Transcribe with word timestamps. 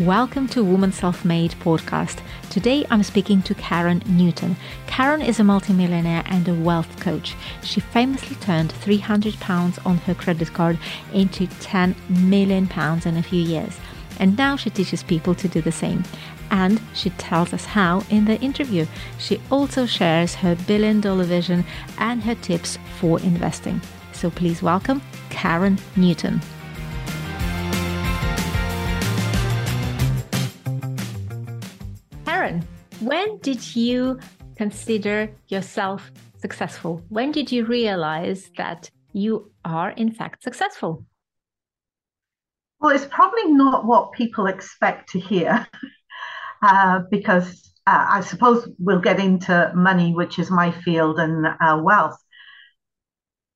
Welcome 0.00 0.46
to 0.50 0.62
Woman 0.62 0.92
Self 0.92 1.24
Made 1.24 1.50
podcast. 1.54 2.22
Today 2.50 2.86
I'm 2.88 3.02
speaking 3.02 3.42
to 3.42 3.54
Karen 3.56 4.00
Newton. 4.06 4.54
Karen 4.86 5.20
is 5.20 5.40
a 5.40 5.44
multimillionaire 5.44 6.22
and 6.26 6.46
a 6.46 6.54
wealth 6.54 7.00
coach. 7.00 7.34
She 7.64 7.80
famously 7.80 8.36
turned 8.36 8.70
300 8.70 9.40
pounds 9.40 9.76
on 9.78 9.96
her 9.96 10.14
credit 10.14 10.52
card 10.52 10.78
into 11.12 11.48
10 11.48 11.96
million 12.08 12.68
pounds 12.68 13.06
in 13.06 13.16
a 13.16 13.24
few 13.24 13.42
years. 13.42 13.76
And 14.20 14.38
now 14.38 14.54
she 14.54 14.70
teaches 14.70 15.02
people 15.02 15.34
to 15.34 15.48
do 15.48 15.60
the 15.60 15.72
same. 15.72 16.04
And 16.52 16.80
she 16.94 17.10
tells 17.10 17.52
us 17.52 17.64
how 17.64 18.04
in 18.08 18.24
the 18.24 18.40
interview. 18.40 18.86
She 19.18 19.40
also 19.50 19.84
shares 19.84 20.36
her 20.36 20.54
billion 20.68 21.00
dollar 21.00 21.24
vision 21.24 21.64
and 21.98 22.22
her 22.22 22.36
tips 22.36 22.78
for 23.00 23.18
investing. 23.18 23.80
So 24.12 24.30
please 24.30 24.62
welcome 24.62 25.02
Karen 25.28 25.76
Newton. 25.96 26.40
When 33.00 33.38
did 33.38 33.76
you 33.76 34.18
consider 34.56 35.30
yourself 35.46 36.10
successful? 36.40 37.00
When 37.08 37.30
did 37.30 37.52
you 37.52 37.64
realize 37.64 38.50
that 38.56 38.90
you 39.12 39.52
are, 39.64 39.90
in 39.90 40.10
fact, 40.10 40.42
successful? 40.42 41.04
Well, 42.80 42.94
it's 42.94 43.06
probably 43.06 43.52
not 43.52 43.86
what 43.86 44.12
people 44.12 44.46
expect 44.46 45.10
to 45.10 45.20
hear 45.20 45.64
uh, 46.62 47.02
because 47.08 47.72
uh, 47.86 48.06
I 48.10 48.20
suppose 48.20 48.68
we'll 48.80 49.00
get 49.00 49.20
into 49.20 49.70
money, 49.76 50.12
which 50.12 50.40
is 50.40 50.50
my 50.50 50.72
field, 50.72 51.20
and 51.20 51.46
uh, 51.46 51.80
wealth. 51.80 52.18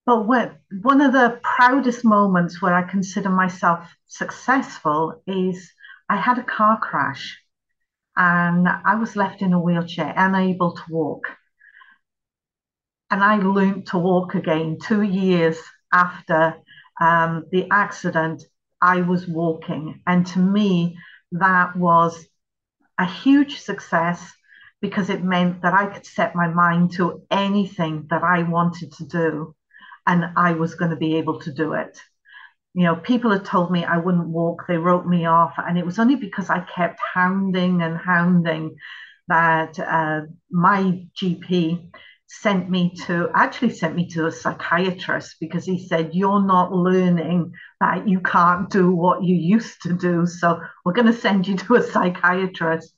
But 0.07 0.27
what, 0.27 0.57
one 0.83 1.01
of 1.01 1.13
the 1.13 1.41
proudest 1.43 2.05
moments 2.05 2.63
where 2.63 2.75
I 2.75 2.83
consider 2.83 3.29
myself 3.29 3.93
successful 4.07 5.21
is 5.27 5.73
I 6.09 6.17
had 6.17 6.39
a 6.39 6.45
car 6.45 6.79
crash 6.79 7.42
and 8.17 8.69
I 8.69 8.97
was 8.97 9.17
left 9.17 9.43
in 9.43 9.53
a 9.53 9.61
wheelchair, 9.61 10.13
unable 10.17 10.75
to 10.75 10.83
walk. 10.91 11.27
And 13.11 13.23
I 13.23 13.37
learned 13.37 13.87
to 13.89 13.99
walk 13.99 14.35
again 14.35 14.79
two 14.83 15.03
years 15.03 15.59
after 15.93 16.57
um, 17.01 17.45
the 17.51 17.69
accident. 17.71 18.43
I 18.81 19.03
was 19.03 19.29
walking, 19.29 20.01
and 20.07 20.27
to 20.29 20.41
me, 20.41 20.99
that 21.33 21.77
was 21.77 22.27
a 22.99 23.07
huge 23.07 23.61
success 23.61 24.33
because 24.81 25.09
it 25.09 25.23
meant 25.23 25.63
that 25.63 25.73
I 25.73 25.87
could 25.87 26.05
set 26.05 26.35
my 26.35 26.49
mind 26.49 26.93
to 26.95 27.23
anything 27.31 28.09
that 28.11 28.25
I 28.25 28.43
wanted 28.43 28.93
to 28.95 29.07
do, 29.07 29.55
and 30.07 30.25
I 30.37 30.53
was 30.55 30.75
going 30.75 30.91
to 30.91 30.97
be 30.97 31.17
able 31.17 31.41
to 31.41 31.53
do 31.53 31.75
it 31.75 31.97
you 32.75 32.85
know, 32.85 32.97
people 32.97 33.31
had 33.31 33.45
told 33.45 33.71
me 33.71 33.85
I 33.85 33.99
wouldn't 33.99 34.29
walk. 34.29 34.65
They 34.67 34.79
wrote 34.79 35.07
me 35.07 35.27
off. 35.27 35.55
And 35.59 35.79
it 35.79 35.85
was 35.85 35.99
only 35.99 36.17
because 36.17 36.49
I 36.49 36.61
kept 36.61 36.99
hounding 37.15 37.83
and 37.83 37.99
hounding 37.99 38.77
that 39.29 39.79
uh, 39.79 40.23
my 40.51 41.07
GP 41.21 41.91
sent 42.41 42.71
me 42.71 42.95
to 43.07 43.29
actually 43.35 43.71
sent 43.71 43.95
me 43.95 44.09
to 44.09 44.27
a 44.27 44.33
psychiatrist 44.33 45.37
because 45.39 45.67
he 45.67 45.87
said 45.87 46.15
you're 46.15 46.43
not 46.43 46.73
learning 46.73 47.53
that 47.79 48.09
you 48.09 48.21
can't 48.21 48.71
do 48.71 48.91
what 48.91 49.23
you 49.23 49.37
used 49.37 49.83
to 49.83 49.93
do 49.93 50.27
so 50.27 50.59
we're 50.83 50.95
going 50.95 51.07
to 51.07 51.13
send 51.13 51.47
you 51.47 51.57
to 51.59 51.75
a 51.75 51.83
psychiatrist 51.83 52.95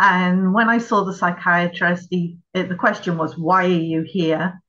and 0.00 0.52
when 0.52 0.68
i 0.68 0.76
saw 0.76 1.02
the 1.02 1.14
psychiatrist 1.14 2.08
he, 2.10 2.36
the 2.52 2.76
question 2.78 3.16
was 3.16 3.38
why 3.38 3.64
are 3.64 3.68
you 3.68 4.04
here 4.06 4.60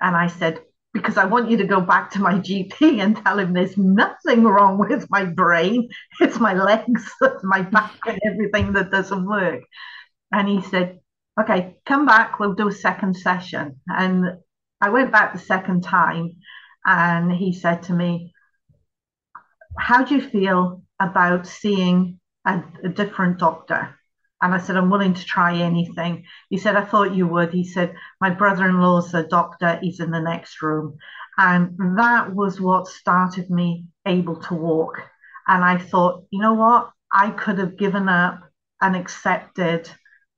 and 0.00 0.14
i 0.14 0.28
said 0.28 0.60
because 0.96 1.16
I 1.16 1.26
want 1.26 1.50
you 1.50 1.56
to 1.58 1.66
go 1.66 1.80
back 1.80 2.10
to 2.12 2.20
my 2.20 2.34
GP 2.34 3.00
and 3.00 3.16
tell 3.16 3.38
him 3.38 3.52
there's 3.52 3.76
nothing 3.76 4.44
wrong 4.44 4.78
with 4.78 5.06
my 5.10 5.24
brain. 5.24 5.88
It's 6.20 6.40
my 6.40 6.54
legs, 6.54 7.10
my 7.42 7.62
back, 7.62 7.92
and 8.06 8.18
everything 8.26 8.72
that 8.72 8.90
doesn't 8.90 9.26
work. 9.26 9.62
And 10.32 10.48
he 10.48 10.62
said, 10.62 11.00
Okay, 11.38 11.76
come 11.84 12.06
back, 12.06 12.38
we'll 12.38 12.54
do 12.54 12.68
a 12.68 12.72
second 12.72 13.14
session. 13.14 13.80
And 13.86 14.38
I 14.80 14.88
went 14.88 15.12
back 15.12 15.32
the 15.32 15.38
second 15.38 15.82
time, 15.82 16.36
and 16.84 17.30
he 17.30 17.52
said 17.52 17.82
to 17.84 17.92
me, 17.92 18.32
How 19.78 20.02
do 20.02 20.14
you 20.14 20.22
feel 20.22 20.82
about 21.00 21.46
seeing 21.46 22.20
a, 22.46 22.62
a 22.84 22.88
different 22.88 23.38
doctor? 23.38 23.96
And 24.42 24.54
I 24.54 24.58
said, 24.58 24.76
I'm 24.76 24.90
willing 24.90 25.14
to 25.14 25.24
try 25.24 25.56
anything. 25.56 26.24
He 26.50 26.58
said, 26.58 26.76
I 26.76 26.84
thought 26.84 27.14
you 27.14 27.26
would. 27.26 27.52
He 27.52 27.64
said, 27.64 27.94
My 28.20 28.30
brother 28.30 28.68
in 28.68 28.80
law's 28.80 29.14
a 29.14 29.26
doctor. 29.26 29.78
He's 29.80 30.00
in 30.00 30.10
the 30.10 30.20
next 30.20 30.60
room. 30.60 30.98
And 31.38 31.98
that 31.98 32.34
was 32.34 32.60
what 32.60 32.86
started 32.86 33.50
me 33.50 33.86
able 34.06 34.40
to 34.42 34.54
walk. 34.54 35.00
And 35.48 35.64
I 35.64 35.78
thought, 35.78 36.24
you 36.30 36.40
know 36.40 36.54
what? 36.54 36.90
I 37.12 37.30
could 37.30 37.58
have 37.58 37.78
given 37.78 38.08
up 38.08 38.40
and 38.80 38.96
accepted 38.96 39.88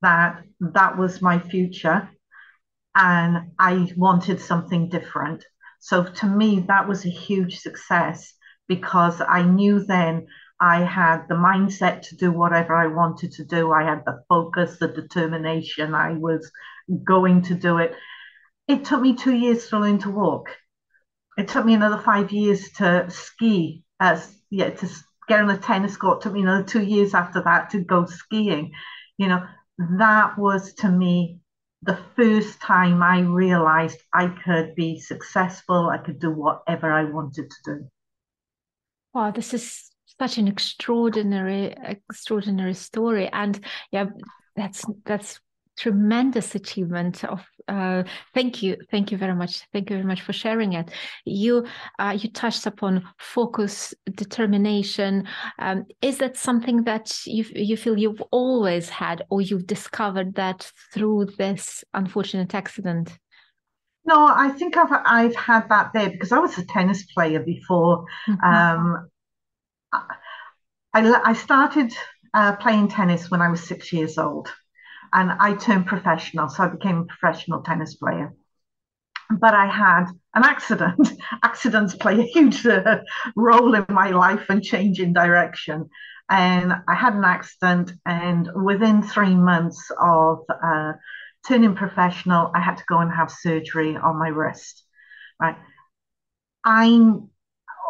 that 0.03 0.43
that 0.61 0.97
was 0.97 1.23
my 1.23 1.39
future. 1.39 2.09
And 2.95 3.53
I 3.59 3.93
wanted 3.97 4.41
something 4.41 4.89
different. 4.89 5.45
So 5.81 6.05
to 6.05 6.27
me, 6.27 6.65
that 6.69 6.89
was 6.89 7.05
a 7.05 7.11
huge 7.11 7.59
success 7.59 8.33
because 8.69 9.21
I 9.21 9.43
knew 9.43 9.85
then 9.85 10.27
I 10.61 10.83
had 10.83 11.29
the 11.29 11.35
mindset 11.35 12.03
to 12.09 12.17
do 12.17 12.33
whatever 12.33 12.75
I 12.75 12.89
wanted 12.89 13.33
to 13.33 13.45
do. 13.45 13.73
I 13.73 13.85
had 13.85 14.05
the 14.05 14.23
focus, 14.29 14.79
the 14.79 14.89
determination. 14.89 15.95
I 15.95 16.13
was 16.15 16.51
going 17.05 17.43
to 17.43 17.55
do 17.55 17.79
it. 17.79 17.95
It 18.67 18.85
took 18.85 19.01
me 19.01 19.15
two 19.15 19.35
years 19.35 19.69
to 19.69 19.79
learn 19.79 19.99
to 20.01 20.11
walk. 20.11 20.51
It 21.37 21.49
took 21.49 21.65
me 21.65 21.75
another 21.75 22.03
five 22.03 22.33
years 22.33 22.71
to 22.79 23.07
ski. 23.11 23.85
As 24.01 24.37
yeah, 24.51 24.71
to 24.71 24.89
get 25.29 25.41
on 25.41 25.51
a 25.51 25.59
tennis 25.59 25.97
court. 25.97 26.19
It 26.19 26.23
took 26.23 26.33
me 26.33 26.43
another 26.43 26.65
two 26.65 26.83
years 26.83 27.15
after 27.15 27.43
that 27.43 27.71
to 27.71 27.81
go 27.81 28.07
skiing. 28.07 28.73
You 29.17 29.29
know, 29.29 29.47
that 29.99 30.39
was 30.39 30.75
to 30.75 30.89
me 30.89 31.41
the 31.83 31.99
first 32.17 32.61
time 32.61 33.03
I 33.03 33.21
realized 33.21 34.01
I 34.13 34.29
could 34.45 34.75
be 34.75 34.99
successful. 34.99 35.89
I 35.89 35.99
could 35.99 36.19
do 36.19 36.31
whatever 36.31 36.91
I 36.91 37.05
wanted 37.05 37.51
to 37.51 37.57
do. 37.65 37.89
Wow, 39.15 39.31
this 39.31 39.55
is 39.55 39.88
such 40.19 40.39
an 40.39 40.49
extraordinary 40.49 41.75
extraordinary 41.83 42.75
story. 42.75 43.29
And 43.33 43.65
yeah 43.93 44.07
that's 44.59 44.85
that's 45.07 45.41
tremendous 45.79 46.57
achievement 46.57 47.23
of 47.25 47.41
uh, 47.69 48.03
thank 48.35 48.63
you 48.63 48.77
thank 48.91 49.13
you 49.13 49.19
very 49.19 49.35
much 49.35 49.63
thank 49.73 49.89
you 49.91 49.97
very 49.97 50.07
much 50.07 50.23
for 50.23 50.33
sharing 50.33 50.73
it. 50.73 50.91
You 51.25 51.67
uh, 51.99 52.17
you 52.19 52.31
touched 52.31 52.67
upon 52.67 53.05
focus 53.19 53.95
determination. 54.15 55.29
Um, 55.59 55.85
is 56.03 56.19
that 56.19 56.37
something 56.37 56.85
that 56.85 57.17
you 57.27 57.45
you 57.55 57.77
feel 57.77 57.97
you've 57.97 58.23
always 58.33 58.89
had 58.89 59.23
or 59.31 59.41
you've 59.41 59.67
discovered 59.67 60.35
that 60.35 60.71
through 60.93 61.29
this 61.39 61.85
unfortunate 61.95 62.55
accident? 62.55 63.17
No 64.05 64.27
i 64.27 64.49
think 64.49 64.77
i've 64.79 65.03
i've 65.05 65.37
had 65.37 65.69
that 65.69 65.91
there 65.93 66.09
because 66.09 66.33
i 66.33 66.39
was 66.39 66.57
a 66.59 66.65
tennis 66.65 67.05
player 67.13 67.41
before. 67.41 68.07
Mm-hmm. 68.27 68.45
um, 68.45 69.11
I 70.95 71.33
started 71.35 71.93
uh, 72.35 72.57
playing 72.57 72.89
tennis 72.89 73.31
when 73.31 73.41
I 73.41 73.49
was 73.49 73.63
six 73.63 73.93
years 73.93 74.19
old, 74.19 74.53
and 75.13 75.31
I 75.31 75.55
turned 75.55 75.87
professional, 75.87 76.49
so 76.49 76.65
I 76.65 76.69
became 76.69 76.99
a 76.99 77.05
professional 77.05 77.63
tennis 77.63 77.95
player. 77.95 78.35
But 79.31 79.55
I 79.55 79.67
had 79.67 80.07
an 80.35 80.45
accident. 80.45 81.13
Accidents 81.43 81.95
play 81.95 82.19
a 82.19 82.23
huge 82.23 82.65
uh, 82.67 83.01
role 83.37 83.75
in 83.75 83.85
my 83.91 84.11
life 84.11 84.47
and 84.49 84.63
changing 84.63 85.13
direction. 85.13 85.91
And 86.31 86.73
I 86.89 86.95
had 86.95 87.15
an 87.15 87.25
accident, 87.25 87.93
and 88.07 88.49
within 88.55 89.03
three 89.03 89.35
months 89.35 89.91
of 90.01 90.41
uh, 90.63 90.93
turning 91.47 91.75
professional, 91.75 92.51
I 92.55 92.61
had 92.61 92.77
to 92.79 92.85
go 92.89 92.99
and 92.99 93.13
have 93.13 93.31
surgery 93.31 93.97
on 93.97 94.19
my 94.19 94.29
wrist. 94.29 94.85
Right. 95.41 95.57
I'm 96.65 97.31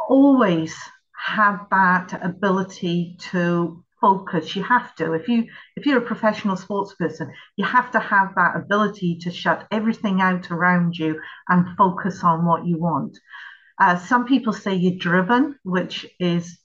always 0.09 0.76
have 1.19 1.67
that 1.71 2.19
ability 2.23 3.17
to 3.33 3.84
focus. 4.01 4.54
You 4.54 4.63
have 4.63 4.95
to. 4.97 5.13
If 5.15 5.28
you 5.28 5.47
if 5.77 5.87
you're 5.87 5.98
a 5.98 6.07
professional 6.07 6.57
sports 6.57 6.95
person 6.95 7.33
you 7.57 7.65
have 7.65 7.91
to 7.92 7.98
have 7.98 8.34
that 8.37 8.57
ability 8.57 9.19
to 9.22 9.31
shut 9.31 9.66
everything 9.71 10.21
out 10.21 10.51
around 10.51 10.97
you 10.97 11.21
and 11.48 11.77
focus 11.77 12.22
on 12.22 12.47
what 12.47 12.66
you 12.66 12.78
want. 12.78 13.19
Uh, 13.81 13.97
some 13.97 14.27
people 14.27 14.53
say 14.53 14.75
you're 14.75 14.98
driven 14.98 15.57
which 15.63 16.07
is 16.19 16.59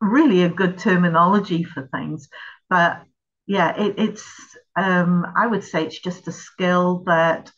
really 0.00 0.42
a 0.42 0.48
good 0.48 0.78
terminology 0.78 1.62
for 1.62 1.88
things 1.88 2.28
but 2.70 3.02
yeah 3.46 3.76
it, 3.76 3.94
it's 3.98 4.24
um, 4.76 5.26
i 5.36 5.46
would 5.46 5.62
say 5.64 5.84
it's 5.84 5.98
just 6.00 6.28
a 6.28 6.32
skill 6.32 7.02
that 7.06 7.50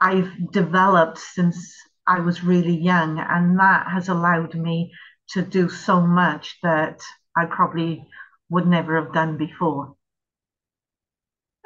i've 0.00 0.32
developed 0.52 1.18
since 1.18 1.74
i 2.06 2.18
was 2.20 2.42
really 2.44 2.76
young 2.76 3.18
and 3.18 3.58
that 3.58 3.86
has 3.88 4.08
allowed 4.08 4.54
me 4.54 4.92
to 5.32 5.42
do 5.42 5.68
so 5.68 6.00
much 6.00 6.58
that 6.62 7.00
I 7.36 7.46
probably 7.46 8.06
would 8.48 8.66
never 8.66 9.02
have 9.02 9.12
done 9.12 9.36
before. 9.36 9.94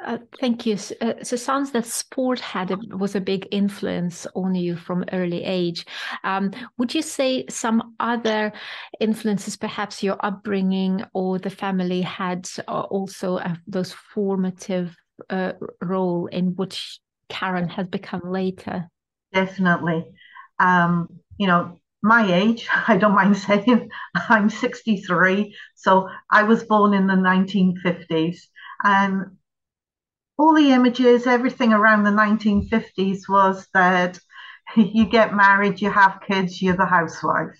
Uh, 0.03 0.17
thank 0.39 0.65
you. 0.65 0.77
Uh, 1.01 1.13
so 1.23 1.35
sounds 1.35 1.71
that 1.71 1.85
sport 1.85 2.39
had 2.39 2.69
a, 2.69 2.77
was 2.95 3.15
a 3.15 3.21
big 3.21 3.47
influence 3.51 4.27
on 4.35 4.53
you 4.53 4.75
from 4.75 5.05
early 5.13 5.43
age. 5.43 5.85
Um, 6.23 6.51
would 6.77 6.93
you 6.93 7.01
say 7.01 7.45
some 7.49 7.95
other 7.99 8.51
influences, 8.99 9.55
perhaps 9.55 10.03
your 10.03 10.17
upbringing 10.19 11.03
or 11.13 11.39
the 11.39 11.49
family, 11.49 12.01
had 12.01 12.47
uh, 12.67 12.81
also 12.81 13.37
uh, 13.37 13.55
those 13.67 13.93
formative 13.93 14.95
uh, 15.29 15.53
role 15.81 16.27
in 16.27 16.55
which 16.55 16.99
Karen 17.29 17.69
has 17.69 17.87
become 17.87 18.21
later? 18.25 18.89
Definitely. 19.33 20.05
Um, 20.59 21.07
you 21.37 21.47
know, 21.47 21.79
my 22.05 22.33
age, 22.33 22.67
I 22.87 22.97
don't 22.97 23.15
mind 23.15 23.37
saying, 23.37 23.89
I'm 24.29 24.49
63. 24.49 25.55
So 25.75 26.07
I 26.31 26.43
was 26.43 26.63
born 26.63 26.93
in 26.93 27.07
the 27.07 27.15
1950s. 27.15 28.37
And 28.83 29.37
all 30.37 30.53
the 30.53 30.71
images, 30.71 31.27
everything 31.27 31.73
around 31.73 32.03
the 32.03 32.11
1950s 32.11 33.27
was 33.27 33.67
that 33.73 34.19
you 34.75 35.05
get 35.05 35.33
married, 35.33 35.81
you 35.81 35.89
have 35.89 36.21
kids, 36.27 36.61
you're 36.61 36.77
the 36.77 36.85
housewife. 36.85 37.57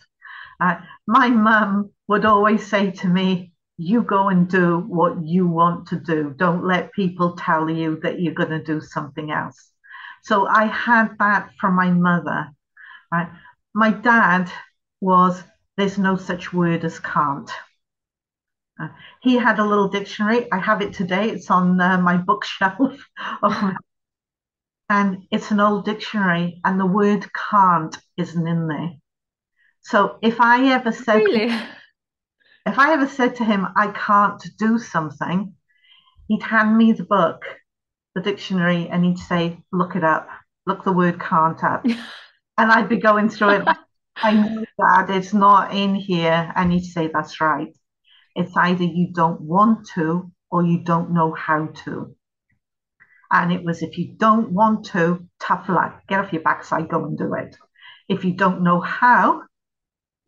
Uh, 0.59 0.75
my 1.07 1.29
mum 1.29 1.91
would 2.07 2.25
always 2.25 2.65
say 2.65 2.91
to 2.91 3.07
me, 3.07 3.51
you 3.77 4.03
go 4.03 4.29
and 4.29 4.47
do 4.47 4.79
what 4.79 5.25
you 5.25 5.47
want 5.47 5.87
to 5.87 5.99
do. 5.99 6.33
Don't 6.37 6.65
let 6.65 6.93
people 6.93 7.35
tell 7.35 7.69
you 7.69 7.99
that 8.03 8.21
you're 8.21 8.33
going 8.33 8.49
to 8.49 8.63
do 8.63 8.79
something 8.79 9.31
else. 9.31 9.71
So 10.23 10.47
I 10.47 10.65
had 10.67 11.17
that 11.19 11.49
from 11.59 11.75
my 11.75 11.91
mother. 11.91 12.47
Right? 13.11 13.27
My 13.75 13.91
dad 13.91 14.49
was, 15.01 15.43
there's 15.75 15.97
no 15.97 16.15
such 16.15 16.53
word 16.53 16.85
as 16.85 16.97
can't. 16.97 17.51
Uh, 18.81 18.87
he 19.21 19.35
had 19.35 19.59
a 19.59 19.65
little 19.65 19.89
dictionary. 19.89 20.49
I 20.49 20.59
have 20.59 20.81
it 20.81 20.93
today. 20.93 21.29
It's 21.29 21.51
on 21.51 21.79
uh, 21.81 21.97
my 21.99 22.15
bookshelf. 22.15 23.05
and 24.89 25.23
it's 25.29 25.51
an 25.51 25.59
old 25.59 25.83
dictionary, 25.83 26.61
and 26.63 26.79
the 26.79 26.85
word 26.85 27.25
can't 27.33 27.97
isn't 28.15 28.47
in 28.47 28.69
there. 28.69 28.91
So 29.81 30.19
if 30.21 30.39
I 30.39 30.71
ever 30.71 30.93
said, 30.93 31.17
really? 31.17 31.53
if 32.65 32.79
I 32.79 32.93
ever 32.93 33.07
said 33.07 33.35
to 33.35 33.43
him, 33.43 33.67
I 33.75 33.87
can't 33.89 34.41
do 34.57 34.79
something, 34.79 35.53
he'd 36.29 36.43
hand 36.43 36.77
me 36.77 36.93
the 36.93 37.03
book, 37.03 37.43
the 38.15 38.21
dictionary, 38.21 38.87
and 38.87 39.03
he'd 39.03 39.19
say, 39.19 39.59
look 39.73 39.97
it 39.97 40.03
up, 40.05 40.29
look 40.65 40.85
the 40.85 40.93
word 40.93 41.19
can't 41.19 41.61
up. 41.61 41.85
and 42.57 42.71
I'd 42.71 42.89
be 42.89 42.97
going 42.97 43.29
through 43.29 43.49
it. 43.49 43.67
I 44.15 44.33
know 44.33 44.65
that 44.77 45.09
it's 45.09 45.33
not 45.33 45.75
in 45.75 45.95
here. 45.95 46.51
And 46.55 46.71
he'd 46.71 46.85
say, 46.85 47.09
that's 47.13 47.41
right. 47.41 47.75
It's 48.35 48.55
either 48.55 48.83
you 48.83 49.11
don't 49.13 49.41
want 49.41 49.87
to 49.95 50.31
or 50.49 50.63
you 50.63 50.83
don't 50.83 51.11
know 51.11 51.33
how 51.33 51.67
to. 51.83 52.15
And 53.31 53.51
it 53.51 53.63
was 53.63 53.81
if 53.81 53.97
you 53.97 54.13
don't 54.17 54.51
want 54.51 54.85
to, 54.87 55.27
tough 55.39 55.67
luck, 55.67 56.03
get 56.07 56.19
off 56.19 56.31
your 56.31 56.43
backside, 56.43 56.89
go 56.89 57.03
and 57.05 57.17
do 57.17 57.33
it. 57.33 57.57
If 58.07 58.23
you 58.23 58.33
don't 58.33 58.63
know 58.63 58.79
how, 58.79 59.43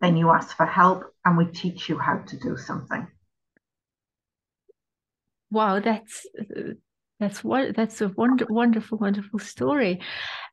then 0.01 0.18
you 0.18 0.29
ask 0.31 0.56
for 0.56 0.65
help 0.65 1.03
and 1.24 1.38
we 1.38 1.45
teach 1.45 1.89
you 1.89 1.97
how 1.97 2.18
to 2.18 2.38
do 2.39 2.57
something. 2.57 3.07
Wow, 5.50 5.79
that's 5.79 6.25
that's 7.19 7.43
what 7.43 7.75
that's 7.75 8.01
a 8.01 8.09
wonder, 8.09 8.45
wonderful, 8.49 8.97
wonderful 8.97 9.39
story. 9.39 10.01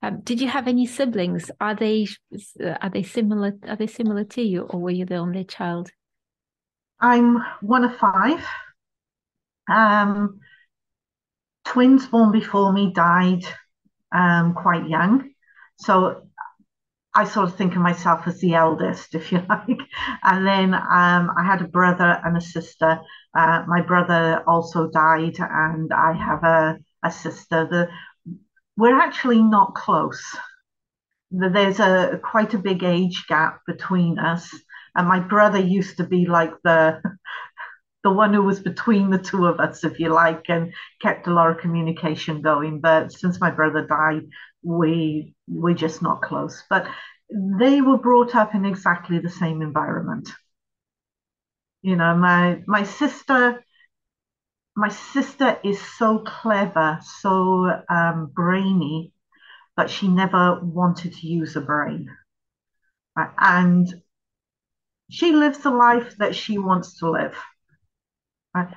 Um, 0.02 0.20
did 0.22 0.40
you 0.40 0.48
have 0.48 0.66
any 0.66 0.86
siblings? 0.86 1.50
Are 1.60 1.74
they 1.74 2.06
are 2.80 2.90
they 2.90 3.02
similar? 3.02 3.52
Are 3.68 3.76
they 3.76 3.86
similar 3.86 4.24
to 4.24 4.42
you, 4.42 4.62
or 4.62 4.80
were 4.80 4.90
you 4.90 5.04
the 5.04 5.16
only 5.16 5.44
child? 5.44 5.90
I'm 7.00 7.38
one 7.60 7.84
of 7.84 7.96
five. 7.96 8.44
Um, 9.68 10.40
twins 11.64 12.06
born 12.06 12.32
before 12.32 12.72
me 12.72 12.92
died 12.94 13.44
um, 14.12 14.54
quite 14.54 14.88
young. 14.88 15.30
So 15.76 16.23
I 17.14 17.24
sort 17.24 17.48
of 17.48 17.56
think 17.56 17.76
of 17.76 17.82
myself 17.82 18.26
as 18.26 18.40
the 18.40 18.54
eldest, 18.54 19.14
if 19.14 19.30
you 19.30 19.38
like. 19.48 19.80
And 20.22 20.46
then 20.46 20.74
um, 20.74 21.30
I 21.38 21.44
had 21.44 21.62
a 21.62 21.68
brother 21.68 22.20
and 22.24 22.36
a 22.36 22.40
sister. 22.40 23.00
Uh, 23.36 23.64
my 23.66 23.80
brother 23.82 24.42
also 24.46 24.90
died, 24.90 25.36
and 25.38 25.92
I 25.92 26.12
have 26.12 26.42
a, 26.42 26.78
a 27.04 27.10
sister. 27.10 27.68
The, 27.70 27.88
we're 28.76 29.00
actually 29.00 29.42
not 29.42 29.74
close. 29.74 30.22
There's 31.30 31.80
a 31.80 32.20
quite 32.22 32.54
a 32.54 32.58
big 32.58 32.82
age 32.82 33.26
gap 33.28 33.60
between 33.66 34.18
us. 34.18 34.52
And 34.96 35.08
my 35.08 35.20
brother 35.20 35.58
used 35.58 35.96
to 35.96 36.04
be 36.04 36.26
like 36.26 36.52
the 36.62 37.00
the 38.04 38.12
one 38.12 38.34
who 38.34 38.42
was 38.42 38.60
between 38.60 39.10
the 39.10 39.18
two 39.18 39.46
of 39.46 39.58
us, 39.60 39.82
if 39.82 39.98
you 39.98 40.10
like, 40.10 40.44
and 40.48 40.74
kept 41.00 41.26
a 41.26 41.32
lot 41.32 41.50
of 41.50 41.58
communication 41.58 42.42
going. 42.42 42.80
But 42.80 43.10
since 43.12 43.40
my 43.40 43.50
brother 43.50 43.86
died, 43.86 44.24
we 44.64 45.34
we're 45.46 45.74
just 45.74 46.02
not 46.02 46.22
close. 46.22 46.64
But 46.68 46.86
they 47.30 47.80
were 47.80 47.98
brought 47.98 48.34
up 48.34 48.54
in 48.54 48.64
exactly 48.64 49.18
the 49.18 49.30
same 49.30 49.62
environment. 49.62 50.30
You 51.82 51.96
know, 51.96 52.16
my 52.16 52.62
my 52.66 52.84
sister, 52.84 53.62
my 54.76 54.88
sister 54.88 55.58
is 55.62 55.80
so 55.80 56.18
clever, 56.20 56.98
so 57.20 57.82
um, 57.90 58.30
brainy, 58.34 59.12
but 59.76 59.90
she 59.90 60.08
never 60.08 60.60
wanted 60.62 61.14
to 61.14 61.26
use 61.26 61.56
a 61.56 61.60
brain. 61.60 62.08
And 63.16 63.86
she 65.10 65.32
lives 65.32 65.58
the 65.58 65.70
life 65.70 66.16
that 66.18 66.34
she 66.34 66.58
wants 66.58 66.98
to 66.98 67.10
live. 67.10 67.36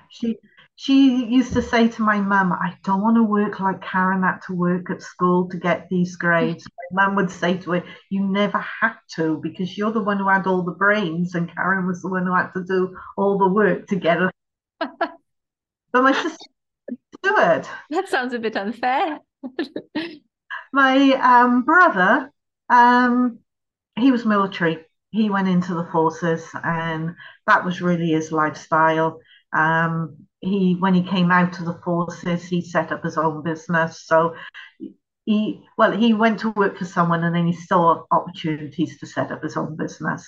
She 0.09 0.37
she 0.79 1.25
used 1.25 1.53
to 1.53 1.61
say 1.63 1.87
to 1.87 2.03
my 2.03 2.21
mum, 2.21 2.53
I 2.53 2.77
don't 2.83 3.01
want 3.01 3.17
to 3.17 3.23
work 3.23 3.59
like 3.59 3.81
Karen 3.81 4.21
had 4.21 4.37
to 4.45 4.53
work 4.53 4.91
at 4.91 5.01
school 5.01 5.49
to 5.49 5.57
get 5.57 5.89
these 5.89 6.15
grades. 6.15 6.65
my 6.91 7.07
mum 7.07 7.15
would 7.15 7.31
say 7.31 7.57
to 7.57 7.71
her, 7.71 7.83
You 8.11 8.23
never 8.23 8.59
had 8.59 8.93
to 9.15 9.39
because 9.41 9.75
you're 9.75 9.91
the 9.91 10.03
one 10.03 10.19
who 10.19 10.29
had 10.29 10.45
all 10.45 10.61
the 10.61 10.71
brains 10.71 11.33
and 11.33 11.53
Karen 11.53 11.87
was 11.87 12.03
the 12.03 12.09
one 12.09 12.27
who 12.27 12.35
had 12.35 12.51
to 12.51 12.63
do 12.63 12.95
all 13.17 13.39
the 13.39 13.47
work 13.49 13.87
to 13.87 13.95
get 13.95 14.19
her. 14.19 14.31
but 14.79 16.03
my 16.03 16.13
sister 16.13 16.45
do 17.23 17.35
it. 17.37 17.67
That 17.89 18.07
sounds 18.07 18.33
a 18.33 18.39
bit 18.39 18.55
unfair. 18.55 19.19
my 20.71 21.11
um, 21.13 21.63
brother, 21.63 22.31
um, 22.69 23.39
he 23.97 24.11
was 24.11 24.25
military 24.25 24.85
he 25.09 25.29
went 25.29 25.47
into 25.47 25.73
the 25.73 25.87
forces 25.91 26.47
and 26.63 27.15
that 27.47 27.65
was 27.65 27.81
really 27.81 28.09
his 28.09 28.31
lifestyle. 28.31 29.19
Um, 29.53 30.26
he 30.39 30.75
when 30.79 30.93
he 30.93 31.03
came 31.03 31.31
out 31.31 31.59
of 31.59 31.65
the 31.65 31.79
forces, 31.83 32.45
he 32.45 32.61
set 32.61 32.91
up 32.91 33.03
his 33.03 33.17
own 33.17 33.43
business. 33.43 34.03
So 34.05 34.35
he 35.25 35.63
well, 35.77 35.91
he 35.91 36.13
went 36.13 36.39
to 36.39 36.51
work 36.51 36.77
for 36.77 36.85
someone 36.85 37.23
and 37.23 37.35
then 37.35 37.47
he 37.47 37.53
saw 37.53 38.03
opportunities 38.11 38.99
to 38.99 39.05
set 39.05 39.31
up 39.31 39.43
his 39.43 39.57
own 39.57 39.75
business. 39.75 40.25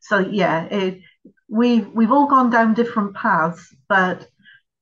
So 0.00 0.18
yeah, 0.18 0.64
it, 0.64 1.00
we've 1.48 1.88
we've 1.88 2.12
all 2.12 2.28
gone 2.28 2.50
down 2.50 2.74
different 2.74 3.14
paths, 3.14 3.74
but 3.88 4.28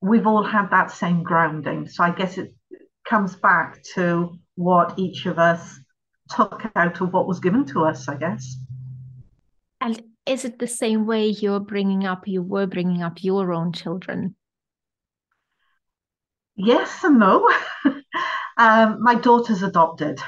we've 0.01 0.27
all 0.27 0.43
had 0.43 0.69
that 0.71 0.91
same 0.91 1.23
grounding. 1.23 1.87
So 1.87 2.03
I 2.03 2.11
guess 2.11 2.37
it 2.37 2.53
comes 3.07 3.35
back 3.35 3.81
to 3.95 4.37
what 4.55 4.97
each 4.97 5.25
of 5.25 5.39
us 5.39 5.79
took 6.29 6.63
out 6.75 7.01
of 7.01 7.13
what 7.13 7.27
was 7.27 7.39
given 7.39 7.65
to 7.65 7.85
us, 7.85 8.07
I 8.07 8.15
guess. 8.15 8.57
And 9.79 10.01
is 10.25 10.43
it 10.45 10.59
the 10.59 10.67
same 10.67 11.05
way 11.05 11.27
you're 11.27 11.59
bringing 11.59 12.05
up, 12.05 12.27
you 12.27 12.41
were 12.41 12.65
bringing 12.65 13.03
up 13.03 13.23
your 13.23 13.53
own 13.53 13.71
children? 13.71 14.35
Yes 16.55 17.03
and 17.03 17.19
no. 17.19 17.49
um, 18.57 19.01
my 19.01 19.15
daughter's 19.15 19.63
adopted. 19.63 20.19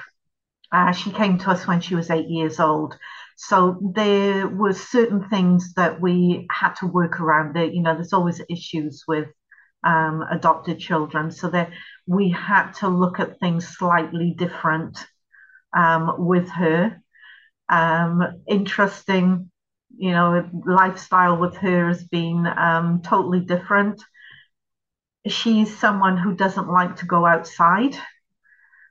Uh, 0.71 0.91
she 0.91 1.11
came 1.11 1.37
to 1.39 1.51
us 1.51 1.67
when 1.67 1.81
she 1.81 1.95
was 1.95 2.09
eight 2.09 2.29
years 2.29 2.59
old. 2.59 2.97
So 3.37 3.79
there 3.95 4.47
were 4.47 4.73
certain 4.73 5.29
things 5.29 5.73
that 5.75 6.01
we 6.01 6.47
had 6.51 6.73
to 6.75 6.87
work 6.87 7.19
around. 7.21 7.55
There, 7.55 7.65
you 7.65 7.81
know, 7.81 7.93
there's 7.95 8.13
always 8.13 8.41
issues 8.49 9.03
with 9.07 9.27
um, 9.85 10.23
adopted 10.31 10.79
children, 10.79 11.31
so 11.31 11.49
that 11.51 11.71
we 12.07 12.31
had 12.31 12.71
to 12.73 12.89
look 12.89 13.19
at 13.19 13.39
things 13.39 13.67
slightly 13.67 14.35
different 14.37 14.97
um, 15.75 16.15
with 16.19 16.49
her 16.49 17.01
um, 17.69 18.23
interesting. 18.47 19.51
You 19.97 20.11
know, 20.11 20.49
lifestyle 20.65 21.37
with 21.37 21.55
her 21.57 21.87
has 21.87 22.03
been 22.05 22.45
um, 22.47 23.01
totally 23.03 23.41
different. 23.41 24.01
She's 25.27 25.77
someone 25.77 26.17
who 26.17 26.35
doesn't 26.35 26.69
like 26.69 26.97
to 26.97 27.05
go 27.05 27.25
outside. 27.25 27.95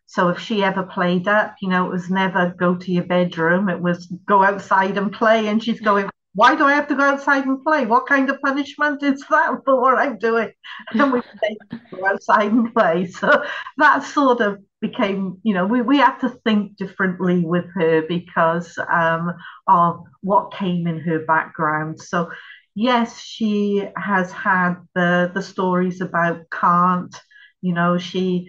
So 0.06 0.28
if 0.28 0.38
she 0.38 0.62
ever 0.62 0.84
played 0.84 1.26
up, 1.26 1.56
you 1.60 1.68
know, 1.68 1.86
it 1.86 1.90
was 1.90 2.10
never 2.10 2.54
go 2.56 2.76
to 2.76 2.92
your 2.92 3.04
bedroom. 3.04 3.68
It 3.68 3.80
was 3.80 4.06
go 4.26 4.42
outside 4.42 4.96
and 4.96 5.12
play. 5.12 5.48
And 5.48 5.62
she's 5.62 5.80
going, 5.80 6.08
why 6.36 6.54
do 6.54 6.64
I 6.64 6.74
have 6.74 6.86
to 6.88 6.94
go 6.94 7.02
outside 7.02 7.46
and 7.46 7.64
play? 7.64 7.86
What 7.86 8.06
kind 8.06 8.28
of 8.28 8.40
punishment 8.42 9.02
is 9.02 9.24
that 9.30 9.56
for 9.64 9.80
what 9.80 9.98
I'm 9.98 10.18
doing? 10.18 10.52
And 10.92 11.12
we 11.12 11.22
say, 11.22 11.56
go 11.90 12.06
outside 12.06 12.52
and 12.52 12.72
play. 12.72 13.06
So 13.10 13.44
that 13.78 14.04
sort 14.04 14.42
of 14.42 14.58
became, 14.82 15.38
you 15.42 15.54
know, 15.54 15.66
we, 15.66 15.80
we 15.80 15.96
had 15.96 16.18
to 16.18 16.28
think 16.44 16.76
differently 16.76 17.40
with 17.40 17.64
her 17.74 18.02
because 18.02 18.78
um, 18.92 19.32
of 19.66 20.04
what 20.20 20.52
came 20.52 20.86
in 20.86 21.00
her 21.00 21.24
background. 21.24 22.00
So 22.00 22.30
yes, 22.76 23.20
she 23.20 23.84
has 23.96 24.32
had 24.32 24.76
the 24.94 25.32
the 25.34 25.42
stories 25.42 26.00
about 26.02 26.50
can't, 26.52 27.14
You 27.62 27.74
know, 27.74 27.98
she 27.98 28.48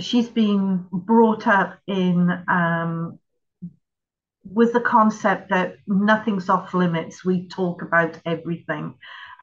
she's 0.00 0.30
been 0.30 0.86
brought 0.92 1.46
up 1.48 1.78
in 1.88 2.30
um, 2.48 3.20
with 4.44 4.72
the 4.72 4.80
concept 4.80 5.50
that 5.50 5.76
nothing's 5.86 6.48
off 6.48 6.74
limits. 6.74 7.24
We 7.24 7.48
talk 7.48 7.82
about 7.82 8.18
everything, 8.26 8.94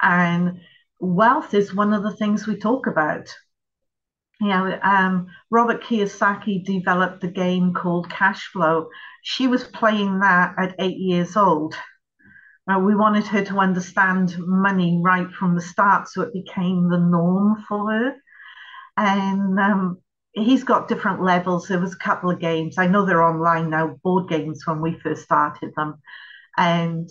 and 0.01 0.59
wealth 0.99 1.53
is 1.53 1.73
one 1.75 1.93
of 1.93 2.03
the 2.03 2.15
things 2.15 2.47
we 2.47 2.57
talk 2.57 2.87
about. 2.87 3.27
You 4.41 4.47
know, 4.49 4.79
um, 4.83 5.27
Robert 5.51 5.83
Kiyosaki 5.83 6.65
developed 6.65 7.23
a 7.23 7.27
game 7.29 7.73
called 7.73 8.09
Cash 8.09 8.47
Flow. 8.51 8.89
She 9.23 9.47
was 9.47 9.63
playing 9.65 10.19
that 10.19 10.55
at 10.57 10.75
eight 10.79 10.97
years 10.97 11.37
old. 11.37 11.75
Uh, 12.69 12.79
we 12.79 12.95
wanted 12.95 13.25
her 13.25 13.43
to 13.43 13.57
understand 13.57 14.35
money 14.37 14.99
right 15.03 15.29
from 15.31 15.55
the 15.55 15.61
start, 15.61 16.07
so 16.07 16.21
it 16.21 16.33
became 16.33 16.89
the 16.89 16.99
norm 16.99 17.63
for 17.67 17.91
her. 17.91 18.15
And 18.97 19.59
um, 19.59 19.97
he's 20.33 20.63
got 20.63 20.87
different 20.87 21.23
levels. 21.23 21.67
There 21.67 21.79
was 21.79 21.93
a 21.93 22.03
couple 22.03 22.29
of 22.29 22.39
games. 22.39 22.77
I 22.77 22.87
know 22.87 23.05
they're 23.05 23.23
online 23.23 23.69
now, 23.69 23.97
board 24.03 24.29
games 24.29 24.61
when 24.65 24.81
we 24.81 24.99
first 24.99 25.23
started 25.23 25.71
them. 25.75 25.95
And 26.57 27.09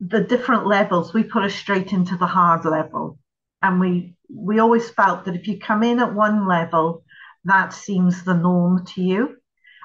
the 0.00 0.20
different 0.20 0.66
levels, 0.66 1.14
we 1.14 1.24
put 1.24 1.44
us 1.44 1.54
straight 1.54 1.92
into 1.92 2.16
the 2.16 2.26
hard 2.26 2.64
level. 2.64 3.18
And 3.62 3.80
we 3.80 4.16
we 4.34 4.58
always 4.58 4.90
felt 4.90 5.24
that 5.24 5.36
if 5.36 5.46
you 5.46 5.58
come 5.58 5.82
in 5.82 6.00
at 6.00 6.14
one 6.14 6.48
level, 6.48 7.04
that 7.44 7.72
seems 7.72 8.24
the 8.24 8.34
norm 8.34 8.84
to 8.86 9.02
you. 9.02 9.36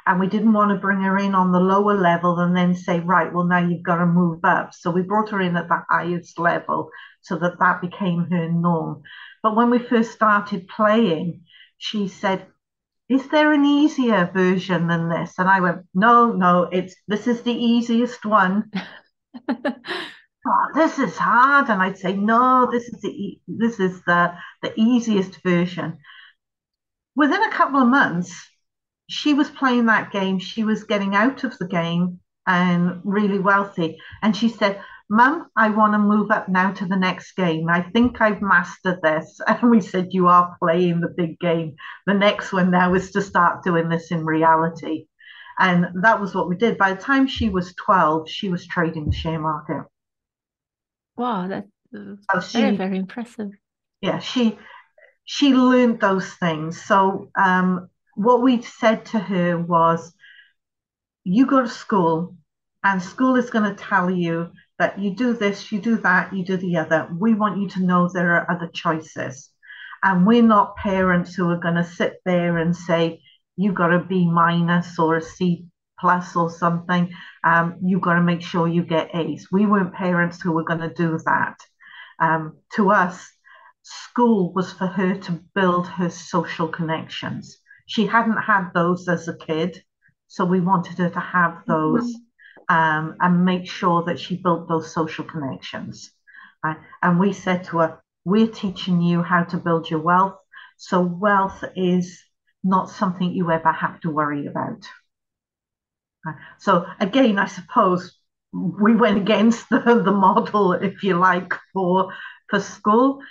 And 0.08 0.22
we 0.22 0.28
didn't 0.28 0.54
want 0.54 0.72
to 0.72 0.78
bring 0.78 1.02
her 1.02 1.18
in 1.18 1.36
on 1.36 1.52
the 1.52 1.60
lower 1.60 1.94
level 1.94 2.40
and 2.40 2.56
then 2.56 2.74
say, 2.74 3.02
right, 3.02 3.32
well, 3.34 3.44
now 3.44 3.60
you've 3.60 3.84
got 3.84 3.98
to 3.98 4.06
move 4.06 4.40
up. 4.46 4.74
So 4.74 4.90
we 4.90 5.02
brought 5.02 5.32
her 5.32 5.42
in 5.42 5.58
at 5.58 5.68
the 5.68 5.84
highest 5.90 6.40
level 6.40 6.90
so 7.22 7.38
that 7.40 7.60
that 7.60 7.82
became 7.82 8.26
her 8.32 8.50
norm. 8.50 9.04
But 9.44 9.58
when 9.58 9.70
we 9.70 9.80
first 9.80 10.12
started 10.12 10.70
playing, 10.70 11.42
she 11.78 12.08
said, 12.08 12.48
is 13.10 13.28
there 13.30 13.52
an 13.52 13.66
easier 13.66 14.30
version 14.34 14.88
than 14.88 15.10
this? 15.10 15.34
And 15.38 15.50
I 15.50 15.60
went, 15.60 15.86
no, 15.94 16.32
no, 16.32 16.64
it's 16.64 16.96
this 17.08 17.28
is 17.28 17.42
the 17.42 17.54
easiest 17.54 18.26
one. 18.26 18.72
oh, 19.50 20.68
this 20.74 21.00
is 21.00 21.18
hard. 21.18 21.70
And 21.70 21.82
I'd 21.82 21.98
say, 21.98 22.14
no, 22.14 22.70
this 22.72 22.84
is 22.84 23.02
the 23.02 23.40
this 23.48 23.80
is 23.80 24.02
the 24.04 24.34
the 24.62 24.74
easiest 24.78 25.42
version. 25.44 25.98
Within 27.16 27.44
a 27.44 27.52
couple 27.52 27.82
of 27.82 27.88
months, 27.88 28.34
she 29.08 29.34
was 29.34 29.50
playing 29.50 29.86
that 29.86 30.12
game. 30.12 30.40
She 30.40 30.64
was 30.64 30.84
getting 30.84 31.16
out 31.16 31.44
of 31.44 31.58
the 31.58 31.68
game 31.68 32.20
and 32.46 33.02
really 33.04 33.40
wealthy. 33.40 33.98
And 34.22 34.36
she 34.36 34.50
said, 34.50 34.82
Mum, 35.10 35.50
I 35.56 35.70
want 35.70 35.94
to 35.94 36.00
move 36.00 36.32
up 36.32 36.50
now 36.50 36.72
to 36.74 36.86
the 36.86 36.98
next 36.98 37.34
game. 37.34 37.70
I 37.70 37.82
think 37.82 38.20
I've 38.20 38.42
mastered 38.42 39.02
this. 39.02 39.40
And 39.48 39.72
we 39.72 39.80
said, 39.80 40.10
You 40.12 40.28
are 40.28 40.58
playing 40.62 41.00
the 41.00 41.14
big 41.16 41.40
game. 41.40 41.76
The 42.06 42.14
next 42.14 42.52
one 42.52 42.72
now 42.72 42.94
is 42.94 43.12
to 43.12 43.22
start 43.22 43.64
doing 43.64 43.88
this 43.88 44.12
in 44.12 44.26
reality. 44.26 45.08
And 45.60 45.88
that 46.04 46.20
was 46.20 46.36
what 46.36 46.50
we 46.50 46.58
did. 46.58 46.78
By 46.78 46.94
the 46.94 47.02
time 47.02 47.28
she 47.28 47.50
was 47.50 47.74
12, 47.76 48.30
she 48.30 48.50
was 48.50 48.68
trading 48.68 49.06
the 49.06 49.16
share 49.16 49.40
market. 49.40 49.86
Wow, 51.16 51.48
that's 51.48 51.68
so 52.32 52.40
she, 52.42 52.62
very, 52.62 52.76
very 52.76 52.98
impressive. 52.98 53.52
Yeah, 54.02 54.20
she 54.20 54.60
she 55.24 55.54
learned 55.54 56.00
those 56.00 56.32
things. 56.36 56.82
So 56.82 57.32
um, 57.36 57.90
what 58.18 58.42
we 58.42 58.64
said 58.64 59.06
to 59.06 59.20
her 59.20 59.60
was, 59.60 60.12
you 61.24 61.46
go 61.46 61.62
to 61.62 61.70
school, 61.70 62.36
and 62.84 63.02
school 63.02 63.36
is 63.36 63.52
going 63.52 63.70
to 63.70 63.84
tell 63.84 64.10
you 64.10 64.50
that 64.80 64.98
you 64.98 65.14
do 65.14 65.34
this, 65.34 65.72
you 65.72 65.80
do 65.80 65.98
that, 65.98 66.34
you 66.34 66.44
do 66.44 66.58
the 66.58 66.78
other. 66.78 67.08
We 67.16 67.36
want 67.36 67.62
you 67.62 67.70
to 67.70 67.84
know 67.84 68.10
there 68.10 68.36
are 68.36 68.50
other 68.50 68.70
choices. 68.74 69.50
And 70.02 70.26
we're 70.26 70.42
not 70.42 70.78
parents 70.78 71.36
who 71.36 71.50
are 71.50 71.60
going 71.60 71.76
to 71.76 71.84
sit 71.84 72.18
there 72.26 72.58
and 72.58 72.76
say, 72.76 73.22
you 73.56 73.72
got 73.72 73.94
a 73.94 74.00
B 74.00 74.28
minus 74.28 74.98
or 74.98 75.18
a 75.18 75.22
C 75.22 75.68
plus 76.00 76.36
or 76.36 76.50
something. 76.50 77.12
Um, 77.44 77.78
you 77.84 78.00
got 78.00 78.16
to 78.16 78.22
make 78.22 78.42
sure 78.42 78.68
you 78.68 78.84
get 78.84 79.14
A's. 79.14 79.48
We 79.52 79.68
weren't 79.68 79.94
parents 79.94 80.42
who 80.42 80.54
were 80.54 80.64
going 80.64 80.80
to 80.80 80.94
do 80.94 81.20
that. 81.26 81.58
Um, 82.20 82.58
to 82.76 82.92
us, 82.92 83.28
school 83.84 84.54
was 84.54 84.74
for 84.74 84.88
her 84.88 85.16
to 85.16 85.32
build 85.54 85.88
her 85.88 86.10
social 86.10 86.68
connections. 86.68 87.58
She 87.88 88.06
hadn't 88.06 88.38
had 88.38 88.70
those 88.74 89.08
as 89.08 89.28
a 89.28 89.36
kid, 89.36 89.84
so 90.28 90.46
we 90.46 90.60
wanted 90.60 91.00
her 91.00 91.10
to 91.10 91.20
have 91.20 91.64
those. 91.66 92.04
Mm-hmm 92.04 92.24
um, 92.70 93.16
and 93.20 93.46
make 93.46 93.70
sure 93.70 94.04
that 94.04 94.20
she 94.20 94.36
built 94.36 94.68
those 94.68 94.94
social 94.94 95.24
connections. 95.24 96.12
Right? 96.64 96.78
And 97.02 97.20
we 97.20 97.34
said 97.34 97.64
to 97.66 97.80
her, 97.80 98.02
We're 98.26 98.48
teaching 98.48 99.02
you 99.02 99.22
how 99.22 99.44
to 99.46 99.58
build 99.58 99.90
your 99.90 100.02
wealth. 100.02 100.38
So, 100.78 101.02
wealth 101.02 101.64
is 101.76 102.22
not 102.64 102.90
something 102.90 103.32
you 103.32 103.52
ever 103.52 103.72
have 103.72 104.00
to 104.02 104.10
worry 104.10 104.48
about. 104.48 104.84
So, 106.60 106.86
again, 107.00 107.40
I 107.40 107.46
suppose 107.46 108.18
we 108.52 108.96
went 108.96 109.18
against 109.18 109.70
the, 109.70 109.80
the 109.80 110.12
model, 110.12 110.74
if 110.74 111.04
you 111.04 111.18
like, 111.18 111.54
for, 111.74 112.14
for 112.50 112.60
school. 112.60 113.22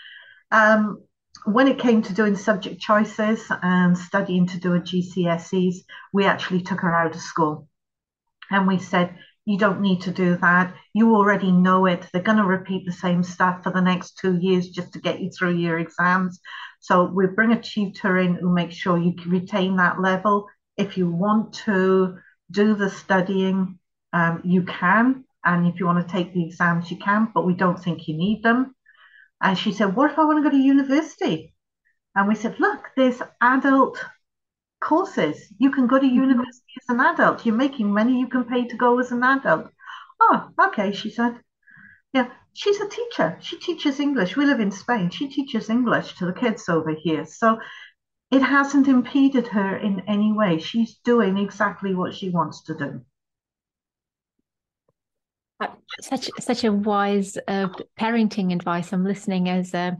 Um, 0.50 1.02
when 1.46 1.68
it 1.68 1.78
came 1.78 2.02
to 2.02 2.12
doing 2.12 2.36
subject 2.36 2.80
choices 2.80 3.40
and 3.62 3.96
studying 3.96 4.46
to 4.48 4.58
do 4.58 4.74
a 4.74 4.80
GCSEs, 4.80 5.76
we 6.12 6.26
actually 6.26 6.62
took 6.62 6.80
her 6.80 6.94
out 6.94 7.14
of 7.14 7.20
school. 7.20 7.68
And 8.50 8.66
we 8.66 8.78
said, 8.78 9.16
you 9.44 9.56
don't 9.56 9.80
need 9.80 10.02
to 10.02 10.10
do 10.10 10.36
that. 10.36 10.74
You 10.92 11.14
already 11.14 11.52
know 11.52 11.86
it. 11.86 12.04
They're 12.12 12.22
going 12.22 12.38
to 12.38 12.44
repeat 12.44 12.84
the 12.84 12.92
same 12.92 13.22
stuff 13.22 13.62
for 13.62 13.70
the 13.70 13.80
next 13.80 14.18
two 14.18 14.36
years 14.36 14.68
just 14.68 14.92
to 14.94 15.00
get 15.00 15.20
you 15.20 15.30
through 15.30 15.54
your 15.54 15.78
exams. 15.78 16.40
So 16.80 17.04
we 17.04 17.26
bring 17.28 17.52
a 17.52 17.62
tutor 17.62 18.18
in 18.18 18.34
who 18.34 18.52
makes 18.52 18.74
sure 18.74 18.98
you 18.98 19.14
retain 19.26 19.76
that 19.76 20.00
level. 20.00 20.48
If 20.76 20.98
you 20.98 21.08
want 21.08 21.54
to 21.64 22.18
do 22.50 22.74
the 22.74 22.90
studying, 22.90 23.78
um, 24.12 24.42
you 24.44 24.64
can. 24.64 25.24
And 25.44 25.68
if 25.68 25.78
you 25.78 25.86
want 25.86 26.06
to 26.06 26.12
take 26.12 26.34
the 26.34 26.44
exams, 26.44 26.90
you 26.90 26.98
can, 26.98 27.30
but 27.32 27.46
we 27.46 27.54
don't 27.54 27.82
think 27.82 28.08
you 28.08 28.16
need 28.16 28.42
them. 28.42 28.75
And 29.40 29.58
she 29.58 29.72
said, 29.72 29.94
What 29.94 30.10
if 30.10 30.18
I 30.18 30.24
want 30.24 30.38
to 30.38 30.48
go 30.48 30.56
to 30.56 30.62
university? 30.62 31.54
And 32.14 32.28
we 32.28 32.34
said, 32.34 32.58
Look, 32.58 32.90
there's 32.96 33.20
adult 33.40 34.02
courses. 34.80 35.52
You 35.58 35.70
can 35.70 35.86
go 35.86 35.98
to 35.98 36.06
mm-hmm. 36.06 36.14
university 36.14 36.72
as 36.80 36.94
an 36.94 37.00
adult. 37.00 37.44
You're 37.44 37.54
making 37.54 37.92
money, 37.92 38.18
you 38.18 38.28
can 38.28 38.44
pay 38.44 38.66
to 38.66 38.76
go 38.76 38.98
as 38.98 39.12
an 39.12 39.22
adult. 39.22 39.70
Oh, 40.20 40.48
okay, 40.66 40.92
she 40.92 41.10
said. 41.10 41.40
Yeah, 42.12 42.30
she's 42.54 42.80
a 42.80 42.88
teacher. 42.88 43.36
She 43.40 43.58
teaches 43.58 44.00
English. 44.00 44.36
We 44.36 44.46
live 44.46 44.60
in 44.60 44.70
Spain. 44.70 45.10
She 45.10 45.28
teaches 45.28 45.68
English 45.68 46.16
to 46.16 46.26
the 46.26 46.32
kids 46.32 46.68
over 46.68 46.94
here. 46.94 47.26
So 47.26 47.58
it 48.30 48.42
hasn't 48.42 48.88
impeded 48.88 49.48
her 49.48 49.76
in 49.76 50.00
any 50.08 50.32
way. 50.32 50.58
She's 50.58 50.96
doing 51.04 51.36
exactly 51.36 51.94
what 51.94 52.14
she 52.14 52.30
wants 52.30 52.62
to 52.64 52.74
do. 52.74 53.02
Uh, 55.58 55.68
such 56.00 56.30
such 56.38 56.64
a 56.64 56.72
wise 56.72 57.38
uh, 57.48 57.68
parenting 57.98 58.52
advice. 58.52 58.92
I'm 58.92 59.04
listening 59.04 59.48
as 59.48 59.72
a 59.72 59.96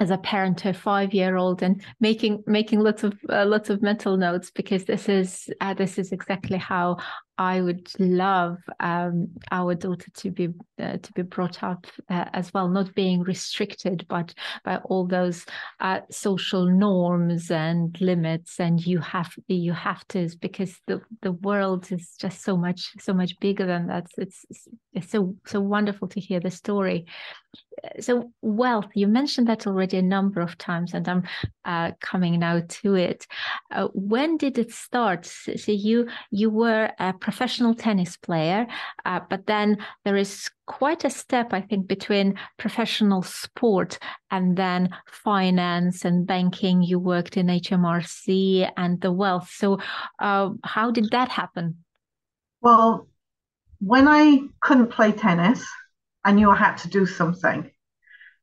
as 0.00 0.10
a 0.10 0.18
parent 0.18 0.58
to 0.58 0.70
a 0.70 0.74
five 0.74 1.12
year 1.12 1.36
old 1.36 1.62
and 1.62 1.82
making 2.00 2.44
making 2.46 2.80
lots 2.80 3.02
of 3.02 3.18
uh, 3.28 3.44
lots 3.44 3.70
of 3.70 3.82
mental 3.82 4.16
notes 4.16 4.50
because 4.50 4.84
this 4.84 5.08
is 5.08 5.48
uh, 5.60 5.74
this 5.74 5.98
is 5.98 6.12
exactly 6.12 6.58
how 6.58 6.98
I 7.38 7.60
would 7.60 7.88
love 7.98 8.58
um, 8.80 9.28
our 9.50 9.74
daughter 9.74 10.10
to 10.18 10.30
be 10.30 10.48
uh, 10.78 10.98
to 10.98 11.12
be 11.14 11.22
brought 11.22 11.62
up 11.62 11.86
uh, 12.08 12.26
as 12.32 12.52
well, 12.54 12.68
not 12.68 12.94
being 12.94 13.22
restricted, 13.22 14.06
but 14.08 14.34
by 14.64 14.76
all 14.84 15.06
those 15.06 15.44
uh, 15.80 16.00
social 16.10 16.66
norms 16.66 17.50
and 17.50 18.00
limits. 18.00 18.60
And 18.60 18.84
you 18.84 19.00
have 19.00 19.34
you 19.48 19.72
have 19.72 20.06
to 20.08 20.28
because 20.40 20.80
the 20.86 21.00
the 21.22 21.32
world 21.32 21.90
is 21.90 22.16
just 22.20 22.42
so 22.42 22.56
much 22.56 22.92
so 23.00 23.12
much 23.12 23.38
bigger 23.40 23.66
than 23.66 23.88
that. 23.88 24.06
It's 24.16 24.44
it's 24.92 25.10
so 25.10 25.34
so 25.44 25.60
wonderful 25.60 26.08
to 26.08 26.20
hear 26.20 26.40
the 26.40 26.50
story. 26.50 27.06
So 28.00 28.32
wealth, 28.40 28.86
you 28.94 29.06
mentioned 29.06 29.48
that 29.48 29.66
already 29.66 29.98
a 29.98 30.02
number 30.02 30.40
of 30.40 30.56
times, 30.56 30.94
and 30.94 31.06
I'm 31.08 31.22
uh, 31.64 31.92
coming 32.00 32.38
now 32.38 32.62
to 32.66 32.94
it. 32.94 33.26
Uh, 33.70 33.88
when 33.92 34.36
did 34.36 34.58
it 34.58 34.72
start? 34.72 35.26
So 35.26 35.72
you 35.72 36.08
you 36.30 36.50
were 36.50 36.90
a 36.98 37.12
professional 37.12 37.74
tennis 37.74 38.16
player, 38.16 38.66
uh, 39.04 39.20
but 39.28 39.46
then 39.46 39.78
there 40.04 40.16
is 40.16 40.50
quite 40.66 41.04
a 41.04 41.10
step, 41.10 41.52
I 41.52 41.60
think, 41.60 41.86
between 41.86 42.38
professional 42.58 43.22
sport 43.22 43.98
and 44.30 44.56
then 44.56 44.90
finance 45.06 46.04
and 46.04 46.26
banking. 46.26 46.82
You 46.82 46.98
worked 46.98 47.36
in 47.36 47.46
HMRC 47.48 48.70
and 48.76 49.00
the 49.00 49.12
wealth. 49.12 49.50
So, 49.50 49.78
uh, 50.18 50.50
how 50.64 50.90
did 50.90 51.10
that 51.10 51.28
happen? 51.28 51.84
Well, 52.60 53.08
when 53.80 54.08
I 54.08 54.40
couldn't 54.60 54.88
play 54.88 55.12
tennis, 55.12 55.66
I 56.24 56.32
knew 56.32 56.50
I 56.50 56.56
had 56.56 56.76
to 56.78 56.88
do 56.88 57.06
something. 57.06 57.70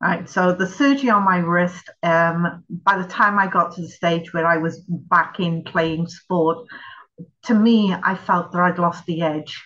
Right. 0.02 0.28
So 0.28 0.54
the 0.54 0.68
surgery 0.68 1.12
on 1.12 1.24
my 1.24 1.38
wrist, 1.38 1.88
um, 2.02 2.64
by 2.70 2.98
the 2.98 3.08
time 3.08 3.38
I 3.38 3.46
got 3.46 3.76
to 3.76 3.82
the 3.82 3.88
stage 3.88 4.34
where 4.34 4.48
I 4.48 4.58
was 4.58 4.80
back 4.88 5.40
in 5.40 5.64
playing 5.64 6.08
sport, 6.08 6.68
to 7.44 7.54
me, 7.54 7.94
I 7.94 8.16
felt 8.16 8.52
that 8.52 8.62
I'd 8.62 8.80
lost 8.80 9.06
the 9.06 9.22
edge 9.22 9.64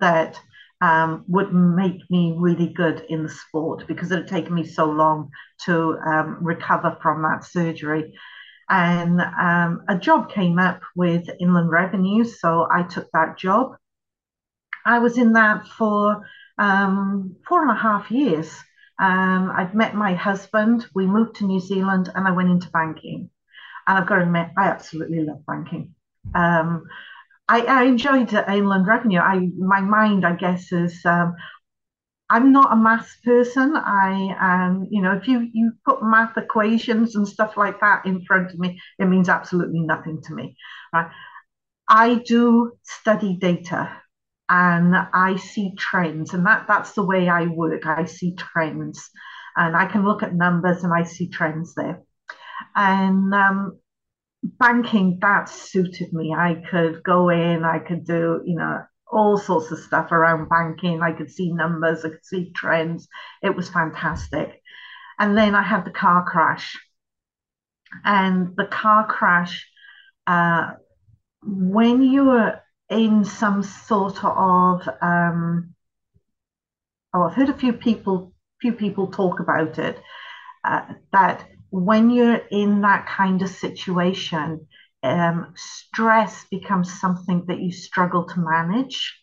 that 0.00 0.40
um, 0.80 1.24
would 1.28 1.54
make 1.54 2.00
me 2.10 2.34
really 2.36 2.72
good 2.72 3.06
in 3.08 3.22
the 3.22 3.28
sport 3.28 3.86
because 3.86 4.10
it 4.10 4.16
had 4.16 4.28
taken 4.28 4.54
me 4.54 4.66
so 4.66 4.86
long 4.86 5.30
to 5.64 5.96
um, 6.04 6.38
recover 6.40 6.98
from 7.00 7.22
that 7.22 7.44
surgery. 7.44 8.12
And 8.68 9.20
um, 9.20 9.84
a 9.88 9.96
job 9.96 10.30
came 10.32 10.58
up 10.58 10.80
with 10.96 11.28
Inland 11.38 11.70
Revenue, 11.70 12.24
so 12.24 12.66
I 12.70 12.82
took 12.82 13.08
that 13.12 13.38
job. 13.38 13.76
I 14.84 14.98
was 14.98 15.16
in 15.16 15.32
that 15.34 15.66
for 15.66 16.26
um, 16.58 17.36
four 17.46 17.62
and 17.62 17.70
a 17.70 17.80
half 17.80 18.10
years. 18.10 18.50
Um, 18.98 19.52
I'd 19.54 19.74
met 19.74 19.94
my 19.94 20.14
husband, 20.14 20.86
we 20.94 21.06
moved 21.06 21.36
to 21.36 21.44
New 21.44 21.60
Zealand, 21.60 22.10
and 22.14 22.26
I 22.26 22.30
went 22.30 22.50
into 22.50 22.70
banking. 22.70 23.30
And 23.86 23.98
I've 23.98 24.06
got 24.06 24.16
to 24.16 24.22
admit, 24.22 24.48
I 24.56 24.68
absolutely 24.68 25.20
love 25.22 25.44
banking. 25.46 25.94
Um, 26.34 26.84
I, 27.48 27.60
I, 27.60 27.82
enjoyed 27.84 28.32
inland 28.32 28.86
revenue. 28.86 29.20
I 29.20 29.48
my 29.58 29.80
mind, 29.80 30.26
I 30.26 30.34
guess, 30.34 30.72
is 30.72 31.04
um, 31.04 31.36
I'm 32.28 32.50
not 32.50 32.72
a 32.72 32.76
maths 32.76 33.16
person. 33.24 33.76
I 33.76 34.86
you 34.90 35.00
know, 35.00 35.12
if 35.12 35.28
you 35.28 35.48
you 35.52 35.72
put 35.84 36.02
math 36.02 36.36
equations 36.36 37.14
and 37.14 37.28
stuff 37.28 37.56
like 37.56 37.80
that 37.80 38.04
in 38.04 38.24
front 38.24 38.50
of 38.50 38.58
me, 38.58 38.80
it 38.98 39.04
means 39.04 39.28
absolutely 39.28 39.80
nothing 39.80 40.20
to 40.22 40.34
me. 40.34 40.56
Right? 40.92 41.08
I 41.88 42.14
do 42.14 42.72
study 42.82 43.36
data 43.36 44.02
and 44.48 44.94
I 45.12 45.36
see 45.36 45.74
trends, 45.76 46.34
and 46.34 46.46
that 46.46 46.66
that's 46.68 46.92
the 46.92 47.04
way 47.04 47.28
I 47.28 47.46
work. 47.46 47.86
I 47.86 48.04
see 48.04 48.34
trends, 48.34 49.10
and 49.56 49.76
I 49.76 49.86
can 49.86 50.04
look 50.04 50.22
at 50.22 50.34
numbers 50.34 50.84
and 50.84 50.92
I 50.92 51.02
see 51.04 51.28
trends 51.28 51.74
there. 51.74 52.02
And 52.74 53.34
um, 53.34 53.78
banking 54.58 55.18
that 55.20 55.48
suited 55.48 56.12
me. 56.12 56.34
I 56.34 56.62
could 56.70 57.02
go 57.02 57.30
in, 57.30 57.64
I 57.64 57.78
could 57.78 58.04
do, 58.04 58.42
you 58.44 58.56
know, 58.56 58.82
all 59.10 59.38
sorts 59.38 59.70
of 59.70 59.78
stuff 59.78 60.12
around 60.12 60.48
banking. 60.48 61.02
I 61.02 61.12
could 61.12 61.30
see 61.30 61.52
numbers, 61.52 62.04
I 62.04 62.10
could 62.10 62.24
see 62.24 62.52
trends. 62.52 63.08
It 63.42 63.54
was 63.54 63.68
fantastic. 63.68 64.62
And 65.18 65.36
then 65.36 65.54
I 65.54 65.62
had 65.62 65.84
the 65.84 65.90
car 65.90 66.24
crash. 66.24 66.78
And 68.04 68.54
the 68.56 68.66
car 68.66 69.06
crash, 69.06 69.66
uh, 70.26 70.72
when 71.42 72.02
you 72.02 72.24
were 72.24 72.60
in 72.90 73.24
some 73.24 73.62
sort 73.62 74.22
of, 74.24 74.88
um, 75.02 75.74
oh, 77.14 77.22
I've 77.24 77.34
heard 77.34 77.48
a 77.48 77.58
few 77.58 77.72
people, 77.72 78.32
few 78.60 78.72
people 78.72 79.08
talk 79.08 79.40
about 79.40 79.78
it, 79.78 80.00
uh, 80.64 80.82
that 81.12 81.48
when 81.70 82.10
you're 82.10 82.42
in 82.50 82.82
that 82.82 83.06
kind 83.06 83.42
of 83.42 83.48
situation, 83.48 84.66
um, 85.02 85.52
stress 85.56 86.46
becomes 86.50 87.00
something 87.00 87.44
that 87.46 87.60
you 87.60 87.72
struggle 87.72 88.24
to 88.24 88.40
manage. 88.40 89.14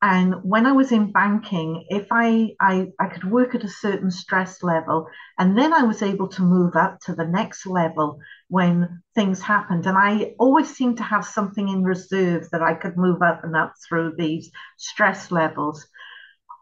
And 0.00 0.36
when 0.44 0.64
I 0.64 0.72
was 0.72 0.92
in 0.92 1.10
banking, 1.10 1.86
if 1.88 2.06
I, 2.12 2.54
I 2.60 2.88
I 3.00 3.06
could 3.08 3.28
work 3.28 3.56
at 3.56 3.64
a 3.64 3.68
certain 3.68 4.12
stress 4.12 4.62
level, 4.62 5.08
and 5.38 5.58
then 5.58 5.72
I 5.72 5.82
was 5.82 6.02
able 6.02 6.28
to 6.28 6.42
move 6.42 6.76
up 6.76 7.00
to 7.00 7.14
the 7.14 7.26
next 7.26 7.66
level 7.66 8.20
when 8.48 9.02
things 9.14 9.40
happened. 9.40 9.86
And 9.86 9.96
I 9.96 10.34
always 10.38 10.74
seemed 10.74 10.96
to 10.98 11.02
have 11.02 11.24
something 11.24 11.68
in 11.68 11.82
reserve 11.82 12.48
that 12.50 12.62
I 12.62 12.74
could 12.74 12.96
move 12.96 13.22
up 13.22 13.44
and 13.44 13.54
up 13.54 13.74
through 13.86 14.14
these 14.16 14.50
stress 14.76 15.30
levels. 15.30 15.86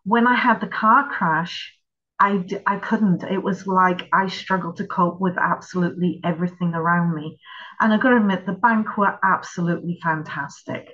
When 0.04 0.26
I 0.26 0.34
had 0.34 0.60
the 0.60 0.66
car 0.68 1.08
crash, 1.10 1.72
I, 2.18 2.44
I 2.66 2.78
couldn't. 2.78 3.24
It 3.24 3.42
was 3.42 3.66
like 3.66 4.08
I 4.12 4.28
struggled 4.28 4.78
to 4.78 4.86
cope 4.86 5.20
with 5.20 5.36
absolutely 5.38 6.20
everything 6.24 6.74
around 6.74 7.14
me. 7.14 7.38
And 7.80 7.92
I've 7.92 8.00
got 8.00 8.10
to 8.10 8.16
admit, 8.16 8.46
the 8.46 8.52
bank 8.52 8.96
were 8.96 9.18
absolutely 9.22 9.98
fantastic. 10.02 10.88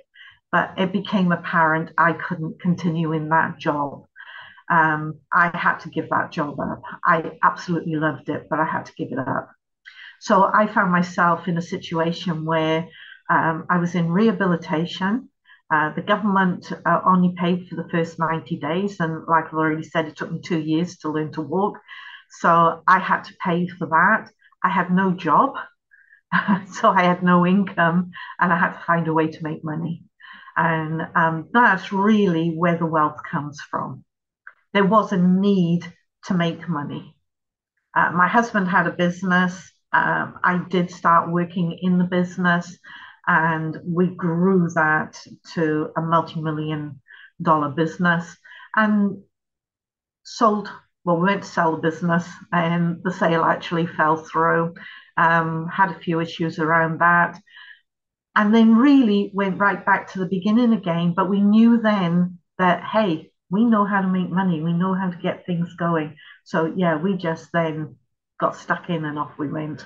But 0.51 0.73
it 0.77 0.91
became 0.91 1.31
apparent 1.31 1.91
I 1.97 2.13
couldn't 2.13 2.61
continue 2.61 3.13
in 3.13 3.29
that 3.29 3.57
job. 3.57 4.05
Um, 4.69 5.19
I 5.33 5.55
had 5.57 5.79
to 5.79 5.89
give 5.89 6.09
that 6.09 6.31
job 6.31 6.59
up. 6.59 6.81
I 7.03 7.37
absolutely 7.41 7.95
loved 7.95 8.29
it, 8.29 8.47
but 8.49 8.59
I 8.59 8.65
had 8.65 8.85
to 8.85 8.93
give 8.95 9.11
it 9.11 9.19
up. 9.19 9.49
So 10.23 10.49
I 10.53 10.67
found 10.67 10.89
myself 10.89 11.49
in 11.49 11.57
a 11.57 11.61
situation 11.61 12.45
where 12.45 12.87
um, 13.29 13.65
I 13.69 13.77
was 13.77 13.93
in 13.93 14.09
rehabilitation. 14.09 15.27
Uh, 15.69 15.93
the 15.95 16.01
government 16.01 16.71
uh, 16.85 17.01
only 17.05 17.35
paid 17.37 17.67
for 17.67 17.75
the 17.75 17.89
first 17.89 18.19
90 18.19 18.55
days. 18.55 19.01
And 19.01 19.25
like 19.27 19.47
I've 19.47 19.53
already 19.53 19.83
said, 19.83 20.05
it 20.05 20.15
took 20.15 20.31
me 20.31 20.39
two 20.39 20.61
years 20.61 20.95
to 20.99 21.11
learn 21.11 21.33
to 21.33 21.41
walk. 21.41 21.77
So 22.39 22.83
I 22.87 22.99
had 22.99 23.25
to 23.25 23.33
pay 23.43 23.67
for 23.67 23.87
that. 23.87 24.29
I 24.63 24.69
had 24.69 24.93
no 24.93 25.11
job. 25.11 25.55
so 26.71 26.89
I 26.89 27.03
had 27.03 27.21
no 27.21 27.45
income 27.45 28.11
and 28.39 28.53
I 28.53 28.57
had 28.57 28.75
to 28.79 28.85
find 28.87 29.09
a 29.09 29.13
way 29.13 29.27
to 29.27 29.43
make 29.43 29.61
money. 29.61 30.05
And 30.55 31.01
um, 31.15 31.49
that's 31.51 31.91
really 31.91 32.51
where 32.51 32.77
the 32.77 32.85
wealth 32.85 33.17
comes 33.29 33.59
from. 33.59 34.05
There 34.71 34.85
was 34.85 35.11
a 35.11 35.17
need 35.17 35.83
to 36.27 36.33
make 36.33 36.69
money. 36.69 37.17
Uh, 37.93 38.11
my 38.13 38.29
husband 38.29 38.69
had 38.69 38.87
a 38.87 38.91
business. 38.91 39.69
Um, 39.93 40.39
I 40.43 40.61
did 40.69 40.89
start 40.89 41.31
working 41.31 41.77
in 41.81 41.97
the 41.97 42.03
business 42.05 42.77
and 43.27 43.77
we 43.85 44.07
grew 44.07 44.69
that 44.75 45.17
to 45.53 45.91
a 45.95 46.01
multi-million 46.01 46.99
dollar 47.41 47.69
business 47.69 48.35
and 48.75 49.21
sold 50.23 50.69
well 51.03 51.17
we 51.17 51.25
went 51.25 51.43
to 51.43 51.49
sell 51.49 51.73
the 51.73 51.89
business 51.89 52.27
and 52.51 53.01
the 53.03 53.11
sale 53.11 53.43
actually 53.43 53.85
fell 53.85 54.17
through. 54.17 54.73
Um, 55.15 55.67
had 55.67 55.91
a 55.91 55.99
few 55.99 56.19
issues 56.21 56.57
around 56.57 56.99
that 56.99 57.39
and 58.35 58.53
then 58.53 58.75
really 58.75 59.31
went 59.33 59.59
right 59.59 59.85
back 59.85 60.11
to 60.11 60.19
the 60.19 60.25
beginning 60.25 60.73
again 60.73 61.13
but 61.15 61.29
we 61.29 61.39
knew 61.39 61.79
then 61.79 62.39
that 62.57 62.83
hey 62.83 63.29
we 63.51 63.63
know 63.63 63.85
how 63.85 64.01
to 64.01 64.07
make 64.07 64.31
money. 64.31 64.63
We 64.63 64.73
know 64.73 64.95
how 64.95 65.11
to 65.11 65.17
get 65.17 65.45
things 65.45 65.75
going. 65.75 66.15
So 66.43 66.73
yeah 66.75 66.97
we 66.97 67.15
just 67.15 67.49
then 67.53 67.95
got 68.43 68.55
stuck 68.55 68.89
in 68.89 69.05
and 69.05 69.17
off 69.17 69.31
we 69.37 69.47
went 69.47 69.85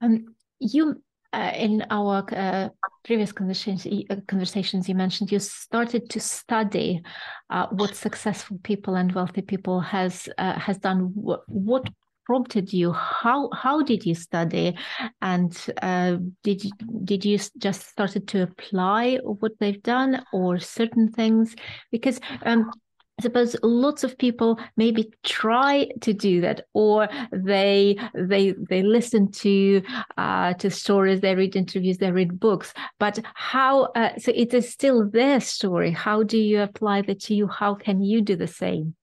and 0.00 0.28
you 0.58 1.02
uh, 1.34 1.52
in 1.56 1.84
our 1.90 2.24
uh, 2.32 2.68
previous 3.04 3.32
conversations, 3.32 3.86
uh, 4.08 4.16
conversations, 4.28 4.88
you 4.88 4.94
mentioned 4.94 5.32
you 5.32 5.40
started 5.40 6.08
to 6.08 6.20
study 6.20 7.02
uh, 7.50 7.66
what 7.72 7.96
successful 7.96 8.56
people 8.62 8.94
and 8.94 9.12
wealthy 9.12 9.42
people 9.42 9.80
has 9.80 10.28
uh, 10.38 10.56
has 10.58 10.78
done. 10.78 11.10
What, 11.14 11.40
what, 11.48 11.88
prompted 12.24 12.72
you? 12.72 12.92
How 12.92 13.50
how 13.52 13.82
did 13.82 14.06
you 14.06 14.14
study, 14.14 14.76
and 15.20 15.52
uh, 15.82 16.16
did 16.42 16.64
you, 16.64 16.70
did 17.04 17.24
you 17.24 17.38
just 17.58 17.88
started 17.88 18.28
to 18.28 18.42
apply 18.42 19.18
what 19.24 19.52
they've 19.58 19.82
done 19.82 20.24
or 20.32 20.58
certain 20.58 21.10
things? 21.10 21.54
Because 21.90 22.20
um, 22.46 22.70
I 23.18 23.22
suppose 23.22 23.54
lots 23.62 24.02
of 24.02 24.18
people 24.18 24.58
maybe 24.76 25.12
try 25.22 25.88
to 26.00 26.12
do 26.12 26.40
that, 26.40 26.62
or 26.72 27.08
they 27.32 27.96
they 28.12 28.54
they 28.68 28.82
listen 28.82 29.30
to 29.30 29.82
uh, 30.16 30.54
to 30.54 30.68
stories, 30.68 31.20
they 31.20 31.36
read 31.36 31.54
interviews, 31.54 31.98
they 31.98 32.10
read 32.10 32.40
books. 32.40 32.74
But 32.98 33.20
how? 33.34 33.84
Uh, 33.94 34.18
so 34.18 34.32
it 34.34 34.52
is 34.52 34.72
still 34.72 35.08
their 35.08 35.38
story. 35.40 35.92
How 35.92 36.24
do 36.24 36.38
you 36.38 36.62
apply 36.62 37.02
that 37.02 37.20
to 37.20 37.34
you? 37.34 37.46
How 37.46 37.74
can 37.74 38.02
you 38.02 38.20
do 38.20 38.34
the 38.34 38.48
same? 38.48 38.96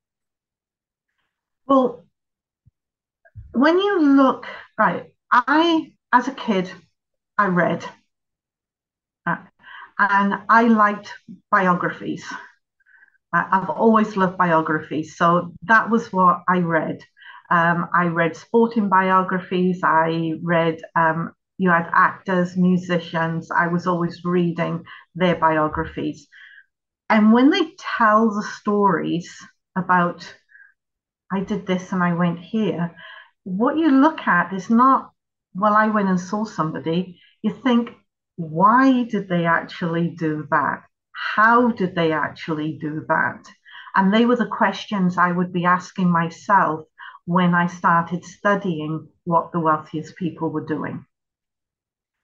Well, 1.65 2.05
when 3.53 3.79
you 3.79 4.01
look 4.01 4.45
right, 4.77 5.13
I 5.31 5.93
as 6.11 6.27
a 6.27 6.33
kid, 6.33 6.69
I 7.37 7.47
read, 7.47 7.85
uh, 9.25 9.37
and 9.97 10.33
I 10.49 10.63
liked 10.63 11.13
biographies. 11.49 12.25
I've 13.33 13.69
always 13.69 14.17
loved 14.17 14.37
biographies. 14.37 15.15
So 15.15 15.53
that 15.63 15.89
was 15.89 16.11
what 16.11 16.41
I 16.49 16.59
read. 16.59 16.99
Um, 17.49 17.87
I 17.93 18.05
read 18.05 18.35
sporting 18.35 18.89
biographies. 18.89 19.81
I 19.83 20.33
read, 20.41 20.81
um, 20.95 21.31
you 21.57 21.69
had 21.69 21.89
actors, 21.93 22.57
musicians. 22.57 23.51
I 23.51 23.67
was 23.67 23.87
always 23.87 24.23
reading 24.23 24.83
their 25.15 25.35
biographies. 25.35 26.27
And 27.09 27.33
when 27.33 27.49
they 27.49 27.73
tell 27.97 28.33
the 28.33 28.43
stories 28.43 29.33
about, 29.77 30.33
I 31.31 31.41
did 31.41 31.65
this 31.65 31.91
and 31.91 32.03
I 32.03 32.13
went 32.13 32.39
here, 32.39 32.95
what 33.43 33.77
you 33.77 33.89
look 33.89 34.19
at 34.27 34.53
is 34.53 34.69
not, 34.69 35.11
well, 35.53 35.73
I 35.73 35.87
went 35.87 36.09
and 36.09 36.19
saw 36.19 36.45
somebody. 36.45 37.19
You 37.41 37.53
think, 37.53 37.91
why 38.35 39.03
did 39.03 39.27
they 39.29 39.45
actually 39.45 40.09
do 40.09 40.47
that? 40.51 40.83
How 41.35 41.69
did 41.71 41.95
they 41.95 42.11
actually 42.11 42.77
do 42.81 43.05
that? 43.07 43.43
And 43.95 44.13
they 44.13 44.25
were 44.25 44.35
the 44.35 44.47
questions 44.47 45.17
I 45.17 45.31
would 45.31 45.53
be 45.53 45.65
asking 45.65 46.09
myself 46.11 46.85
when 47.25 47.53
I 47.53 47.67
started 47.67 48.25
studying 48.25 49.07
what 49.25 49.51
the 49.51 49.59
wealthiest 49.59 50.15
people 50.15 50.49
were 50.49 50.65
doing. 50.65 51.05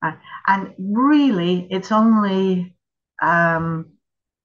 Uh, 0.02 0.14
and 0.48 0.74
really, 0.78 1.68
it's 1.70 1.92
only 1.92 2.76
um, 3.22 3.94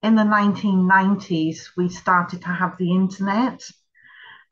in 0.02 0.14
the 0.16 0.22
1990s 0.22 1.70
we 1.76 1.88
started 1.88 2.42
to 2.42 2.48
have 2.48 2.76
the 2.78 2.92
internet 2.92 3.62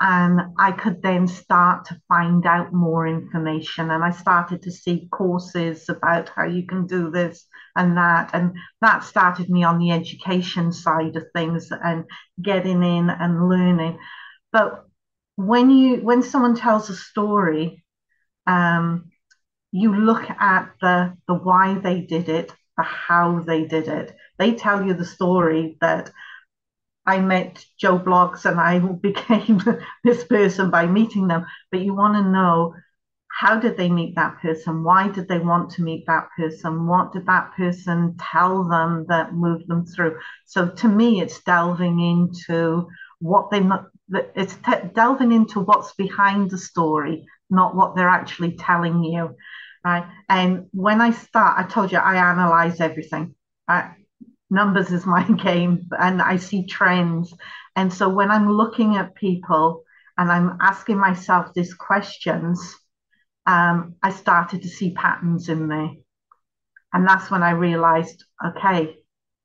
and 0.00 0.40
I 0.58 0.72
could 0.72 1.02
then 1.02 1.28
start 1.28 1.84
to 1.86 2.00
find 2.08 2.46
out 2.46 2.72
more 2.72 3.06
information. 3.06 3.90
And 3.90 4.02
I 4.02 4.10
started 4.10 4.62
to 4.62 4.72
see 4.72 5.08
courses 5.12 5.90
about 5.90 6.30
how 6.30 6.44
you 6.44 6.66
can 6.66 6.86
do 6.86 7.10
this 7.10 7.44
and 7.76 7.98
that. 7.98 8.30
And 8.32 8.56
that 8.80 9.04
started 9.04 9.50
me 9.50 9.62
on 9.62 9.78
the 9.78 9.90
education 9.90 10.72
side 10.72 11.16
of 11.16 11.26
things 11.34 11.70
and 11.70 12.04
getting 12.40 12.82
in 12.82 13.10
and 13.10 13.48
learning. 13.50 13.98
But 14.52 14.86
when 15.36 15.68
you 15.68 15.96
when 15.96 16.22
someone 16.22 16.56
tells 16.56 16.88
a 16.88 16.96
story, 16.96 17.84
um, 18.46 19.10
you 19.70 19.94
look 19.94 20.30
at 20.30 20.72
the 20.80 21.14
the 21.28 21.34
why 21.34 21.74
they 21.74 22.00
did 22.00 22.30
it, 22.30 22.54
the 22.78 22.84
how 22.84 23.40
they 23.40 23.66
did 23.66 23.86
it. 23.86 24.16
They 24.38 24.54
tell 24.54 24.82
you 24.82 24.94
the 24.94 25.04
story 25.04 25.76
that 25.82 26.10
I 27.10 27.20
met 27.20 27.64
Joe 27.78 27.98
Bloggs 27.98 28.44
and 28.44 28.60
I 28.60 28.78
became 29.08 29.60
this 30.04 30.22
person 30.24 30.70
by 30.70 30.86
meeting 30.86 31.26
them. 31.28 31.44
But 31.70 31.80
you 31.80 31.94
want 31.94 32.14
to 32.14 32.30
know 32.30 32.74
how 33.40 33.58
did 33.58 33.76
they 33.76 33.88
meet 33.88 34.14
that 34.16 34.38
person? 34.42 34.84
Why 34.84 35.08
did 35.08 35.26
they 35.28 35.38
want 35.38 35.70
to 35.72 35.82
meet 35.82 36.04
that 36.06 36.28
person? 36.36 36.86
What 36.86 37.12
did 37.12 37.26
that 37.26 37.52
person 37.56 38.16
tell 38.20 38.64
them 38.64 39.06
that 39.08 39.34
moved 39.34 39.66
them 39.68 39.86
through? 39.86 40.18
So 40.46 40.68
to 40.68 40.88
me, 40.88 41.20
it's 41.20 41.42
delving 41.42 42.00
into 42.00 42.88
what 43.18 43.50
they 43.50 43.62
it's 44.34 44.56
delving 44.94 45.32
into 45.32 45.60
what's 45.60 45.94
behind 45.94 46.50
the 46.50 46.58
story, 46.58 47.26
not 47.48 47.74
what 47.74 47.94
they're 47.94 48.08
actually 48.20 48.56
telling 48.56 49.02
you, 49.04 49.34
right? 49.84 50.06
And 50.28 50.66
when 50.72 51.00
I 51.00 51.10
start, 51.10 51.58
I 51.58 51.68
told 51.68 51.92
you 51.92 51.98
I 51.98 52.16
analyze 52.16 52.80
everything. 52.80 53.34
I, 53.68 53.94
numbers 54.50 54.90
is 54.92 55.06
my 55.06 55.24
game, 55.44 55.88
and 55.98 56.20
I 56.20 56.36
see 56.36 56.66
trends. 56.66 57.34
And 57.76 57.92
so 57.92 58.08
when 58.08 58.30
I'm 58.30 58.50
looking 58.50 58.96
at 58.96 59.14
people 59.14 59.84
and 60.18 60.30
I'm 60.30 60.58
asking 60.60 60.98
myself 60.98 61.54
these 61.54 61.72
questions 61.74 62.76
um, 63.46 63.96
I 64.02 64.10
started 64.10 64.62
to 64.62 64.68
see 64.68 64.92
patterns 64.92 65.48
in 65.48 65.68
there. 65.68 65.90
And 66.92 67.06
that's 67.06 67.30
when 67.30 67.42
I 67.42 67.50
realized, 67.50 68.24
okay, 68.44 68.96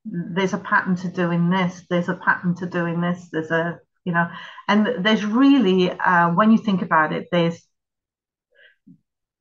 there's 0.05 0.53
a 0.53 0.59
pattern 0.59 0.95
to 0.97 1.11
doing 1.11 1.49
this, 1.49 1.85
there's 1.89 2.09
a 2.09 2.15
pattern 2.15 2.55
to 2.55 2.67
doing 2.67 3.01
this, 3.01 3.29
there's 3.31 3.51
a, 3.51 3.79
you 4.03 4.13
know, 4.13 4.27
and 4.67 5.03
there's 5.03 5.25
really, 5.25 5.91
uh, 5.91 6.29
when 6.31 6.51
you 6.51 6.57
think 6.57 6.81
about 6.81 7.13
it, 7.13 7.27
there's, 7.31 7.59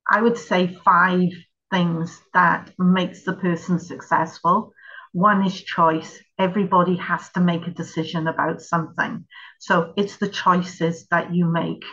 I 0.09 0.21
would 0.21 0.37
say, 0.37 0.67
five 0.83 1.29
things 1.71 2.21
that 2.33 2.71
makes 2.79 3.23
the 3.23 3.33
person 3.33 3.79
successful. 3.79 4.71
One 5.15 5.45
is 5.45 5.63
choice. 5.63 6.21
Everybody 6.37 6.97
has 6.97 7.29
to 7.29 7.39
make 7.39 7.65
a 7.67 7.71
decision 7.71 8.27
about 8.27 8.61
something. 8.61 9.25
So 9.59 9.93
it's 9.95 10.17
the 10.17 10.27
choices 10.27 11.07
that 11.09 11.33
you 11.33 11.45
make. 11.45 11.85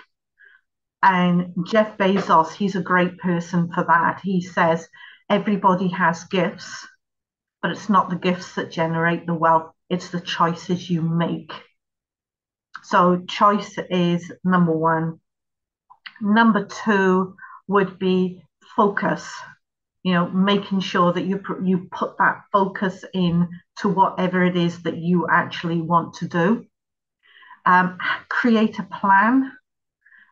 And 1.04 1.54
Jeff 1.64 1.96
Bezos, 1.96 2.52
he's 2.52 2.74
a 2.74 2.82
great 2.82 3.18
person 3.18 3.70
for 3.72 3.84
that. 3.84 4.22
He 4.24 4.40
says 4.40 4.88
everybody 5.30 5.86
has 5.90 6.24
gifts, 6.24 6.84
but 7.62 7.70
it's 7.70 7.88
not 7.88 8.10
the 8.10 8.16
gifts 8.16 8.56
that 8.56 8.72
generate 8.72 9.24
the 9.24 9.34
wealth, 9.34 9.70
it's 9.88 10.08
the 10.08 10.20
choices 10.20 10.90
you 10.90 11.00
make. 11.00 11.52
So, 12.82 13.22
choice 13.28 13.78
is 13.88 14.32
number 14.42 14.76
one. 14.76 15.20
Number 16.20 16.64
two 16.64 17.36
would 17.68 18.00
be 18.00 18.42
focus. 18.74 19.32
You 20.02 20.14
know, 20.14 20.28
making 20.30 20.80
sure 20.80 21.12
that 21.12 21.24
you 21.24 21.40
you 21.62 21.88
put 21.92 22.18
that 22.18 22.42
focus 22.52 23.04
in 23.14 23.48
to 23.78 23.88
whatever 23.88 24.44
it 24.44 24.56
is 24.56 24.82
that 24.82 24.96
you 24.96 25.28
actually 25.30 25.80
want 25.80 26.14
to 26.14 26.28
do. 26.28 26.66
Um, 27.64 27.98
create 28.28 28.78
a 28.80 28.82
plan 28.82 29.52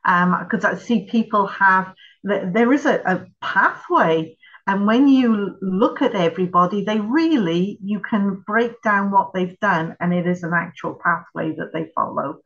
because 0.03 0.65
um, 0.65 0.73
I 0.73 0.75
see 0.77 1.07
people 1.09 1.47
have 1.47 1.95
there 2.25 2.73
is 2.73 2.87
a, 2.87 3.01
a 3.05 3.27
pathway 3.41 4.37
and 4.71 4.87
when 4.87 5.09
you 5.09 5.57
look 5.61 6.01
at 6.01 6.15
everybody, 6.15 6.85
they 6.85 7.01
really, 7.01 7.77
you 7.83 7.99
can 7.99 8.45
break 8.47 8.81
down 8.83 9.11
what 9.11 9.33
they've 9.35 9.59
done, 9.59 9.97
and 9.99 10.15
it 10.15 10.29
is 10.29 10.45
an 10.45 10.53
actual 10.55 10.95
pathway 11.03 11.57
that 11.57 11.73
they 11.73 11.91
follow. 11.93 12.39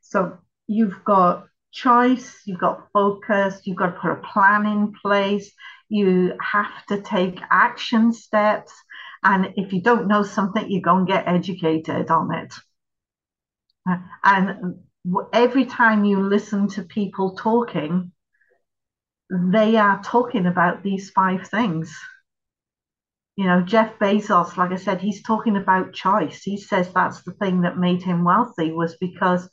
So 0.00 0.38
you've 0.66 1.04
got 1.04 1.48
choice, 1.72 2.40
you've 2.46 2.60
got 2.60 2.88
focus, 2.94 3.60
you've 3.64 3.76
got 3.76 3.94
to 3.94 4.00
put 4.00 4.12
a 4.12 4.16
plan 4.32 4.64
in 4.64 4.94
place, 5.02 5.52
you 5.88 6.34
have 6.40 6.86
to 6.88 7.00
take 7.00 7.38
action 7.50 8.12
steps. 8.12 8.72
And 9.22 9.52
if 9.56 9.72
you 9.72 9.82
don't 9.82 10.08
know 10.08 10.22
something, 10.22 10.70
you 10.70 10.80
go 10.80 10.96
and 10.96 11.06
get 11.06 11.28
educated 11.28 12.10
on 12.10 12.34
it. 12.34 12.54
And 14.24 14.80
every 15.32 15.64
time 15.64 16.04
you 16.04 16.22
listen 16.22 16.68
to 16.70 16.82
people 16.82 17.36
talking, 17.36 18.12
they 19.30 19.76
are 19.76 20.02
talking 20.02 20.46
about 20.46 20.82
these 20.82 21.10
five 21.10 21.48
things. 21.48 21.96
You 23.36 23.44
know, 23.44 23.60
Jeff 23.60 23.98
Bezos, 23.98 24.56
like 24.56 24.70
I 24.72 24.76
said, 24.76 25.00
he's 25.00 25.22
talking 25.22 25.56
about 25.56 25.92
choice. 25.92 26.42
He 26.42 26.56
says 26.56 26.90
that's 26.92 27.22
the 27.22 27.32
thing 27.32 27.62
that 27.62 27.78
made 27.78 28.02
him 28.02 28.24
wealthy 28.24 28.72
was 28.72 28.96
because 28.96 29.48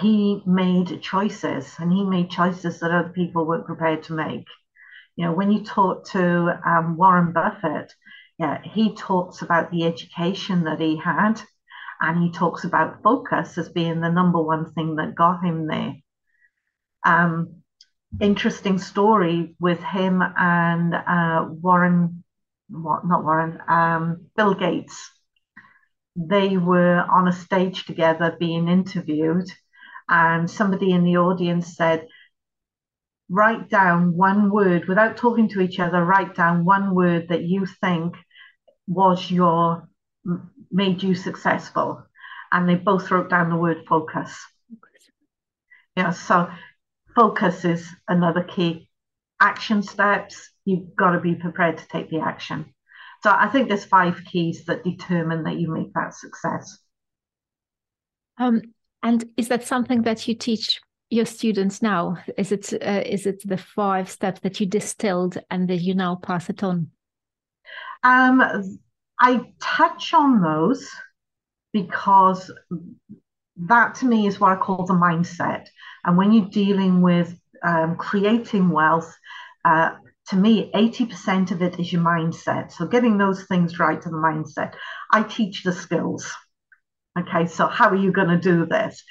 he 0.00 0.42
made 0.46 1.02
choices 1.02 1.74
and 1.78 1.92
he 1.92 2.04
made 2.04 2.30
choices 2.30 2.80
that 2.80 2.90
other 2.90 3.10
people 3.10 3.46
weren't 3.46 3.66
prepared 3.66 4.02
to 4.04 4.14
make. 4.14 4.46
You 5.16 5.26
know, 5.26 5.32
when 5.32 5.50
you 5.52 5.64
talk 5.64 6.06
to 6.10 6.58
um, 6.66 6.96
Warren 6.96 7.32
Buffett, 7.32 7.92
yeah, 8.38 8.60
he 8.62 8.94
talks 8.94 9.42
about 9.42 9.70
the 9.70 9.84
education 9.84 10.64
that 10.64 10.80
he 10.80 10.96
had 10.96 11.40
and 12.00 12.22
he 12.22 12.32
talks 12.32 12.64
about 12.64 13.02
focus 13.02 13.56
as 13.58 13.68
being 13.68 14.00
the 14.00 14.10
number 14.10 14.42
one 14.42 14.72
thing 14.72 14.96
that 14.96 15.14
got 15.14 15.44
him 15.44 15.66
there. 15.68 15.94
Um, 17.04 17.62
interesting 18.20 18.78
story 18.78 19.54
with 19.60 19.80
him 19.80 20.22
and 20.22 20.94
uh, 20.94 21.46
Warren, 21.48 22.24
what, 22.68 23.06
not 23.06 23.22
Warren, 23.22 23.58
um, 23.68 24.26
Bill 24.36 24.54
Gates. 24.54 25.10
They 26.16 26.56
were 26.56 26.98
on 26.98 27.28
a 27.28 27.32
stage 27.32 27.84
together 27.86 28.36
being 28.38 28.68
interviewed, 28.68 29.46
and 30.08 30.50
somebody 30.50 30.90
in 30.90 31.04
the 31.04 31.16
audience 31.16 31.76
said, 31.76 32.06
Write 33.34 33.70
down 33.70 34.14
one 34.14 34.50
word 34.50 34.86
without 34.86 35.16
talking 35.16 35.48
to 35.48 35.62
each 35.62 35.80
other, 35.80 36.04
write 36.04 36.34
down 36.36 36.66
one 36.66 36.94
word 36.94 37.28
that 37.30 37.44
you 37.44 37.64
think 37.64 38.14
was 38.86 39.30
your 39.30 39.88
made 40.70 41.02
you 41.02 41.14
successful? 41.14 42.04
And 42.52 42.68
they 42.68 42.74
both 42.74 43.10
wrote 43.10 43.30
down 43.30 43.48
the 43.48 43.56
word 43.56 43.86
focus. 43.88 44.38
Yeah, 45.96 46.10
so 46.10 46.50
focus 47.16 47.64
is 47.64 47.88
another 48.06 48.42
key. 48.42 48.90
Action 49.40 49.82
steps, 49.82 50.50
you've 50.66 50.94
got 50.94 51.12
to 51.12 51.20
be 51.20 51.34
prepared 51.34 51.78
to 51.78 51.88
take 51.88 52.10
the 52.10 52.20
action. 52.20 52.74
So 53.22 53.30
I 53.34 53.48
think 53.48 53.68
there's 53.68 53.86
five 53.86 54.20
keys 54.30 54.66
that 54.66 54.84
determine 54.84 55.44
that 55.44 55.56
you 55.56 55.72
make 55.72 55.94
that 55.94 56.12
success. 56.12 56.76
Um, 58.36 58.60
and 59.02 59.24
is 59.38 59.48
that 59.48 59.64
something 59.64 60.02
that 60.02 60.28
you 60.28 60.34
teach 60.34 60.82
your 61.12 61.26
students 61.26 61.82
now? 61.82 62.16
Is 62.38 62.52
it 62.52 62.72
uh, 62.72 63.02
is 63.04 63.26
it 63.26 63.46
the 63.46 63.58
five 63.58 64.10
steps 64.10 64.40
that 64.40 64.58
you 64.60 64.66
distilled 64.66 65.38
and 65.50 65.68
that 65.68 65.76
you 65.76 65.94
now 65.94 66.16
pass 66.16 66.48
it 66.48 66.62
on? 66.62 66.90
Um, 68.02 68.42
I 69.20 69.52
touch 69.60 70.14
on 70.14 70.42
those 70.42 70.88
because 71.72 72.50
that 73.56 73.94
to 73.96 74.06
me 74.06 74.26
is 74.26 74.40
what 74.40 74.52
I 74.52 74.56
call 74.56 74.86
the 74.86 74.94
mindset. 74.94 75.66
And 76.04 76.16
when 76.16 76.32
you're 76.32 76.48
dealing 76.48 77.02
with 77.02 77.38
um, 77.62 77.96
creating 77.96 78.70
wealth, 78.70 79.14
uh, 79.64 79.92
to 80.28 80.36
me, 80.36 80.70
80% 80.74 81.50
of 81.50 81.62
it 81.62 81.78
is 81.78 81.92
your 81.92 82.02
mindset. 82.02 82.72
So 82.72 82.86
getting 82.86 83.18
those 83.18 83.44
things 83.44 83.78
right 83.78 84.00
to 84.00 84.08
the 84.08 84.16
mindset. 84.16 84.74
I 85.12 85.22
teach 85.22 85.62
the 85.62 85.72
skills. 85.72 86.32
Okay, 87.18 87.46
so 87.46 87.66
how 87.66 87.90
are 87.90 87.96
you 87.96 88.12
going 88.12 88.28
to 88.28 88.38
do 88.38 88.64
this? 88.64 89.04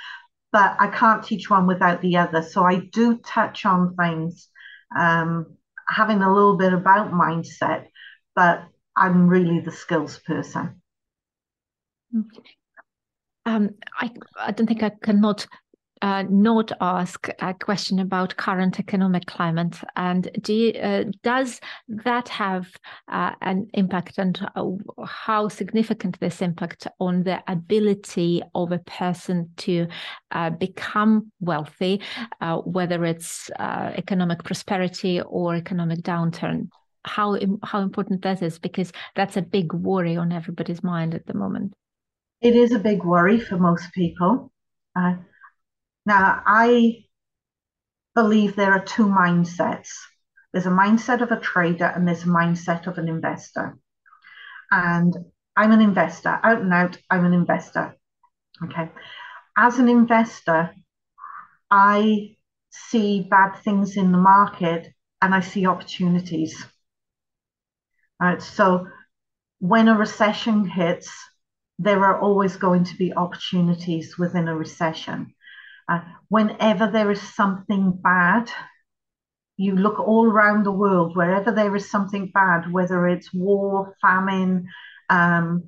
But 0.52 0.76
I 0.80 0.88
can't 0.88 1.24
teach 1.24 1.50
one 1.50 1.66
without 1.66 2.02
the 2.02 2.18
other. 2.18 2.42
So 2.42 2.64
I 2.64 2.76
do 2.92 3.18
touch 3.20 3.66
on 3.66 3.96
things, 3.96 4.50
um, 4.98 5.58
having 5.88 6.22
a 6.22 6.34
little 6.34 6.58
bit 6.58 6.74
about 6.74 7.12
mindset, 7.12 7.88
but 8.36 8.64
I'm 8.96 9.28
really 9.28 9.62
the 9.62 9.72
skills 9.72 10.20
person. 10.20 10.82
Um, 13.46 13.72
I, 13.98 14.12
I 14.38 14.52
don't 14.52 14.68
think 14.68 14.84
I 14.84 14.90
cannot 14.90 15.48
uh, 16.02 16.24
not 16.30 16.72
ask 16.82 17.30
a 17.40 17.54
question 17.54 18.00
about 18.00 18.36
current 18.38 18.80
economic 18.80 19.26
climate 19.26 19.78
and 19.96 20.30
do 20.42 20.54
you, 20.54 20.72
uh, 20.74 21.04
does 21.24 21.60
that 21.88 22.28
have 22.30 22.68
uh, 23.12 23.32
an 23.42 23.68
impact 23.74 24.18
and 24.18 24.40
how 25.06 25.48
significant 25.48 26.20
this 26.20 26.42
impact 26.42 26.88
on 27.00 27.24
the 27.24 27.42
ability 27.48 28.42
of 28.56 28.72
a 28.72 28.80
person 28.80 29.50
to 29.58 29.88
uh, 30.32 30.50
become 30.50 31.32
wealthy 31.40 32.02
uh, 32.42 32.58
whether 32.58 33.06
it's 33.06 33.50
uh, 33.60 33.92
economic 33.96 34.44
prosperity 34.44 35.22
or 35.22 35.56
economic 35.56 36.00
downturn 36.00 36.68
how 37.04 37.38
how 37.64 37.82
important 37.82 38.22
that 38.22 38.42
is 38.42 38.60
because 38.60 38.92
that's 39.16 39.38
a 39.38 39.42
big 39.42 39.74
worry 39.74 40.16
on 40.18 40.32
everybody's 40.32 40.84
mind 40.84 41.16
at 41.16 41.26
the 41.26 41.34
moment. 41.34 41.74
It 42.42 42.56
is 42.56 42.72
a 42.72 42.80
big 42.80 43.04
worry 43.04 43.40
for 43.40 43.58
most 43.58 43.92
people. 43.94 44.52
Uh, 44.96 45.16
now, 46.06 46.42
I 46.46 47.06
believe 48.16 48.56
there 48.56 48.72
are 48.72 48.84
two 48.84 49.06
mindsets. 49.06 49.90
There's 50.52 50.66
a 50.66 50.70
mindset 50.70 51.22
of 51.22 51.32
a 51.32 51.40
trader 51.40 51.86
and 51.86 52.08
there's 52.08 52.24
a 52.24 52.28
mindset 52.28 52.88
of 52.88 52.98
an 52.98 53.08
investor. 53.08 53.78
And 54.72 55.16
I'm 55.56 55.72
an 55.72 55.82
investor, 55.82 56.40
out 56.44 56.62
and 56.62 56.74
out, 56.74 56.98
I'm 57.10 57.26
an 57.26 57.34
investor. 57.34 57.96
Okay. 58.64 58.90
As 59.58 59.80
an 59.80 59.90
investor, 59.90 60.72
I 61.70 62.36
see 62.70 63.28
bad 63.30 63.58
things 63.58 63.98
in 63.98 64.12
the 64.12 64.18
market 64.18 64.94
and 65.22 65.36
I 65.36 65.42
see 65.42 65.68
opportunities. 65.68 66.66
Right. 68.20 68.42
So 68.42 68.88
when 69.60 69.88
a 69.88 69.98
recession 69.98 70.68
hits, 70.68 71.12
there 71.80 72.04
are 72.06 72.20
always 72.20 72.56
going 72.58 72.84
to 72.86 72.96
be 72.98 73.14
opportunities 73.14 74.18
within 74.18 74.48
a 74.48 74.56
recession. 74.56 75.34
Uh, 75.88 76.02
whenever 76.30 76.88
there 76.88 77.12
is 77.12 77.22
something 77.22 77.92
bad, 77.92 78.50
you 79.58 79.76
look 79.76 80.00
all 80.00 80.26
around 80.26 80.64
the 80.64 80.72
world, 80.72 81.16
wherever 81.16 81.52
there 81.52 81.76
is 81.76 81.90
something 81.90 82.32
bad, 82.34 82.72
whether 82.72 83.08
it's 83.08 83.34
war, 83.34 83.96
famine, 84.02 84.68
um, 85.10 85.64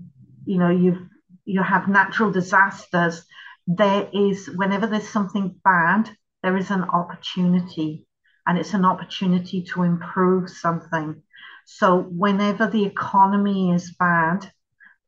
you 0.46 0.58
know, 0.58 0.70
you've 0.70 1.02
you 1.46 1.62
have 1.62 1.90
natural 1.90 2.32
disasters, 2.32 3.26
there 3.68 4.10
is 4.14 4.50
whenever 4.56 4.88
there's 4.88 5.08
something 5.08 5.56
bad, 5.64 6.10
there 6.42 6.58
is 6.58 6.72
an 6.72 6.84
opportunity, 6.84 8.06
and 8.48 8.58
it's 8.58 8.74
an 8.74 8.86
opportunity 8.86 9.64
to 9.74 9.84
improve 9.84 10.50
something. 10.50 11.22
So 11.66 12.02
whenever 12.02 12.68
the 12.68 12.86
economy 12.86 13.72
is 13.72 13.96
bad, 14.00 14.52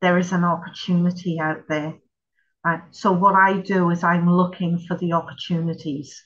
there 0.00 0.18
is 0.18 0.32
an 0.32 0.44
opportunity 0.44 1.38
out 1.40 1.68
there. 1.68 1.94
Right? 2.66 2.82
So 2.90 3.12
what 3.12 3.36
I 3.36 3.58
do 3.58 3.90
is 3.90 4.02
I'm 4.02 4.28
looking 4.28 4.80
for 4.88 4.96
the 4.96 5.12
opportunities. 5.12 6.20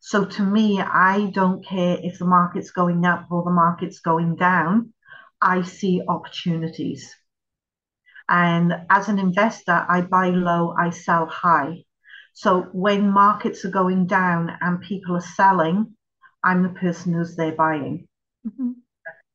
So 0.00 0.24
to 0.24 0.42
me, 0.42 0.80
I 0.80 1.30
don't 1.32 1.64
care 1.64 1.96
if 2.02 2.18
the 2.18 2.24
market's 2.24 2.72
going 2.72 3.04
up 3.04 3.26
or 3.30 3.44
the 3.44 3.52
market's 3.52 4.00
going 4.00 4.34
down. 4.34 4.92
I 5.40 5.62
see 5.62 6.02
opportunities. 6.08 7.14
And 8.28 8.74
as 8.90 9.08
an 9.08 9.20
investor, 9.20 9.86
I 9.88 10.00
buy 10.00 10.30
low, 10.30 10.74
I 10.76 10.90
sell 10.90 11.26
high. 11.26 11.84
So 12.32 12.62
when 12.72 13.08
markets 13.08 13.64
are 13.64 13.70
going 13.70 14.06
down 14.08 14.50
and 14.60 14.80
people 14.80 15.14
are 15.14 15.20
selling, 15.36 15.96
I'm 16.42 16.64
the 16.64 16.80
person 16.80 17.12
who's 17.12 17.36
there 17.36 17.52
buying. 17.52 18.08
Mm-hmm. 18.44 18.72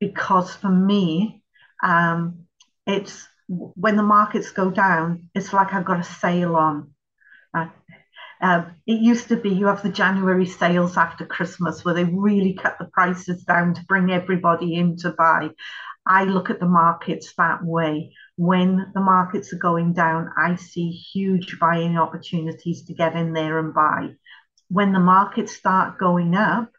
Because 0.01 0.53
for 0.53 0.69
me, 0.69 1.43
um, 1.81 2.45
it's 2.85 3.25
when 3.47 3.95
the 3.95 4.03
markets 4.03 4.51
go 4.51 4.71
down, 4.71 5.29
it's 5.35 5.53
like 5.53 5.73
I've 5.73 5.85
got 5.85 5.99
a 5.99 6.03
sale 6.03 6.55
on. 6.55 6.91
Uh, 8.41 8.65
it 8.85 8.99
used 8.99 9.29
to 9.29 9.37
be 9.37 9.49
you 9.49 9.67
have 9.67 9.81
the 9.81 9.89
January 9.89 10.45
sales 10.45 10.97
after 10.97 11.25
Christmas 11.25 11.85
where 11.85 11.93
they 11.93 12.03
really 12.03 12.53
cut 12.53 12.77
the 12.77 12.85
prices 12.85 13.43
down 13.43 13.73
to 13.73 13.85
bring 13.85 14.11
everybody 14.11 14.75
in 14.75 14.97
to 14.97 15.11
buy. 15.11 15.49
I 16.05 16.25
look 16.25 16.49
at 16.49 16.59
the 16.59 16.67
markets 16.67 17.33
that 17.37 17.63
way. 17.63 18.13
When 18.37 18.91
the 18.93 19.01
markets 19.01 19.53
are 19.53 19.57
going 19.57 19.93
down, 19.93 20.29
I 20.37 20.55
see 20.55 20.91
huge 20.91 21.57
buying 21.59 21.97
opportunities 21.97 22.83
to 22.85 22.93
get 22.93 23.15
in 23.15 23.33
there 23.33 23.57
and 23.57 23.73
buy. 23.73 24.09
When 24.69 24.91
the 24.91 24.99
markets 24.99 25.53
start 25.53 25.97
going 25.97 26.35
up 26.35 26.71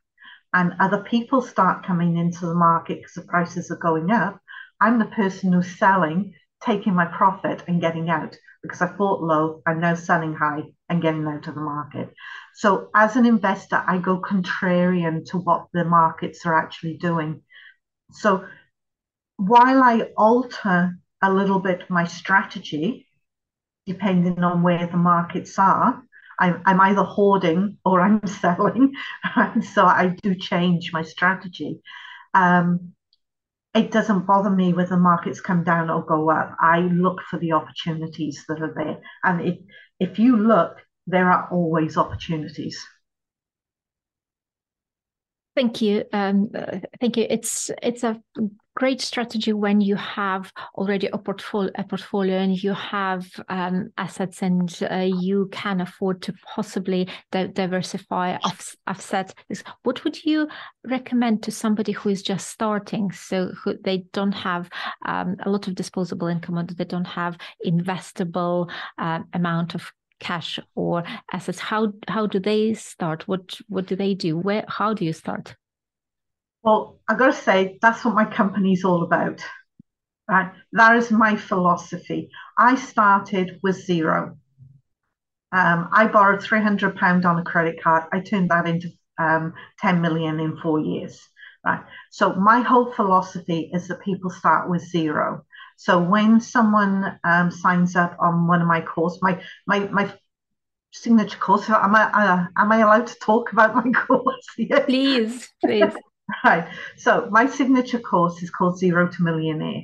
and 0.52 0.74
other 0.78 1.02
people 1.02 1.40
start 1.40 1.86
coming 1.86 2.18
into 2.18 2.46
the 2.46 2.54
market 2.54 2.98
because 2.98 3.14
the 3.14 3.22
prices 3.22 3.70
are 3.70 3.76
going 3.76 4.10
up, 4.10 4.40
I'm 4.80 4.98
the 4.98 5.06
person 5.06 5.52
who's 5.52 5.78
selling, 5.78 6.34
taking 6.66 6.94
my 6.94 7.06
profit 7.06 7.62
and 7.68 7.80
getting 7.80 8.10
out 8.10 8.36
because 8.62 8.82
I 8.82 8.92
bought 8.92 9.22
low, 9.22 9.62
I'm 9.66 9.80
now 9.80 9.94
selling 9.94 10.34
high 10.34 10.62
and 10.88 11.00
getting 11.00 11.26
out 11.26 11.46
of 11.46 11.54
the 11.54 11.60
market. 11.60 12.12
So 12.54 12.90
as 12.94 13.16
an 13.16 13.26
investor, 13.26 13.82
I 13.86 13.98
go 13.98 14.20
contrarian 14.20 15.24
to 15.30 15.38
what 15.38 15.66
the 15.72 15.84
markets 15.84 16.44
are 16.44 16.54
actually 16.54 16.96
doing. 16.96 17.42
So 18.10 18.44
while 19.36 19.82
I 19.82 20.08
alter 20.16 20.98
a 21.22 21.32
little 21.32 21.60
bit 21.60 21.88
my 21.88 22.04
strategy, 22.04 23.06
depending 23.86 24.42
on 24.42 24.62
where 24.62 24.86
the 24.86 24.96
markets 24.96 25.58
are, 25.58 26.02
I'm, 26.38 26.80
either 26.80 27.02
hoarding 27.02 27.78
or 27.84 28.00
I'm 28.00 28.26
selling. 28.26 28.94
so 29.74 29.86
I 29.86 30.16
do 30.22 30.34
change 30.34 30.92
my 30.92 31.02
strategy. 31.02 31.80
Um, 32.34 32.92
it 33.76 33.90
doesn't 33.90 34.26
bother 34.26 34.50
me 34.50 34.72
whether 34.72 34.90
the 34.90 34.96
markets 34.96 35.40
come 35.40 35.62
down 35.62 35.90
or 35.90 36.04
go 36.04 36.30
up. 36.30 36.56
I 36.60 36.80
look 36.80 37.20
for 37.30 37.38
the 37.38 37.52
opportunities 37.52 38.44
that 38.48 38.60
are 38.62 38.74
there. 38.74 39.00
And 39.22 39.46
if, 39.46 39.58
if 40.00 40.18
you 40.18 40.36
look, 40.36 40.76
there 41.06 41.30
are 41.30 41.48
always 41.50 41.96
opportunities. 41.96 42.84
Thank 45.54 45.80
you. 45.80 46.04
Um, 46.12 46.50
uh, 46.54 46.80
thank 47.00 47.16
you. 47.16 47.26
It's 47.28 47.70
it's 47.82 48.04
a 48.04 48.20
great 48.76 49.00
strategy 49.00 49.54
when 49.54 49.80
you 49.80 49.96
have 49.96 50.52
already 50.76 51.08
a 51.12 51.18
portfolio, 51.18 51.70
a 51.76 51.82
portfolio, 51.82 52.36
and 52.36 52.62
you 52.62 52.74
have 52.74 53.26
um, 53.48 53.90
assets, 53.96 54.42
and 54.42 54.78
uh, 54.90 55.08
you 55.22 55.48
can 55.50 55.80
afford 55.80 56.20
to 56.22 56.32
possibly 56.54 57.08
di- 57.32 57.48
diversify 57.48 58.36
offset. 58.86 59.34
What 59.82 60.04
would 60.04 60.22
you 60.24 60.46
recommend 60.84 61.42
to 61.44 61.50
somebody 61.50 61.92
who 61.92 62.10
is 62.10 62.22
just 62.22 62.48
starting, 62.48 63.10
so 63.12 63.50
who 63.64 63.74
they 63.82 64.04
don't 64.12 64.32
have 64.32 64.68
um, 65.06 65.36
a 65.44 65.50
lot 65.50 65.66
of 65.66 65.74
disposable 65.74 66.28
income, 66.28 66.58
or 66.58 66.64
they 66.64 66.84
don't 66.84 67.06
have 67.06 67.38
investable 67.66 68.70
uh, 68.98 69.20
amount 69.32 69.74
of 69.74 69.90
cash 70.20 70.60
or 70.74 71.02
assets? 71.32 71.58
How 71.58 71.92
how 72.08 72.26
do 72.26 72.38
they 72.38 72.74
start? 72.74 73.26
What 73.26 73.58
what 73.68 73.86
do 73.86 73.96
they 73.96 74.12
do? 74.14 74.36
Where 74.36 74.66
how 74.68 74.92
do 74.92 75.06
you 75.06 75.14
start? 75.14 75.56
Well, 76.66 76.98
I've 77.08 77.16
got 77.16 77.26
to 77.26 77.32
say, 77.32 77.78
that's 77.80 78.04
what 78.04 78.16
my 78.16 78.24
company's 78.24 78.84
all 78.84 79.04
about. 79.04 79.40
Right? 80.28 80.50
That 80.72 80.96
is 80.96 81.12
my 81.12 81.36
philosophy. 81.36 82.28
I 82.58 82.74
started 82.74 83.60
with 83.62 83.76
zero. 83.76 84.36
Um, 85.52 85.88
I 85.92 86.08
borrowed 86.08 86.40
£300 86.40 87.24
on 87.24 87.38
a 87.38 87.44
credit 87.44 87.80
card. 87.80 88.06
I 88.12 88.18
turned 88.18 88.50
that 88.50 88.66
into 88.66 88.88
um, 89.16 89.54
10 89.78 90.00
million 90.00 90.40
in 90.40 90.56
four 90.56 90.80
years. 90.80 91.20
Right. 91.64 91.84
So 92.10 92.34
my 92.34 92.60
whole 92.62 92.92
philosophy 92.92 93.70
is 93.72 93.86
that 93.86 94.00
people 94.00 94.30
start 94.30 94.68
with 94.68 94.82
zero. 94.82 95.44
So 95.76 96.02
when 96.02 96.40
someone 96.40 97.18
um, 97.22 97.52
signs 97.52 97.94
up 97.94 98.16
on 98.18 98.48
one 98.48 98.60
of 98.60 98.68
my 98.68 98.80
course, 98.80 99.18
my 99.20 99.42
my 99.66 99.80
my 99.88 100.12
signature 100.92 101.38
course, 101.38 101.68
am 101.68 101.96
I 101.96 102.04
uh, 102.04 102.46
am 102.56 102.70
I 102.70 102.78
allowed 102.78 103.08
to 103.08 103.16
talk 103.20 103.52
about 103.52 103.74
my 103.74 103.90
course? 104.06 104.46
Please, 104.86 105.48
please. 105.64 105.92
Right. 106.44 106.68
So 106.96 107.28
my 107.30 107.46
signature 107.46 108.00
course 108.00 108.42
is 108.42 108.50
called 108.50 108.78
Zero 108.78 109.08
to 109.08 109.22
Millionaire. 109.22 109.82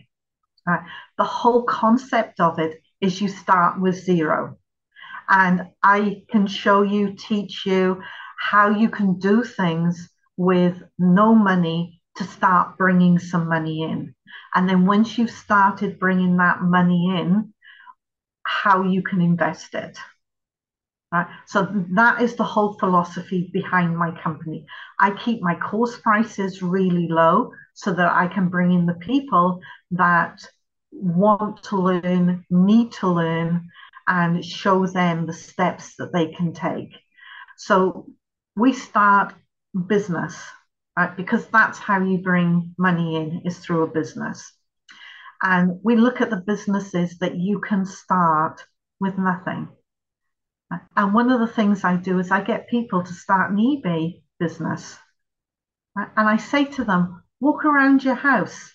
Right. 0.66 0.82
The 1.18 1.24
whole 1.24 1.64
concept 1.64 2.40
of 2.40 2.58
it 2.58 2.80
is 3.00 3.20
you 3.20 3.28
start 3.28 3.80
with 3.80 3.96
zero. 3.96 4.58
And 5.28 5.68
I 5.82 6.24
can 6.30 6.46
show 6.46 6.82
you, 6.82 7.14
teach 7.14 7.64
you 7.66 8.02
how 8.38 8.70
you 8.70 8.88
can 8.88 9.18
do 9.18 9.44
things 9.44 10.08
with 10.36 10.82
no 10.98 11.34
money 11.34 12.00
to 12.16 12.24
start 12.24 12.76
bringing 12.76 13.18
some 13.18 13.48
money 13.48 13.82
in. 13.82 14.14
And 14.54 14.68
then 14.68 14.86
once 14.86 15.16
you've 15.16 15.30
started 15.30 15.98
bringing 15.98 16.36
that 16.38 16.62
money 16.62 17.16
in, 17.18 17.54
how 18.44 18.82
you 18.82 19.02
can 19.02 19.20
invest 19.20 19.74
it. 19.74 19.96
Right? 21.12 21.26
So 21.46 21.68
that 21.90 22.22
is 22.22 22.36
the 22.36 22.44
whole 22.44 22.78
philosophy 22.78 23.50
behind 23.52 23.96
my 23.96 24.18
company. 24.22 24.64
I 24.98 25.10
keep 25.10 25.42
my 25.42 25.54
course 25.56 25.98
prices 25.98 26.62
really 26.62 27.06
low 27.06 27.52
so 27.74 27.92
that 27.92 28.12
I 28.12 28.28
can 28.28 28.48
bring 28.48 28.72
in 28.72 28.86
the 28.86 28.94
people 28.94 29.60
that 29.90 30.46
want 30.90 31.62
to 31.64 31.76
learn, 31.76 32.46
need 32.48 32.92
to 32.92 33.08
learn, 33.08 33.68
and 34.08 34.42
show 34.42 34.86
them 34.86 35.26
the 35.26 35.34
steps 35.34 35.96
that 35.96 36.14
they 36.14 36.28
can 36.28 36.54
take. 36.54 36.96
So 37.58 38.06
we 38.56 38.72
start 38.72 39.34
business, 39.86 40.42
right? 40.96 41.14
Because 41.14 41.46
that's 41.46 41.78
how 41.78 42.02
you 42.02 42.18
bring 42.18 42.74
money 42.78 43.16
in 43.16 43.42
is 43.44 43.58
through 43.58 43.82
a 43.82 43.92
business. 43.92 44.50
And 45.42 45.78
we 45.82 45.94
look 45.96 46.22
at 46.22 46.30
the 46.30 46.42
businesses 46.46 47.18
that 47.18 47.36
you 47.36 47.60
can 47.60 47.84
start 47.84 48.64
with 48.98 49.18
nothing 49.18 49.68
and 50.96 51.14
one 51.14 51.30
of 51.30 51.40
the 51.40 51.46
things 51.46 51.84
I 51.84 51.96
do 51.96 52.18
is 52.18 52.30
I 52.30 52.42
get 52.42 52.68
people 52.68 53.02
to 53.02 53.12
start 53.12 53.50
an 53.50 53.56
eBay 53.56 54.22
business. 54.38 54.96
And 55.96 56.28
I 56.28 56.36
say 56.36 56.64
to 56.64 56.84
them, 56.84 57.22
walk 57.40 57.64
around 57.64 58.04
your 58.04 58.14
house. 58.14 58.72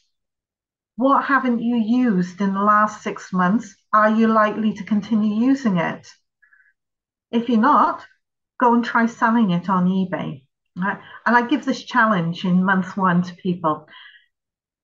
What 0.95 1.25
haven't 1.25 1.61
you 1.61 1.77
used 1.77 2.41
in 2.41 2.53
the 2.53 2.61
last 2.61 3.03
six 3.03 3.31
months? 3.31 3.75
Are 3.93 4.09
you 4.09 4.27
likely 4.27 4.73
to 4.73 4.83
continue 4.83 5.45
using 5.47 5.77
it? 5.77 6.07
If 7.31 7.49
you're 7.49 7.59
not, 7.59 8.05
go 8.59 8.73
and 8.73 8.83
try 8.83 9.05
selling 9.05 9.51
it 9.51 9.69
on 9.69 9.87
eBay. 9.87 10.43
And 10.75 10.99
I 11.25 11.47
give 11.47 11.65
this 11.65 11.83
challenge 11.83 12.45
in 12.45 12.63
month 12.63 12.97
one 12.97 13.23
to 13.23 13.35
people. 13.35 13.87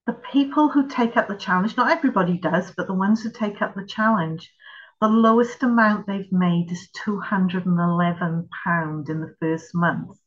The 0.08 0.14
people 0.32 0.70
who 0.70 0.88
take 0.88 1.18
up 1.18 1.28
the 1.28 1.36
challenge, 1.36 1.78
not 1.78 1.92
everybody 1.92 2.38
does, 2.38 2.74
but 2.76 2.88
the 2.88 2.94
ones 2.94 3.22
who 3.22 3.32
take 3.32 3.62
up 3.62 3.76
the 3.76 3.86
challenge, 3.86 4.52
the 5.02 5.08
lowest 5.08 5.64
amount 5.64 6.08
they've 6.08 6.32
made 6.32 6.72
is 6.72 6.90
£211 7.06 9.10
in 9.10 9.22
the 9.22 9.36
first 9.40 9.76
month. 9.76 10.18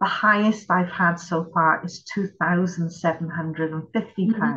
The 0.00 0.06
highest 0.06 0.70
I've 0.70 0.90
had 0.90 1.16
so 1.16 1.50
far 1.52 1.84
is 1.84 2.04
£2,750. 2.14 3.92
Mm-hmm. 3.92 4.56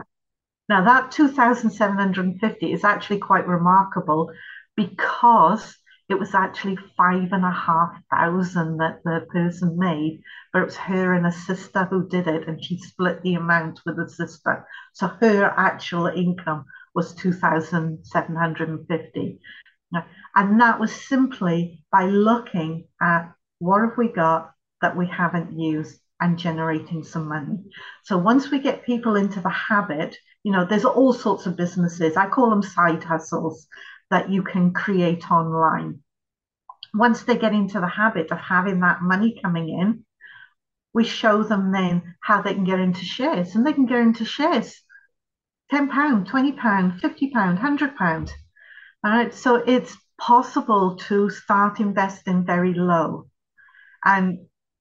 Now, 0.67 0.85
that 0.85 1.11
2,750 1.11 2.71
is 2.71 2.83
actually 2.83 3.19
quite 3.19 3.47
remarkable 3.47 4.31
because 4.75 5.75
it 6.09 6.19
was 6.19 6.33
actually 6.33 6.77
five 6.97 7.31
and 7.31 7.45
a 7.45 7.51
half 7.51 7.95
thousand 8.09 8.77
that 8.77 9.03
the 9.03 9.27
person 9.29 9.77
made, 9.77 10.23
but 10.51 10.63
it 10.63 10.65
was 10.65 10.77
her 10.77 11.13
and 11.13 11.27
a 11.27 11.31
sister 11.31 11.85
who 11.85 12.09
did 12.09 12.27
it, 12.27 12.47
and 12.47 12.63
she 12.63 12.79
split 12.79 13.21
the 13.21 13.35
amount 13.35 13.79
with 13.85 13.97
the 13.97 14.09
sister. 14.09 14.67
So 14.93 15.07
her 15.07 15.45
actual 15.45 16.07
income 16.07 16.65
was 16.99 17.15
2,750. 17.15 19.39
And 20.35 20.59
that 20.59 20.79
was 20.81 20.93
simply 20.93 21.81
by 21.93 22.07
looking 22.07 22.89
at 23.01 23.31
what 23.59 23.83
have 23.83 23.97
we 23.97 24.09
got 24.09 24.51
that 24.81 24.97
we 24.97 25.07
haven't 25.07 25.57
used 25.57 25.97
and 26.19 26.37
generating 26.37 27.05
some 27.05 27.29
money. 27.29 27.59
So 28.03 28.17
once 28.17 28.51
we 28.51 28.59
get 28.59 28.85
people 28.85 29.15
into 29.15 29.39
the 29.39 29.47
habit, 29.47 30.17
you 30.43 30.51
know, 30.51 30.65
there's 30.65 30.83
all 30.83 31.13
sorts 31.13 31.45
of 31.45 31.55
businesses. 31.55 32.17
I 32.17 32.27
call 32.27 32.49
them 32.49 32.61
side 32.61 33.01
hustles 33.01 33.65
that 34.09 34.29
you 34.29 34.43
can 34.43 34.73
create 34.73 35.31
online. 35.31 36.01
Once 36.93 37.23
they 37.23 37.37
get 37.37 37.53
into 37.53 37.79
the 37.79 37.87
habit 37.87 38.29
of 38.29 38.39
having 38.39 38.81
that 38.81 39.01
money 39.01 39.39
coming 39.41 39.69
in, 39.69 40.03
we 40.93 41.05
show 41.05 41.43
them 41.43 41.71
then 41.71 42.15
how 42.19 42.41
they 42.41 42.53
can 42.53 42.65
get 42.65 42.81
into 42.81 43.05
shares 43.05 43.55
and 43.55 43.65
they 43.65 43.71
can 43.71 43.85
get 43.85 43.99
into 43.99 44.25
shares 44.25 44.83
10 45.71 45.89
pound 45.89 46.27
20 46.27 46.51
pound 46.53 46.99
50 47.01 47.31
pound 47.31 47.57
100 47.57 47.95
pound 47.95 48.33
all 49.03 49.11
right 49.11 49.33
so 49.33 49.55
it's 49.55 49.95
possible 50.19 50.95
to 50.95 51.29
start 51.29 51.79
investing 51.79 52.45
very 52.45 52.73
low 52.73 53.29
and 54.03 54.39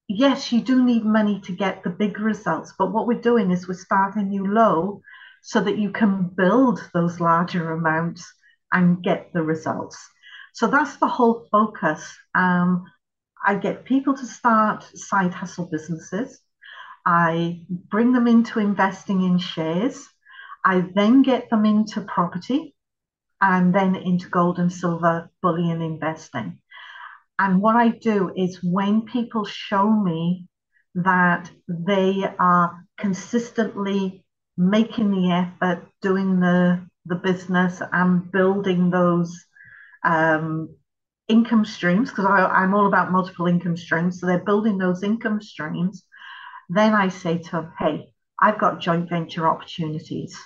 yes, 0.08 0.50
you 0.52 0.60
do 0.60 0.82
need 0.82 1.04
money 1.04 1.40
to 1.42 1.52
get 1.52 1.84
the 1.84 1.90
big 1.90 2.18
results, 2.18 2.74
but 2.78 2.92
what 2.92 3.06
we're 3.06 3.20
doing 3.20 3.50
is 3.50 3.68
we're 3.68 3.74
starting 3.74 4.32
you 4.32 4.46
low 4.46 5.02
so 5.42 5.60
that 5.60 5.78
you 5.78 5.90
can 5.90 6.30
build 6.36 6.80
those 6.94 7.20
larger 7.20 7.72
amounts 7.72 8.24
and 8.72 9.02
get 9.02 9.32
the 9.32 9.42
results. 9.42 9.98
So 10.54 10.66
that's 10.66 10.96
the 10.96 11.06
whole 11.06 11.46
focus. 11.52 12.16
Um, 12.34 12.84
I 13.44 13.54
get 13.54 13.84
people 13.84 14.16
to 14.16 14.26
start 14.26 14.82
side 14.96 15.32
hustle 15.32 15.68
businesses. 15.70 16.40
I 17.06 17.62
bring 17.68 18.12
them 18.12 18.26
into 18.26 18.58
investing 18.58 19.22
in 19.22 19.38
shares. 19.38 20.06
I 20.70 20.84
then 20.94 21.22
get 21.22 21.48
them 21.48 21.64
into 21.64 22.02
property 22.02 22.74
and 23.40 23.74
then 23.74 23.94
into 23.96 24.28
gold 24.28 24.58
and 24.58 24.70
silver 24.70 25.30
bullion 25.40 25.80
investing. 25.80 26.58
And 27.38 27.62
what 27.62 27.76
I 27.76 27.88
do 27.88 28.30
is 28.36 28.60
when 28.62 29.06
people 29.06 29.46
show 29.46 29.88
me 29.90 30.46
that 30.94 31.50
they 31.68 32.24
are 32.38 32.84
consistently 32.98 34.26
making 34.58 35.10
the 35.12 35.30
effort, 35.30 35.88
doing 36.02 36.40
the, 36.40 36.86
the 37.06 37.14
business 37.14 37.80
and 37.90 38.30
building 38.30 38.90
those 38.90 39.32
um, 40.04 40.76
income 41.28 41.64
streams, 41.64 42.10
because 42.10 42.26
I'm 42.26 42.74
all 42.74 42.88
about 42.88 43.10
multiple 43.10 43.46
income 43.46 43.78
streams. 43.78 44.20
So 44.20 44.26
they're 44.26 44.50
building 44.50 44.76
those 44.76 45.02
income 45.02 45.40
streams. 45.40 46.04
Then 46.68 46.92
I 46.92 47.08
say 47.08 47.38
to 47.38 47.50
them, 47.52 47.72
hey, 47.78 48.12
I've 48.38 48.60
got 48.60 48.80
joint 48.80 49.08
venture 49.08 49.48
opportunities. 49.48 50.38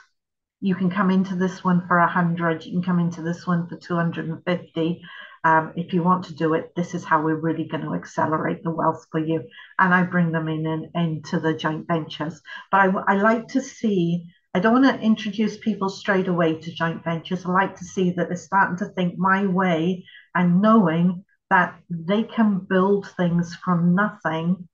You 0.63 0.75
can 0.75 0.91
come 0.91 1.11
into 1.11 1.37
this 1.37 1.63
one 1.63 1.87
for 1.87 1.99
100, 1.99 2.65
you 2.65 2.73
can 2.73 2.83
come 2.83 2.99
into 2.99 3.21
this 3.21 3.47
one 3.47 3.69
for 3.69 3.77
250 3.77 5.03
um, 5.45 5.73
if 5.77 5.93
you 5.93 6.03
want 6.03 6.25
to 6.27 6.35
do 6.35 6.55
it, 6.55 6.73
this 6.77 6.95
is 6.95 7.05
how 7.05 7.23
we're 7.23 7.35
really 7.35 7.65
going 7.65 7.83
to 7.83 7.95
accelerate 7.95 8.63
the 8.63 8.71
wealth 8.71 9.07
for 9.11 9.19
you. 9.19 9.43
And 9.79 9.93
I 9.93 10.05
bring 10.05 10.31
them 10.31 10.49
in 10.49 10.67
and 10.67 10.89
into 10.95 11.41
the 11.41 11.55
joint 11.55 11.87
ventures. 11.89 12.41
But 12.71 12.81
I, 12.81 13.15
I 13.15 13.15
like 13.17 13.49
to 13.49 13.61
see, 13.61 14.27
I 14.55 14.61
don't 14.61 14.81
want 14.81 15.01
to 15.01 15.05
introduce 15.05 15.57
people 15.57 15.89
straight 15.89 16.29
away 16.29 16.61
to 16.61 16.75
joint 16.75 17.03
ventures. 17.03 17.45
I 17.45 17.51
like 17.51 17.77
to 17.77 17.85
see 17.85 18.13
that 18.13 18.29
they're 18.29 18.37
starting 18.37 18.77
to 18.79 18.95
think 18.95 19.19
my 19.19 19.47
way 19.47 20.05
and 20.35 20.63
knowing 20.63 21.25
that 21.51 21.79
they 21.91 22.23
can 22.23 22.61
build 22.69 23.09
things 23.17 23.57
from 23.57 23.97
nothing 23.97 24.69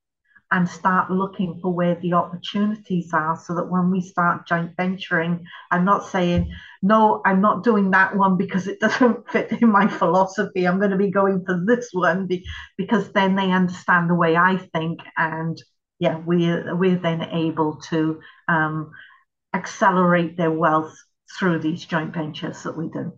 and 0.51 0.67
start 0.67 1.11
looking 1.11 1.59
for 1.61 1.71
where 1.71 1.95
the 1.95 2.13
opportunities 2.13 3.13
are 3.13 3.37
so 3.37 3.53
that 3.55 3.69
when 3.69 3.91
we 3.91 4.01
start 4.01 4.47
joint 4.47 4.71
venturing, 4.75 5.45
I'm 5.69 5.85
not 5.85 6.07
saying, 6.07 6.51
no, 6.81 7.21
I'm 7.23 7.39
not 7.39 7.63
doing 7.63 7.91
that 7.91 8.15
one 8.15 8.35
because 8.35 8.67
it 8.67 8.79
doesn't 8.81 9.29
fit 9.29 9.51
in 9.61 9.71
my 9.71 9.87
philosophy. 9.87 10.67
I'm 10.67 10.79
going 10.79 10.91
to 10.91 10.97
be 10.97 11.11
going 11.11 11.45
for 11.45 11.63
this 11.65 11.89
one 11.91 12.27
because 12.77 13.11
then 13.11 13.35
they 13.35 13.51
understand 13.51 14.09
the 14.09 14.15
way 14.15 14.35
I 14.35 14.57
think. 14.73 15.01
And 15.17 15.61
yeah, 15.99 16.17
we're, 16.17 16.75
we're 16.75 16.97
then 16.97 17.21
able 17.31 17.79
to 17.89 18.19
um, 18.47 18.91
accelerate 19.53 20.35
their 20.35 20.51
wealth 20.51 20.95
through 21.37 21.59
these 21.59 21.85
joint 21.85 22.13
ventures 22.13 22.63
that 22.63 22.75
we 22.75 22.89
do. 22.89 23.13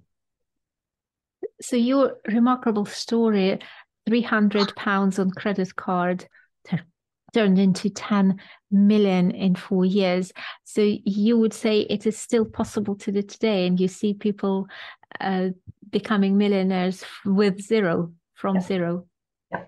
So 1.61 1.77
your 1.77 2.17
remarkable 2.27 2.85
story, 2.85 3.59
300 4.05 4.75
pounds 4.75 5.19
on 5.19 5.31
credit 5.31 5.75
card, 5.75 6.27
turned 7.33 7.59
into 7.59 7.89
10 7.89 8.39
million 8.71 9.31
in 9.31 9.55
four 9.55 9.85
years. 9.85 10.31
So 10.63 10.81
you 10.81 11.37
would 11.37 11.53
say 11.53 11.81
it 11.81 12.05
is 12.05 12.17
still 12.17 12.45
possible 12.45 12.95
to 12.95 13.11
do 13.11 13.21
today, 13.21 13.67
and 13.67 13.79
you 13.79 13.87
see 13.87 14.13
people 14.13 14.67
uh, 15.19 15.49
becoming 15.89 16.37
millionaires 16.37 17.03
with 17.25 17.61
zero 17.61 18.13
from 18.35 18.55
yeah. 18.55 18.61
zero. 18.61 19.05
Yeah. 19.51 19.63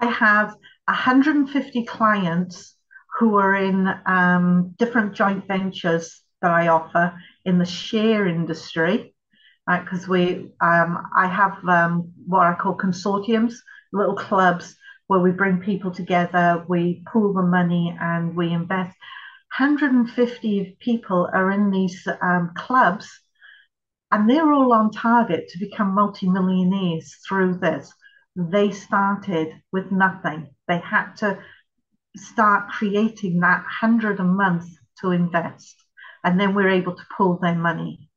I 0.00 0.10
have 0.10 0.54
150 0.86 1.84
clients 1.84 2.74
who 3.18 3.36
are 3.36 3.54
in 3.56 3.88
um, 4.06 4.74
different 4.78 5.14
joint 5.14 5.46
ventures 5.46 6.22
that 6.40 6.52
I 6.52 6.68
offer 6.68 7.14
in 7.44 7.58
the 7.58 7.66
share 7.66 8.26
industry. 8.26 9.14
Because 9.66 10.08
we, 10.08 10.50
um, 10.62 11.06
I 11.14 11.26
have 11.26 11.58
um, 11.68 12.12
what 12.26 12.46
I 12.46 12.54
call 12.54 12.74
consortiums, 12.74 13.56
little 13.92 14.14
clubs 14.14 14.77
where 15.08 15.20
we 15.20 15.32
bring 15.32 15.58
people 15.58 15.90
together, 15.90 16.64
we 16.68 17.02
pool 17.10 17.32
the 17.32 17.42
money, 17.42 17.96
and 18.00 18.36
we 18.36 18.52
invest. 18.52 18.96
150 19.58 20.76
people 20.80 21.28
are 21.32 21.50
in 21.50 21.70
these 21.70 22.06
um, 22.22 22.52
clubs, 22.54 23.08
and 24.12 24.28
they're 24.28 24.52
all 24.52 24.72
on 24.72 24.90
target 24.90 25.48
to 25.48 25.58
become 25.58 25.94
multimillionaires 25.94 27.16
through 27.26 27.54
this. 27.58 27.92
They 28.36 28.70
started 28.70 29.48
with 29.72 29.90
nothing. 29.90 30.48
They 30.68 30.78
had 30.78 31.14
to 31.16 31.38
start 32.16 32.70
creating 32.70 33.40
that 33.40 33.62
100 33.62 34.20
a 34.20 34.24
month 34.24 34.66
to 35.00 35.12
invest, 35.12 35.74
and 36.22 36.38
then 36.38 36.54
we're 36.54 36.68
able 36.68 36.94
to 36.94 37.06
pool 37.16 37.38
their 37.40 37.54
money. 37.54 38.10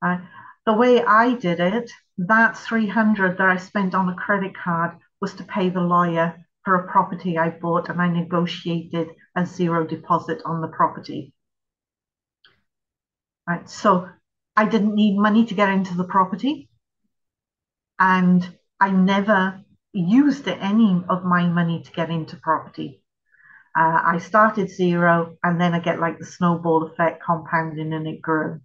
Uh, 0.00 0.18
the 0.66 0.72
way 0.72 1.02
I 1.02 1.34
did 1.34 1.58
it, 1.58 1.90
that 2.18 2.56
300 2.56 3.38
that 3.38 3.48
I 3.48 3.56
spent 3.56 3.94
on 3.94 4.08
a 4.08 4.14
credit 4.14 4.56
card 4.56 4.98
was 5.20 5.34
to 5.34 5.44
pay 5.44 5.68
the 5.68 5.80
lawyer 5.80 6.44
for 6.64 6.74
a 6.74 6.90
property 6.90 7.38
I 7.38 7.50
bought 7.50 7.88
and 7.88 8.00
I 8.00 8.08
negotiated 8.08 9.08
a 9.34 9.46
zero 9.46 9.86
deposit 9.86 10.42
on 10.44 10.60
the 10.60 10.68
property. 10.68 11.32
Right, 13.48 13.68
so 13.68 14.08
I 14.56 14.66
didn't 14.66 14.94
need 14.94 15.16
money 15.18 15.46
to 15.46 15.54
get 15.54 15.70
into 15.70 15.96
the 15.96 16.04
property 16.04 16.68
and 17.98 18.46
I 18.80 18.90
never 18.90 19.60
used 19.92 20.46
any 20.46 21.02
of 21.08 21.24
my 21.24 21.46
money 21.46 21.82
to 21.82 21.92
get 21.92 22.10
into 22.10 22.36
property. 22.36 23.02
Uh, 23.76 24.00
I 24.04 24.18
started 24.18 24.70
zero 24.70 25.36
and 25.42 25.60
then 25.60 25.74
I 25.74 25.80
get 25.80 26.00
like 26.00 26.18
the 26.18 26.26
snowball 26.26 26.84
effect 26.84 27.22
compounding 27.22 27.92
and 27.92 28.06
it 28.06 28.20
grew. 28.20 28.60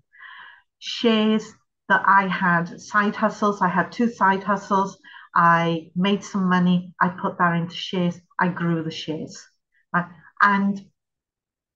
Shares 0.79 1.53
that 1.89 2.03
I 2.05 2.27
had 2.27 2.81
side 2.81 3.15
hustles, 3.15 3.61
I 3.61 3.67
had 3.67 3.91
two 3.91 4.09
side 4.09 4.43
hustles. 4.43 4.97
I 5.35 5.91
made 5.95 6.23
some 6.23 6.47
money. 6.49 6.93
I 7.01 7.09
put 7.09 7.37
that 7.37 7.55
into 7.55 7.75
shares. 7.75 8.19
I 8.39 8.49
grew 8.49 8.83
the 8.83 8.91
shares. 8.91 9.41
Right? 9.93 10.05
And 10.41 10.81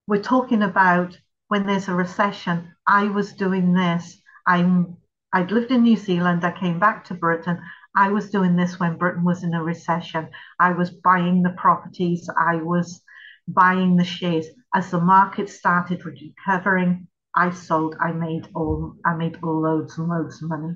we're 0.07 0.21
talking 0.21 0.63
about 0.63 1.17
when 1.47 1.65
there's 1.65 1.87
a 1.87 1.95
recession. 1.95 2.73
I 2.85 3.05
was 3.05 3.33
doing 3.33 3.73
this. 3.73 4.21
I'm 4.45 4.97
I'd 5.33 5.51
lived 5.51 5.71
in 5.71 5.83
New 5.83 5.97
Zealand. 5.97 6.45
I 6.45 6.57
came 6.57 6.79
back 6.79 7.03
to 7.05 7.13
Britain. 7.13 7.59
I 7.95 8.09
was 8.09 8.29
doing 8.29 8.55
this 8.55 8.79
when 8.79 8.97
Britain 8.97 9.23
was 9.23 9.43
in 9.43 9.53
a 9.53 9.63
recession. 9.63 10.29
I 10.59 10.71
was 10.71 10.91
buying 10.91 11.43
the 11.43 11.49
properties. 11.51 12.29
I 12.37 12.57
was 12.57 13.01
buying 13.47 13.97
the 13.97 14.03
shares. 14.03 14.47
As 14.73 14.91
the 14.91 15.01
market 15.01 15.49
started 15.49 16.05
recovering, 16.05 17.07
I 17.35 17.51
sold. 17.51 17.95
I 17.99 18.11
made 18.13 18.47
all. 18.55 18.95
I 19.05 19.15
made 19.15 19.41
loads 19.43 19.97
and 19.97 20.07
loads 20.07 20.41
of 20.41 20.49
money. 20.49 20.75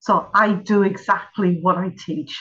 So 0.00 0.28
I 0.34 0.54
do 0.54 0.82
exactly 0.82 1.58
what 1.60 1.76
I 1.76 1.94
teach. 2.06 2.40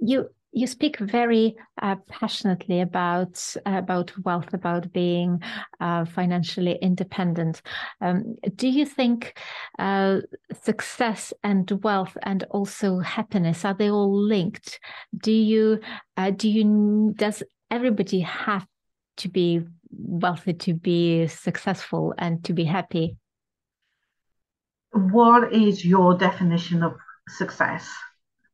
You 0.00 0.28
you 0.52 0.66
speak 0.66 0.98
very 0.98 1.56
uh, 1.80 1.96
passionately 2.08 2.80
about 2.80 3.56
about 3.64 4.12
wealth, 4.24 4.52
about 4.52 4.92
being 4.92 5.40
uh, 5.80 6.04
financially 6.04 6.78
independent. 6.82 7.62
Um, 8.00 8.36
do 8.54 8.68
you 8.68 8.84
think 8.84 9.38
uh, 9.78 10.18
success 10.62 11.32
and 11.42 11.70
wealth 11.82 12.16
and 12.22 12.44
also 12.50 12.98
happiness 12.98 13.64
are 13.64 13.74
they 13.74 13.90
all 13.90 14.14
linked? 14.14 14.78
Do 15.16 15.32
you 15.32 15.80
uh, 16.16 16.30
do 16.30 16.48
you 16.50 17.14
does 17.16 17.42
everybody 17.70 18.20
have 18.20 18.66
to 19.18 19.28
be 19.28 19.60
wealthy 19.90 20.52
to 20.54 20.74
be 20.74 21.26
successful 21.28 22.14
and 22.18 22.44
to 22.44 22.52
be 22.52 22.64
happy? 22.64 23.16
What 24.92 25.52
is 25.52 25.84
your 25.84 26.16
definition 26.16 26.82
of 26.82 26.94
success? 27.28 27.90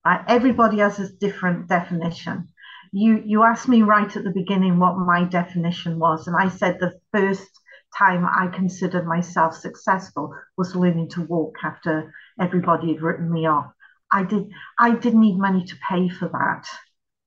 Uh, 0.05 0.22
everybody 0.28 0.78
has 0.78 0.99
a 0.99 1.12
different 1.18 1.68
definition. 1.68 2.49
You 2.93 3.22
you 3.24 3.43
asked 3.43 3.68
me 3.68 3.82
right 3.82 4.16
at 4.16 4.24
the 4.24 4.30
beginning 4.30 4.78
what 4.78 4.97
my 4.97 5.24
definition 5.24 5.99
was, 5.99 6.26
and 6.26 6.36
I 6.36 6.49
said 6.49 6.78
the 6.78 6.99
first 7.12 7.51
time 7.97 8.24
I 8.24 8.49
considered 8.55 9.07
myself 9.07 9.55
successful 9.55 10.34
was 10.57 10.76
learning 10.76 11.11
to 11.11 11.22
walk 11.22 11.57
after 11.64 12.14
everybody 12.41 12.93
had 12.93 13.03
written 13.03 13.30
me 13.30 13.47
off. 13.47 13.72
I 14.11 14.22
did 14.22 14.51
I 14.78 14.95
didn't 14.95 15.20
need 15.20 15.39
money 15.39 15.64
to 15.64 15.76
pay 15.89 16.09
for 16.09 16.28
that, 16.28 16.66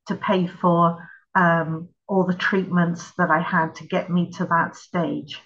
to 0.07 0.15
pay 0.15 0.47
for 0.47 0.97
um, 1.35 1.89
all 2.07 2.25
the 2.25 2.33
treatments 2.33 3.11
that 3.17 3.29
I 3.29 3.41
had 3.41 3.75
to 3.75 3.87
get 3.87 4.09
me 4.09 4.31
to 4.37 4.45
that 4.45 4.75
stage. 4.75 5.39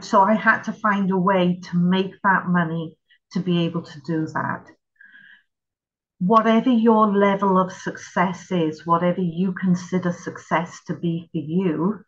So 0.00 0.20
I 0.20 0.34
had 0.34 0.62
to 0.64 0.72
find 0.72 1.10
a 1.10 1.16
way 1.16 1.60
to 1.70 1.76
make 1.76 2.12
that 2.24 2.46
money 2.48 2.96
to 3.36 3.40
be 3.40 3.66
able 3.66 3.82
to 3.82 4.00
do 4.00 4.26
that. 4.26 4.66
Whatever 6.18 6.70
your 6.70 7.06
level 7.14 7.60
of 7.60 7.70
success 7.70 8.50
is, 8.50 8.86
whatever 8.86 9.20
you 9.20 9.52
consider 9.52 10.10
success 10.12 10.80
to 10.86 10.94
be 10.94 11.28
for 11.32 11.38
you, 11.38 12.00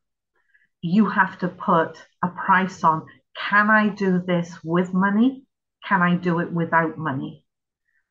you 0.80 1.10
have 1.10 1.38
to 1.40 1.48
put 1.48 2.02
a 2.24 2.28
price 2.28 2.82
on. 2.82 3.06
Can 3.36 3.68
I 3.68 3.90
do 3.90 4.22
this 4.26 4.56
with 4.64 4.94
money? 4.94 5.44
Can 5.86 6.00
I 6.00 6.16
do 6.16 6.38
it 6.40 6.50
without 6.50 6.96
money? 6.96 7.44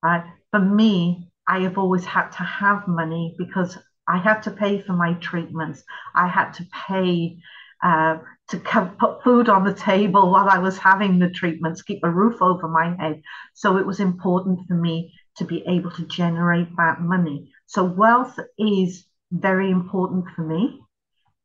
Uh, 0.03 0.22
for 0.51 0.59
me, 0.59 1.32
I 1.47 1.61
have 1.61 1.80
always 1.80 2.05
had 2.05 2.30
to 2.34 2.43
have 2.43 2.88
money 2.88 3.36
because 3.39 3.80
I 4.07 4.20
had 4.20 4.41
to 4.43 4.51
pay 4.51 4.82
for 4.82 4.93
my 4.93 5.13
treatments. 5.15 5.84
I 6.13 6.28
had 6.28 6.51
to 6.53 6.68
pay 6.88 7.39
uh, 7.84 8.17
to 8.49 8.57
put 8.99 9.23
food 9.23 9.49
on 9.49 9.63
the 9.63 9.73
table 9.73 10.32
while 10.32 10.49
I 10.49 10.59
was 10.59 10.78
having 10.78 11.19
the 11.19 11.30
treatments, 11.30 11.82
keep 11.82 12.03
a 12.03 12.09
roof 12.09 12.41
over 12.41 12.67
my 12.67 12.95
head. 12.95 13.21
So 13.53 13.78
it 13.78 13.86
was 13.86 13.99
important 13.99 14.67
for 14.67 14.73
me 14.73 15.13
to 15.38 15.45
be 15.45 15.63
able 15.67 15.91
to 15.91 16.05
generate 16.05 16.75
that 16.78 17.01
money. 17.01 17.51
So 17.65 17.84
wealth 17.84 18.39
is 18.57 19.05
very 19.32 19.69
important 19.69 20.25
for 20.36 20.41
me. 20.41 20.82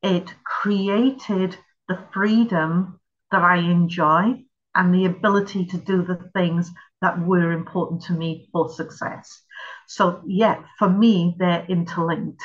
It 0.03 0.33
created 0.45 1.57
the 1.89 1.99
freedom 2.13 3.01
that 3.31 3.43
I 3.43 3.57
enjoy 3.57 4.45
and 4.75 4.95
the 4.95 5.05
ability 5.07 5.67
to 5.67 5.77
do 5.79 6.03
the 6.03 6.31
things 6.35 6.71
that 7.03 7.19
were 7.21 7.53
important 7.53 8.03
to 8.03 8.13
me 8.13 8.49
for 8.53 8.69
success. 8.71 9.43
So, 9.87 10.23
yeah, 10.27 10.63
for 10.79 10.89
me, 10.89 11.37
they're 11.39 11.67
interlinked. 11.69 12.43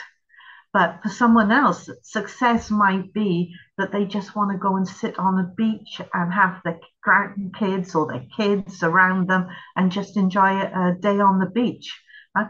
But 0.73 0.99
for 1.01 1.09
someone 1.09 1.51
else, 1.51 1.89
success 2.03 2.69
might 2.69 3.13
be 3.13 3.53
that 3.77 3.91
they 3.91 4.05
just 4.05 4.35
want 4.35 4.51
to 4.51 4.57
go 4.57 4.75
and 4.75 4.87
sit 4.87 5.17
on 5.17 5.39
a 5.39 5.53
beach 5.55 6.01
and 6.13 6.33
have 6.33 6.61
their 6.63 6.79
grandkids 7.05 7.95
or 7.95 8.07
their 8.07 8.25
kids 8.35 8.83
around 8.83 9.27
them 9.29 9.47
and 9.75 9.91
just 9.91 10.17
enjoy 10.17 10.59
a 10.61 10.95
day 10.99 11.19
on 11.19 11.39
the 11.39 11.49
beach. 11.49 11.99
Uh, 12.37 12.45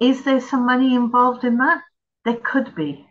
is 0.00 0.24
there 0.24 0.40
some 0.40 0.66
money 0.66 0.94
involved 0.94 1.44
in 1.44 1.58
that? 1.58 1.82
There 2.24 2.40
could 2.42 2.74
be, 2.74 3.06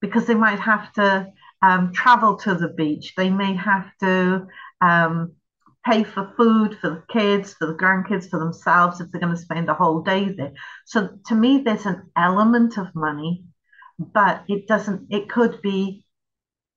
because 0.00 0.26
they 0.26 0.34
might 0.34 0.60
have 0.60 0.92
to 0.94 1.28
um, 1.62 1.92
travel 1.92 2.36
to 2.38 2.54
the 2.54 2.68
beach. 2.68 3.14
They 3.16 3.30
may 3.30 3.54
have 3.54 3.90
to 4.00 4.46
um, 4.80 5.32
pay 5.84 6.04
for 6.04 6.32
food 6.36 6.76
for 6.80 6.90
the 6.90 7.04
kids, 7.08 7.54
for 7.54 7.66
the 7.66 7.74
grandkids, 7.74 8.28
for 8.28 8.38
themselves 8.38 9.00
if 9.00 9.10
they're 9.10 9.20
going 9.20 9.34
to 9.34 9.40
spend 9.40 9.68
a 9.68 9.74
whole 9.74 10.02
day 10.02 10.28
there. 10.28 10.52
So 10.84 11.18
to 11.26 11.34
me, 11.34 11.62
there's 11.64 11.86
an 11.86 12.10
element 12.16 12.76
of 12.78 12.94
money, 12.94 13.44
but 14.00 14.44
it 14.48 14.66
doesn't, 14.66 15.06
it 15.10 15.28
could 15.28 15.60
be 15.62 16.04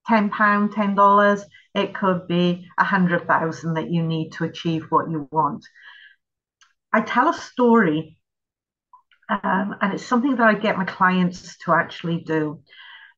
£10, 0.09 0.29
$10, 0.73 1.45
it 1.73 1.95
could 1.95 2.27
be 2.27 2.67
a 2.77 2.83
hundred 2.83 3.25
thousand 3.27 3.75
that 3.75 3.89
you 3.89 4.03
need 4.03 4.31
to 4.33 4.43
achieve 4.43 4.85
what 4.89 5.09
you 5.09 5.27
want. 5.31 5.65
I 6.91 7.01
tell 7.01 7.29
a 7.29 7.33
story, 7.33 8.17
um, 9.29 9.75
and 9.81 9.93
it's 9.93 10.05
something 10.05 10.35
that 10.35 10.47
I 10.47 10.53
get 10.53 10.77
my 10.77 10.85
clients 10.85 11.57
to 11.59 11.73
actually 11.73 12.19
do, 12.19 12.61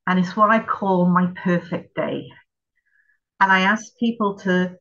and 0.07 0.19
it's 0.19 0.37
what 0.37 0.51
I 0.51 0.59
call 0.63 1.07
my 1.09 1.33
perfect 1.43 1.95
day. 1.95 2.29
And 3.39 3.51
I 3.51 3.61
ask 3.61 3.85
people 3.99 4.37
to 4.39 4.77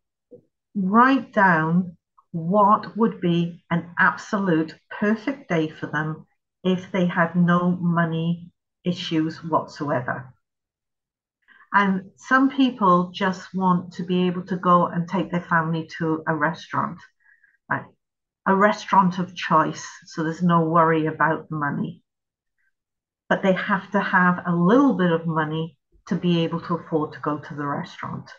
write 0.76 1.32
down 1.32 1.96
what 2.30 2.96
would 2.96 3.20
be 3.20 3.64
an 3.70 3.90
absolute 3.98 4.74
perfect 4.90 5.48
day 5.48 5.68
for 5.68 5.86
them 5.86 6.26
if 6.62 6.92
they 6.92 7.06
had 7.06 7.34
no 7.34 7.70
money 7.70 8.50
issues 8.84 9.42
whatsoever. 9.42 10.32
And 11.72 12.10
some 12.16 12.50
people 12.50 13.10
just 13.12 13.52
want 13.54 13.94
to 13.94 14.04
be 14.04 14.26
able 14.26 14.46
to 14.46 14.56
go 14.56 14.86
and 14.86 15.08
take 15.08 15.30
their 15.30 15.46
family 15.48 15.88
to 15.98 16.22
a 16.26 16.34
restaurant, 16.34 16.98
right? 17.68 17.84
a 18.46 18.54
restaurant 18.54 19.18
of 19.18 19.34
choice. 19.34 19.86
So 20.06 20.22
there's 20.22 20.42
no 20.42 20.60
worry 20.62 21.06
about 21.06 21.50
money. 21.50 22.02
But 23.28 23.42
they 23.42 23.54
have 23.54 23.90
to 23.92 24.00
have 24.00 24.42
a 24.46 24.54
little 24.54 24.94
bit 24.94 25.10
of 25.10 25.26
money 25.26 25.78
to 26.08 26.14
be 26.14 26.44
able 26.44 26.60
to 26.60 26.74
afford 26.74 27.14
to 27.14 27.20
go 27.20 27.38
to 27.38 27.54
the 27.54 27.66
restaurant. 27.66 28.30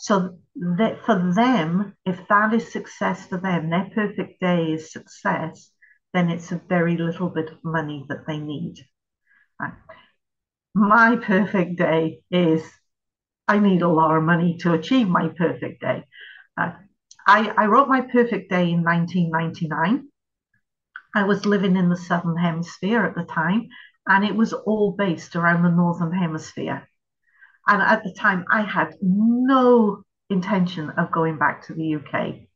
So 0.00 0.38
that 0.76 1.04
for 1.04 1.32
them, 1.34 1.96
if 2.04 2.26
that 2.28 2.52
is 2.52 2.72
success 2.72 3.26
for 3.26 3.38
them, 3.38 3.70
their 3.70 3.90
perfect 3.94 4.40
day 4.40 4.72
is 4.72 4.92
success, 4.92 5.70
then 6.12 6.30
it's 6.30 6.50
a 6.50 6.60
very 6.68 6.96
little 6.96 7.28
bit 7.28 7.50
of 7.50 7.64
money 7.64 8.04
that 8.08 8.26
they 8.26 8.38
need. 8.38 8.76
My 10.74 11.16
perfect 11.16 11.76
day 11.76 12.20
is 12.30 12.62
I 13.48 13.58
need 13.58 13.82
a 13.82 13.88
lot 13.88 14.16
of 14.16 14.22
money 14.22 14.58
to 14.58 14.74
achieve 14.74 15.08
my 15.08 15.28
perfect 15.28 15.80
day. 15.80 16.04
Uh, 16.56 16.72
I, 17.26 17.48
I 17.56 17.66
wrote 17.66 17.88
my 17.88 18.02
perfect 18.02 18.50
day 18.50 18.70
in 18.70 18.84
1999. 18.84 20.08
I 21.14 21.24
was 21.24 21.46
living 21.46 21.76
in 21.76 21.88
the 21.88 21.96
Southern 21.96 22.36
Hemisphere 22.36 23.04
at 23.04 23.14
the 23.14 23.24
time, 23.24 23.68
and 24.06 24.24
it 24.24 24.36
was 24.36 24.52
all 24.52 24.92
based 24.92 25.34
around 25.34 25.62
the 25.62 25.70
Northern 25.70 26.12
Hemisphere. 26.12 26.88
And 27.66 27.82
at 27.82 28.04
the 28.04 28.12
time, 28.12 28.44
I 28.50 28.62
had 28.62 28.94
no 29.02 30.04
intention 30.30 30.90
of 30.90 31.10
going 31.10 31.38
back 31.38 31.66
to 31.66 31.74
the 31.74 31.96
UK. 31.96 32.48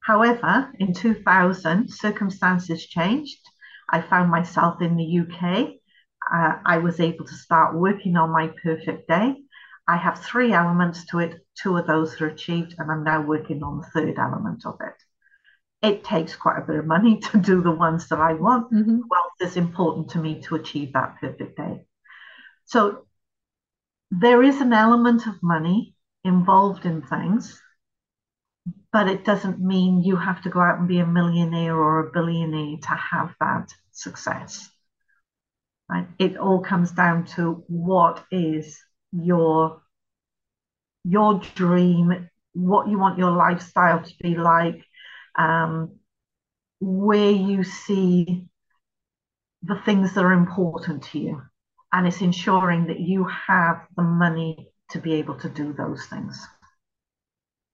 However, 0.00 0.72
in 0.78 0.92
2000, 0.92 1.88
circumstances 1.88 2.86
changed. 2.86 3.40
I 3.88 4.02
found 4.02 4.30
myself 4.30 4.82
in 4.82 4.96
the 4.96 5.20
UK. 5.20 5.74
Uh, 6.32 6.58
I 6.64 6.78
was 6.78 7.00
able 7.00 7.24
to 7.24 7.34
start 7.34 7.76
working 7.76 8.16
on 8.16 8.30
my 8.30 8.52
perfect 8.62 9.08
day. 9.08 9.36
I 9.88 9.96
have 9.96 10.22
three 10.24 10.52
elements 10.52 11.04
to 11.06 11.20
it. 11.20 11.40
Two 11.62 11.76
of 11.76 11.86
those 11.86 12.20
are 12.20 12.26
achieved, 12.26 12.74
and 12.78 12.90
I'm 12.90 13.04
now 13.04 13.22
working 13.22 13.62
on 13.62 13.78
the 13.78 13.86
third 13.86 14.18
element 14.18 14.66
of 14.66 14.78
it. 14.80 14.94
It 15.86 16.04
takes 16.04 16.34
quite 16.34 16.58
a 16.58 16.66
bit 16.66 16.76
of 16.76 16.86
money 16.86 17.20
to 17.30 17.38
do 17.38 17.62
the 17.62 17.70
ones 17.70 18.08
that 18.08 18.18
I 18.18 18.32
want. 18.32 18.72
Mm-hmm. 18.72 19.00
Wealth 19.08 19.40
is 19.40 19.56
important 19.56 20.10
to 20.10 20.18
me 20.18 20.42
to 20.42 20.56
achieve 20.56 20.92
that 20.92 21.16
perfect 21.20 21.56
day. 21.56 21.82
So 22.64 23.06
there 24.10 24.42
is 24.42 24.60
an 24.60 24.72
element 24.72 25.26
of 25.26 25.42
money 25.42 25.94
involved 26.24 26.84
in 26.84 27.02
things, 27.02 27.62
but 28.96 29.08
it 29.08 29.26
doesn't 29.26 29.60
mean 29.60 30.02
you 30.02 30.16
have 30.16 30.40
to 30.40 30.48
go 30.48 30.58
out 30.58 30.78
and 30.78 30.88
be 30.88 31.00
a 31.00 31.06
millionaire 31.06 31.76
or 31.76 32.00
a 32.00 32.12
billionaire 32.12 32.78
to 32.80 32.94
have 32.94 33.34
that 33.40 33.68
success. 33.90 34.70
Right? 35.86 36.06
It 36.18 36.38
all 36.38 36.60
comes 36.60 36.92
down 36.92 37.26
to 37.36 37.62
what 37.68 38.24
is 38.30 38.78
your 39.12 39.82
your 41.04 41.42
dream, 41.54 42.30
what 42.54 42.88
you 42.88 42.98
want 42.98 43.18
your 43.18 43.32
lifestyle 43.32 44.02
to 44.02 44.14
be 44.18 44.34
like, 44.34 44.82
um, 45.38 45.98
where 46.80 47.32
you 47.32 47.64
see 47.64 48.48
the 49.62 49.78
things 49.84 50.14
that 50.14 50.24
are 50.24 50.32
important 50.32 51.02
to 51.10 51.18
you 51.18 51.42
and 51.92 52.06
it's 52.06 52.22
ensuring 52.22 52.86
that 52.86 53.00
you 53.00 53.24
have 53.24 53.76
the 53.94 54.02
money 54.02 54.70
to 54.88 54.98
be 55.00 55.12
able 55.16 55.38
to 55.40 55.50
do 55.50 55.74
those 55.74 56.06
things. 56.06 56.42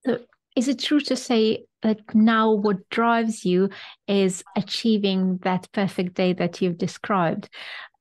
So, 0.05 0.19
is 0.57 0.69
it 0.69 0.79
true 0.79 1.01
to 1.01 1.17
say 1.17 1.65
that 1.83 2.01
now 2.15 2.53
what 2.53 2.89
drives 2.91 3.45
you 3.45 3.71
is 4.07 4.45
achieving 4.57 5.39
that 5.43 5.71
perfect 5.73 6.15
day 6.15 6.33
that 6.35 6.61
you've 6.61 6.79
described? 6.79 7.49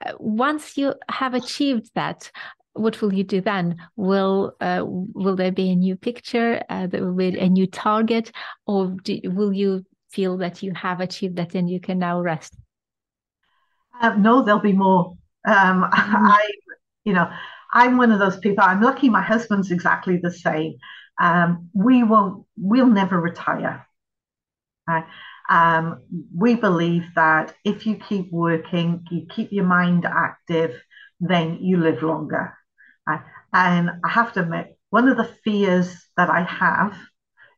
Uh, 0.05 0.13
once 0.19 0.77
you 0.77 0.93
have 1.09 1.33
achieved 1.33 1.89
that, 1.95 2.31
what 2.73 3.01
will 3.01 3.13
you 3.13 3.23
do 3.23 3.41
then? 3.41 3.77
Will 3.95 4.53
uh, 4.61 4.83
will 4.85 5.35
there 5.35 5.51
be 5.51 5.71
a 5.71 5.75
new 5.75 5.95
picture? 5.95 6.61
Uh, 6.69 6.87
there 6.87 7.05
will 7.05 7.15
be 7.15 7.37
a 7.37 7.49
new 7.49 7.67
target, 7.67 8.31
or 8.65 8.95
do, 9.03 9.19
will 9.25 9.53
you 9.53 9.83
feel 10.09 10.37
that 10.37 10.63
you 10.63 10.73
have 10.73 10.99
achieved 10.99 11.35
that 11.37 11.55
and 11.55 11.69
you 11.69 11.79
can 11.79 11.99
now 11.99 12.21
rest? 12.21 12.55
Uh, 13.99 14.15
no, 14.15 14.43
there'll 14.43 14.61
be 14.61 14.73
more. 14.73 15.17
Um, 15.45 15.83
mm. 15.83 15.89
I, 15.93 16.49
you 17.03 17.13
know, 17.13 17.29
I'm 17.73 17.97
one 17.97 18.11
of 18.11 18.19
those 18.19 18.37
people. 18.37 18.63
I'm 18.63 18.81
lucky. 18.81 19.09
My 19.09 19.21
husband's 19.21 19.71
exactly 19.71 20.17
the 20.17 20.31
same. 20.31 20.75
Um, 21.22 21.69
we 21.74 22.03
won't. 22.03 22.45
We'll 22.57 22.88
never 22.88 23.19
retire. 23.19 23.86
Um, 25.49 26.01
we 26.36 26.55
believe 26.55 27.03
that 27.15 27.53
if 27.63 27.86
you 27.86 27.95
keep 27.95 28.32
working, 28.32 29.05
you 29.11 29.28
keep 29.30 29.51
your 29.51 29.65
mind 29.65 30.05
active, 30.05 30.82
then 31.19 31.59
you 31.61 31.78
live 31.78 32.03
longer. 32.03 32.53
And 33.53 33.91
I 34.03 34.09
have 34.09 34.34
to 34.34 34.41
admit, 34.41 34.78
one 34.89 35.07
of 35.07 35.17
the 35.17 35.30
fears 35.43 36.05
that 36.17 36.30
I 36.30 36.43
have 36.43 36.97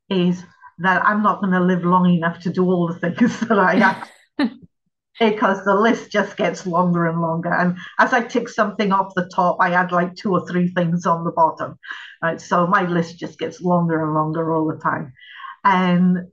is 0.10 0.44
that 0.80 1.06
I'm 1.06 1.22
not 1.24 1.40
going 1.40 1.54
to 1.54 1.60
live 1.60 1.86
long 1.86 2.12
enough 2.12 2.40
to 2.42 2.50
do 2.50 2.66
all 2.66 2.88
the 2.88 3.00
things 3.00 3.40
that 3.48 3.60
I. 3.60 4.04
because 5.20 5.64
the 5.64 5.76
list 5.76 6.12
just 6.12 6.38
gets 6.38 6.66
longer 6.66 7.08
and 7.08 7.22
longer. 7.22 7.54
And 7.54 7.78
as 8.00 8.14
I 8.14 8.22
tick 8.22 8.50
something 8.50 8.92
off 8.92 9.14
the 9.16 9.30
top, 9.34 9.58
I 9.60 9.74
add 9.74 9.92
like 9.92 10.16
two 10.16 10.32
or 10.32 10.48
three 10.48 10.70
things 10.70 11.06
on 11.06 11.24
the 11.24 11.32
bottom. 11.32 11.78
Right. 12.22 12.42
So 12.42 12.68
my 12.68 12.84
list 12.88 13.20
just 13.20 13.38
gets 13.40 13.62
longer 13.62 14.04
and 14.04 14.14
longer 14.14 14.54
all 14.54 14.68
the 14.68 14.82
time. 14.82 15.14
And 15.64 16.28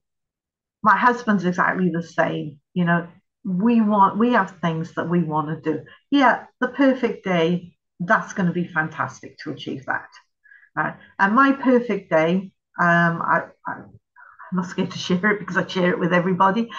my 0.83 0.97
husband's 0.97 1.45
exactly 1.45 1.91
the 1.91 2.03
same. 2.03 2.59
You 2.75 2.85
know, 2.87 3.09
we 3.45 3.81
want 3.81 4.19
we 4.19 4.33
have 4.33 4.59
things 4.61 4.95
that 4.95 5.09
we 5.09 5.23
want 5.23 5.49
to 5.65 5.73
do. 5.73 5.85
Yeah, 6.11 6.47
the 6.61 6.69
perfect 6.69 7.25
day, 7.25 7.77
that's 8.01 8.33
going 8.33 8.47
to 8.47 8.53
be 8.53 8.67
fantastic 8.67 9.37
to 9.39 9.51
achieve 9.51 9.85
that. 9.87 10.09
Right. 10.75 10.95
And 11.19 11.35
my 11.35 11.53
perfect 11.53 12.11
day, 12.11 12.53
um, 12.81 13.23
I, 13.23 13.43
I 13.67 13.73
I'm 13.73 14.57
not 14.57 14.67
scared 14.67 14.91
to 14.93 14.99
share 15.07 15.33
it 15.33 15.41
because 15.41 15.57
I 15.57 15.67
share 15.67 15.91
it 15.91 15.99
with 15.99 16.13
everybody. 16.13 16.71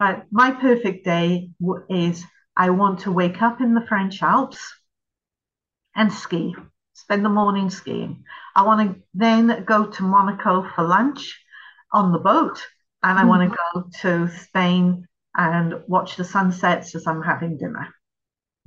Right. 0.00 0.22
My 0.30 0.50
perfect 0.52 1.04
day 1.04 1.50
is 1.90 2.24
I 2.56 2.70
want 2.70 3.00
to 3.00 3.12
wake 3.12 3.42
up 3.42 3.60
in 3.60 3.74
the 3.74 3.84
French 3.86 4.22
Alps 4.22 4.58
and 5.94 6.10
ski, 6.10 6.54
spend 6.94 7.22
the 7.22 7.28
morning 7.28 7.68
skiing. 7.68 8.24
I 8.56 8.62
want 8.62 8.96
to 8.96 9.02
then 9.12 9.64
go 9.64 9.86
to 9.86 10.02
Monaco 10.02 10.66
for 10.74 10.84
lunch 10.84 11.38
on 11.92 12.12
the 12.12 12.18
boat, 12.18 12.66
and 13.02 13.18
I 13.18 13.22
mm-hmm. 13.22 13.28
want 13.28 13.52
to 13.52 13.58
go 13.74 13.90
to 14.00 14.34
Spain 14.38 15.06
and 15.36 15.74
watch 15.86 16.16
the 16.16 16.24
sunsets 16.24 16.94
as 16.94 17.06
I'm 17.06 17.22
having 17.22 17.58
dinner. 17.58 17.94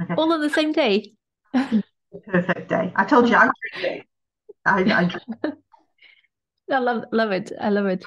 Okay. 0.03 0.13
All 0.15 0.31
on 0.31 0.39
the 0.41 0.49
same 0.49 0.71
day. 0.71 1.13
perfect 1.53 2.69
day. 2.69 2.93
I 2.95 3.05
told 3.05 3.27
you 3.27 3.35
I 3.37 3.49
drink 3.79 4.05
I, 4.65 4.81
I, 5.43 6.75
I 6.75 6.77
love 6.77 7.05
love 7.11 7.31
it. 7.31 7.51
I 7.59 7.69
love 7.69 7.87
it 7.87 8.05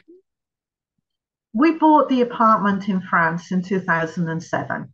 we 1.56 1.72
bought 1.78 2.10
the 2.10 2.20
apartment 2.20 2.86
in 2.86 3.00
France 3.00 3.50
in 3.50 3.62
2007. 3.62 4.92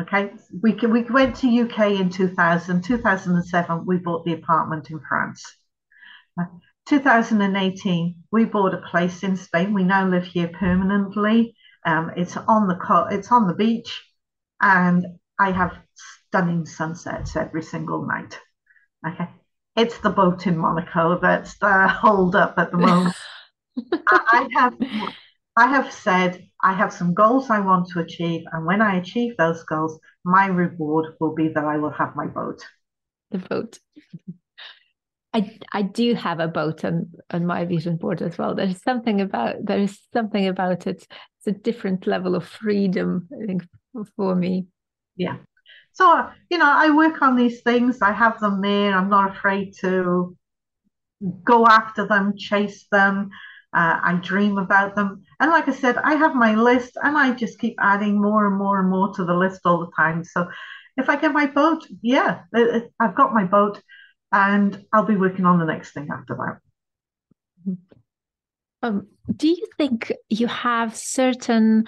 Okay, 0.00 0.30
we, 0.62 0.72
we 0.72 1.02
went 1.02 1.34
to 1.36 1.60
UK 1.62 2.00
in 2.00 2.10
2000. 2.10 2.82
2007, 2.82 3.86
we 3.86 3.96
bought 3.96 4.24
the 4.24 4.34
apartment 4.34 4.90
in 4.90 5.00
France. 5.08 5.44
2018, 6.86 8.14
we 8.30 8.44
bought 8.44 8.74
a 8.74 8.82
place 8.88 9.24
in 9.24 9.36
Spain. 9.36 9.74
We 9.74 9.82
now 9.82 10.08
live 10.08 10.26
here 10.26 10.48
permanently. 10.48 11.56
Um, 11.84 12.12
it's 12.16 12.36
on 12.36 12.68
the 12.68 12.76
co- 12.76 13.08
it's 13.10 13.32
on 13.32 13.48
the 13.48 13.54
beach, 13.54 14.00
and 14.60 15.06
I 15.40 15.50
have 15.50 15.76
stunning 16.28 16.66
sunsets 16.66 17.34
every 17.34 17.62
single 17.62 18.06
night. 18.06 18.38
Okay, 19.06 19.28
it's 19.76 19.98
the 19.98 20.10
boat 20.10 20.46
in 20.46 20.56
Monaco 20.56 21.18
that's 21.20 21.58
the 21.58 21.88
hold 21.88 22.36
up 22.36 22.54
at 22.58 22.70
the 22.70 22.78
moment. 22.86 23.14
I 24.08 24.48
have 24.54 24.74
I 25.56 25.66
have 25.68 25.92
said 25.92 26.46
I 26.62 26.72
have 26.72 26.92
some 26.92 27.14
goals 27.14 27.50
I 27.50 27.60
want 27.60 27.88
to 27.90 28.00
achieve, 28.00 28.42
and 28.52 28.66
when 28.66 28.82
I 28.82 28.96
achieve 28.96 29.36
those 29.36 29.62
goals, 29.64 29.98
my 30.24 30.46
reward 30.46 31.14
will 31.20 31.34
be 31.34 31.48
that 31.48 31.64
I 31.64 31.78
will 31.78 31.90
have 31.90 32.16
my 32.16 32.26
boat. 32.26 32.62
The 33.30 33.38
boat. 33.38 33.78
I 35.32 35.58
I 35.72 35.82
do 35.82 36.14
have 36.14 36.40
a 36.40 36.48
boat 36.48 36.84
on 36.84 37.10
on 37.30 37.46
my 37.46 37.64
vision 37.64 37.96
board 37.96 38.22
as 38.22 38.38
well. 38.38 38.54
There's 38.54 38.82
something 38.82 39.20
about 39.20 39.56
there's 39.64 39.98
something 40.12 40.46
about 40.46 40.86
it. 40.86 41.06
It's 41.38 41.46
a 41.46 41.52
different 41.52 42.06
level 42.06 42.34
of 42.34 42.46
freedom, 42.46 43.28
I 43.32 43.46
think, 43.46 43.66
for 44.16 44.34
me. 44.34 44.66
Yeah. 45.16 45.36
So 45.92 46.28
you 46.50 46.58
know, 46.58 46.72
I 46.72 46.90
work 46.90 47.22
on 47.22 47.36
these 47.36 47.62
things. 47.62 48.00
I 48.00 48.12
have 48.12 48.38
them 48.40 48.60
there. 48.60 48.96
I'm 48.96 49.08
not 49.08 49.36
afraid 49.36 49.74
to 49.80 50.36
go 51.44 51.66
after 51.66 52.06
them, 52.06 52.36
chase 52.36 52.86
them. 52.90 53.30
Uh, 53.74 53.98
I 54.02 54.14
dream 54.22 54.58
about 54.58 54.94
them. 54.94 55.22
And 55.40 55.50
like 55.50 55.68
I 55.68 55.72
said, 55.72 55.96
I 55.98 56.14
have 56.14 56.34
my 56.34 56.54
list 56.54 56.96
and 57.02 57.18
I 57.18 57.32
just 57.34 57.58
keep 57.58 57.74
adding 57.80 58.20
more 58.20 58.46
and 58.46 58.56
more 58.56 58.80
and 58.80 58.88
more 58.88 59.12
to 59.14 59.24
the 59.24 59.34
list 59.34 59.62
all 59.64 59.80
the 59.80 59.90
time. 59.96 60.22
So 60.22 60.48
if 60.96 61.08
I 61.08 61.16
get 61.16 61.32
my 61.32 61.46
boat, 61.46 61.84
yeah, 62.02 62.42
I've 63.00 63.16
got 63.16 63.34
my 63.34 63.44
boat 63.44 63.82
and 64.32 64.84
I'll 64.92 65.04
be 65.04 65.16
working 65.16 65.44
on 65.44 65.58
the 65.58 65.64
next 65.64 65.92
thing 65.92 66.08
after 66.12 66.36
that. 66.36 67.76
Um, 68.82 69.06
do 69.34 69.48
you 69.48 69.66
think 69.78 70.12
you 70.28 70.46
have 70.46 70.94
certain 70.94 71.86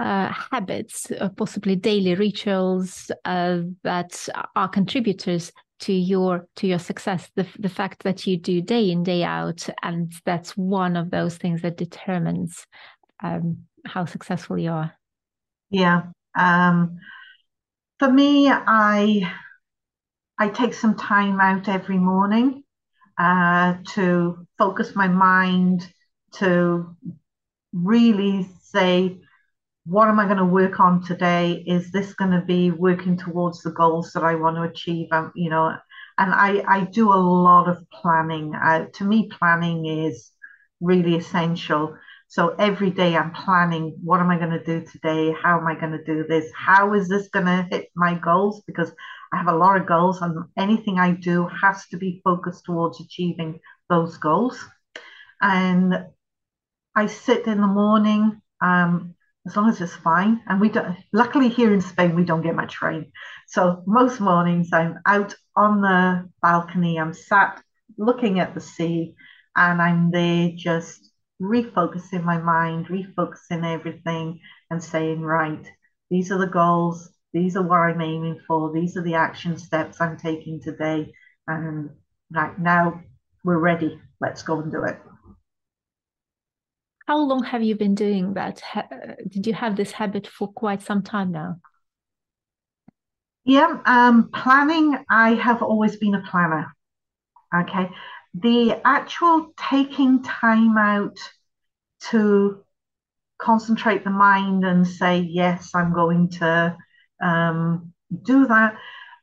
uh, 0.00 0.32
habits, 0.32 1.10
uh, 1.20 1.28
possibly 1.28 1.76
daily 1.76 2.14
rituals 2.14 3.10
uh, 3.24 3.60
that 3.82 4.28
are 4.56 4.68
contributors 4.68 5.52
to 5.84 5.92
your 5.92 6.48
to 6.56 6.66
your 6.66 6.78
success 6.78 7.30
the, 7.36 7.46
the 7.58 7.68
fact 7.68 8.04
that 8.04 8.26
you 8.26 8.38
do 8.38 8.62
day 8.62 8.90
in 8.90 9.02
day 9.02 9.22
out 9.22 9.68
and 9.82 10.12
that's 10.24 10.56
one 10.56 10.96
of 10.96 11.10
those 11.10 11.36
things 11.36 11.60
that 11.60 11.76
determines 11.76 12.66
um, 13.22 13.58
how 13.86 14.06
successful 14.06 14.56
you 14.56 14.70
are. 14.70 14.92
Yeah 15.68 16.04
um, 16.38 16.98
for 17.98 18.10
me 18.10 18.48
i 18.50 19.30
i 20.38 20.48
take 20.48 20.72
some 20.72 20.96
time 20.96 21.38
out 21.38 21.68
every 21.68 21.98
morning 21.98 22.64
uh, 23.18 23.74
to 23.86 24.46
focus 24.58 24.96
my 24.96 25.06
mind 25.06 25.86
to 26.32 26.96
really 27.72 28.48
say 28.62 29.20
what 29.86 30.08
am 30.08 30.18
I 30.18 30.24
going 30.24 30.38
to 30.38 30.44
work 30.44 30.80
on 30.80 31.02
today? 31.02 31.62
Is 31.66 31.90
this 31.90 32.14
going 32.14 32.30
to 32.30 32.40
be 32.40 32.70
working 32.70 33.16
towards 33.16 33.62
the 33.62 33.70
goals 33.70 34.12
that 34.12 34.24
I 34.24 34.34
want 34.34 34.56
to 34.56 34.62
achieve? 34.62 35.08
Um, 35.12 35.32
you 35.34 35.50
know, 35.50 35.76
and 36.18 36.32
I, 36.32 36.64
I 36.66 36.84
do 36.84 37.12
a 37.12 37.14
lot 37.14 37.68
of 37.68 37.84
planning. 37.90 38.54
Uh, 38.54 38.86
to 38.94 39.04
me, 39.04 39.28
planning 39.28 39.86
is 39.86 40.30
really 40.80 41.16
essential. 41.16 41.96
So 42.28 42.48
every 42.58 42.90
day 42.90 43.16
I'm 43.16 43.32
planning, 43.32 43.96
what 44.02 44.20
am 44.20 44.30
I 44.30 44.38
going 44.38 44.58
to 44.58 44.64
do 44.64 44.84
today? 44.90 45.34
How 45.42 45.58
am 45.60 45.66
I 45.66 45.78
going 45.78 45.92
to 45.92 46.04
do 46.04 46.24
this? 46.26 46.50
How 46.56 46.94
is 46.94 47.08
this 47.08 47.28
going 47.28 47.46
to 47.46 47.68
hit 47.70 47.90
my 47.94 48.14
goals? 48.14 48.62
Because 48.66 48.90
I 49.32 49.36
have 49.36 49.48
a 49.48 49.56
lot 49.56 49.76
of 49.76 49.86
goals 49.86 50.22
and 50.22 50.44
anything 50.56 50.98
I 50.98 51.12
do 51.12 51.46
has 51.46 51.86
to 51.88 51.98
be 51.98 52.22
focused 52.24 52.64
towards 52.64 53.00
achieving 53.00 53.60
those 53.90 54.16
goals. 54.16 54.58
And 55.42 56.06
I 56.96 57.06
sit 57.06 57.46
in 57.46 57.60
the 57.60 57.66
morning, 57.66 58.40
um, 58.60 59.14
as 59.46 59.56
long 59.56 59.68
as 59.68 59.80
it's 59.80 59.94
fine. 59.94 60.40
And 60.46 60.60
we 60.60 60.68
don't, 60.68 60.96
luckily 61.12 61.48
here 61.48 61.72
in 61.72 61.80
Spain, 61.80 62.14
we 62.14 62.24
don't 62.24 62.42
get 62.42 62.54
much 62.54 62.80
rain. 62.82 63.12
So 63.48 63.82
most 63.86 64.20
mornings 64.20 64.72
I'm 64.72 64.98
out 65.06 65.34
on 65.56 65.80
the 65.80 66.28
balcony, 66.42 66.98
I'm 66.98 67.14
sat 67.14 67.62
looking 67.98 68.40
at 68.40 68.54
the 68.54 68.60
sea, 68.60 69.14
and 69.56 69.80
I'm 69.80 70.10
there 70.10 70.50
just 70.56 71.10
refocusing 71.40 72.24
my 72.24 72.38
mind, 72.38 72.88
refocusing 72.88 73.64
everything, 73.64 74.40
and 74.70 74.82
saying, 74.82 75.20
right, 75.20 75.64
these 76.10 76.32
are 76.32 76.38
the 76.38 76.46
goals, 76.46 77.10
these 77.32 77.56
are 77.56 77.62
what 77.62 77.78
I'm 77.78 78.00
aiming 78.00 78.40
for, 78.46 78.72
these 78.72 78.96
are 78.96 79.02
the 79.02 79.14
action 79.14 79.56
steps 79.58 80.00
I'm 80.00 80.16
taking 80.16 80.60
today. 80.60 81.12
And 81.46 81.90
right 82.32 82.58
now 82.58 83.02
we're 83.44 83.58
ready. 83.58 84.00
Let's 84.20 84.42
go 84.42 84.60
and 84.60 84.72
do 84.72 84.84
it. 84.84 84.98
How 87.06 87.18
long 87.18 87.44
have 87.44 87.62
you 87.62 87.76
been 87.76 87.94
doing 87.94 88.34
that? 88.34 88.62
did 89.28 89.46
you 89.46 89.52
have 89.52 89.76
this 89.76 89.92
habit 89.92 90.26
for 90.26 90.48
quite 90.48 90.82
some 90.82 91.02
time 91.02 91.32
now? 91.32 91.56
Yeah, 93.44 93.80
um, 93.84 94.30
planning, 94.32 94.96
I 95.10 95.34
have 95.34 95.62
always 95.62 95.96
been 95.96 96.14
a 96.14 96.22
planner. 96.22 96.74
Okay. 97.54 97.90
The 98.32 98.80
actual 98.84 99.52
taking 99.56 100.22
time 100.22 100.78
out 100.78 101.18
to 102.10 102.64
concentrate 103.38 104.02
the 104.02 104.10
mind 104.10 104.64
and 104.64 104.86
say, 104.86 105.18
yes, 105.20 105.72
I'm 105.74 105.92
going 105.92 106.30
to 106.30 106.76
um, 107.22 107.92
do 108.22 108.46
that, 108.46 108.76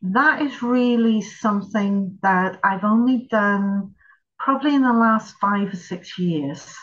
that 0.03 0.41
is 0.41 0.61
really 0.61 1.21
something 1.21 2.17
that 2.21 2.59
I've 2.63 2.83
only 2.83 3.27
done 3.29 3.95
probably 4.39 4.75
in 4.75 4.81
the 4.81 4.93
last 4.93 5.35
five 5.39 5.73
or 5.73 5.77
six 5.77 6.17
years. 6.17 6.75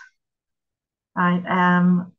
Um, 1.18 2.12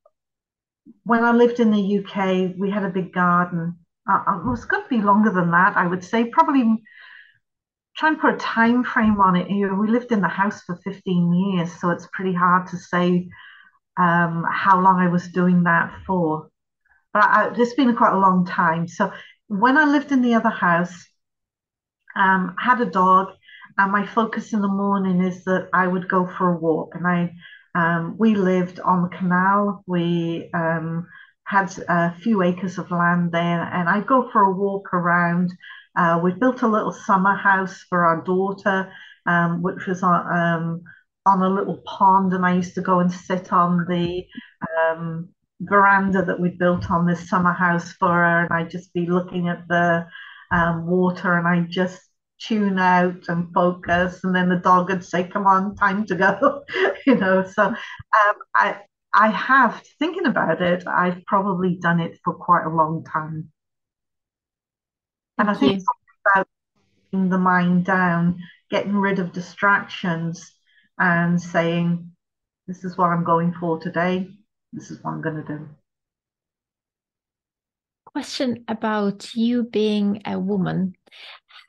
when 1.04 1.24
I 1.24 1.32
lived 1.32 1.60
in 1.60 1.72
the 1.72 2.00
UK, 2.00 2.56
we 2.58 2.70
had 2.70 2.84
a 2.84 2.90
big 2.90 3.14
garden. 3.14 3.78
Uh, 4.10 4.40
it 4.40 4.46
was 4.46 4.66
going 4.66 4.84
to 4.84 4.90
be 4.90 5.02
longer 5.02 5.32
than 5.32 5.52
that, 5.52 5.78
I 5.78 5.88
would 5.88 6.04
say. 6.04 6.26
Probably 6.26 6.82
try 7.96 8.10
and 8.10 8.20
put 8.20 8.34
a 8.34 8.38
time 8.38 8.84
frame 8.84 9.20
on 9.20 9.36
it. 9.36 9.50
You 9.50 9.68
know, 9.68 9.76
we 9.76 9.88
lived 9.88 10.12
in 10.12 10.22
the 10.22 10.28
house 10.28 10.62
for 10.64 10.76
15 10.84 11.34
years, 11.34 11.72
so 11.80 11.90
it's 11.90 12.08
pretty 12.14 12.34
hard 12.34 12.68
to 12.68 12.78
say 12.78 13.30
um, 13.98 14.46
how 14.52 14.80
long 14.80 15.00
I 15.00 15.08
was 15.08 15.28
doing 15.30 15.64
that 15.64 15.94
for. 16.06 16.50
But 17.14 17.24
I, 17.24 17.52
it's 17.56 17.74
been 17.74 17.96
quite 17.96 18.14
a 18.14 18.20
long 18.20 18.46
time. 18.46 18.88
So 18.88 19.12
when 19.48 19.78
I 19.78 19.86
lived 19.86 20.12
in 20.12 20.22
the 20.22 20.36
other 20.36 20.50
house, 20.50 21.06
um, 22.16 22.56
had 22.60 22.82
a 22.82 22.86
dog, 22.86 23.30
and 23.78 23.92
my 23.92 24.06
focus 24.06 24.54
in 24.54 24.62
the 24.62 24.68
morning 24.68 25.22
is 25.22 25.44
that 25.46 25.70
I 25.74 25.88
would 25.88 26.08
go 26.08 26.28
for 26.38 26.54
a 26.54 26.58
walk, 26.58 26.96
and 26.96 27.08
I 27.08 27.34
um, 27.76 28.16
we 28.18 28.36
lived 28.36 28.80
on 28.80 29.04
the 29.04 29.16
canal. 29.18 29.84
We 29.88 30.50
um, 30.54 31.08
had 31.44 31.74
a 31.88 32.14
few 32.16 32.42
acres 32.42 32.78
of 32.78 32.92
land 32.92 33.32
there, 33.32 33.64
and 33.64 33.90
I'd 33.90 34.08
go 34.08 34.30
for 34.32 34.42
a 34.42 34.52
walk 34.54 34.94
around. 34.94 35.52
Uh, 35.96 36.20
we 36.24 36.32
built 36.34 36.62
a 36.62 36.68
little 36.68 36.92
summer 36.92 37.36
house 37.36 37.84
for 37.90 38.06
our 38.06 38.22
daughter, 38.24 38.92
um, 39.26 39.62
which 39.62 39.86
was 39.88 40.04
on, 40.04 40.38
um, 40.38 40.82
on 41.26 41.42
a 41.42 41.50
little 41.50 41.82
pond, 41.86 42.34
and 42.34 42.46
I 42.46 42.56
used 42.56 42.76
to 42.76 42.82
go 42.82 43.00
and 43.00 43.12
sit 43.12 43.52
on 43.52 43.86
the 43.90 44.26
um, 44.78 45.30
veranda 45.62 46.24
that 46.24 46.40
we 46.40 46.50
built 46.50 46.90
on 46.90 47.06
this 47.06 47.30
summer 47.30 47.54
house 47.54 47.92
for 47.94 48.14
her, 48.14 48.44
and 48.44 48.54
I'd 48.54 48.70
just 48.70 48.94
be 48.94 49.06
looking 49.08 49.48
at 49.50 49.68
the 49.68 50.08
um, 50.52 50.88
water, 50.88 51.38
and 51.38 51.48
I 51.48 51.68
just 51.70 52.00
tune 52.40 52.80
out 52.80 53.28
and 53.28 53.54
focus, 53.54 54.24
and 54.24 54.36
then 54.36 54.50
the 54.50 54.58
dog 54.58 54.90
would 54.90 55.04
say, 55.04 55.28
"Come 55.28 55.48
on, 55.48 55.76
time 55.76 56.06
to 56.08 56.16
go," 56.16 56.64
you 57.06 57.16
know. 57.16 57.46
So 57.46 57.64
um, 57.64 58.36
I 58.56 58.82
I 59.14 59.30
have 59.30 59.82
thinking 60.00 60.26
about 60.26 60.62
it. 60.62 60.86
I've 60.88 61.26
probably 61.26 61.78
done 61.82 62.00
it 62.00 62.20
for 62.24 62.34
quite 62.34 62.66
a 62.66 62.70
long 62.70 63.04
time, 63.06 63.52
and 65.38 65.50
I 65.50 65.54
think 65.56 65.84
about 66.36 66.48
the 67.12 67.38
mind 67.38 67.86
down, 67.86 68.40
getting 68.70 68.96
rid 68.96 69.20
of 69.20 69.34
distractions, 69.34 70.52
and 71.00 71.42
saying, 71.42 72.12
"This 72.68 72.84
is 72.84 72.98
what 72.98 73.10
I'm 73.10 73.24
going 73.24 73.54
for 73.54 73.80
today. 73.80 74.30
This 74.74 74.92
is 74.92 75.04
what 75.04 75.12
I'm 75.12 75.22
going 75.22 75.38
to 75.38 75.58
do." 75.58 75.70
Question 78.06 78.66
about 78.68 79.36
you 79.36 79.64
being 79.64 80.22
a 80.26 80.40
woman. 80.40 80.96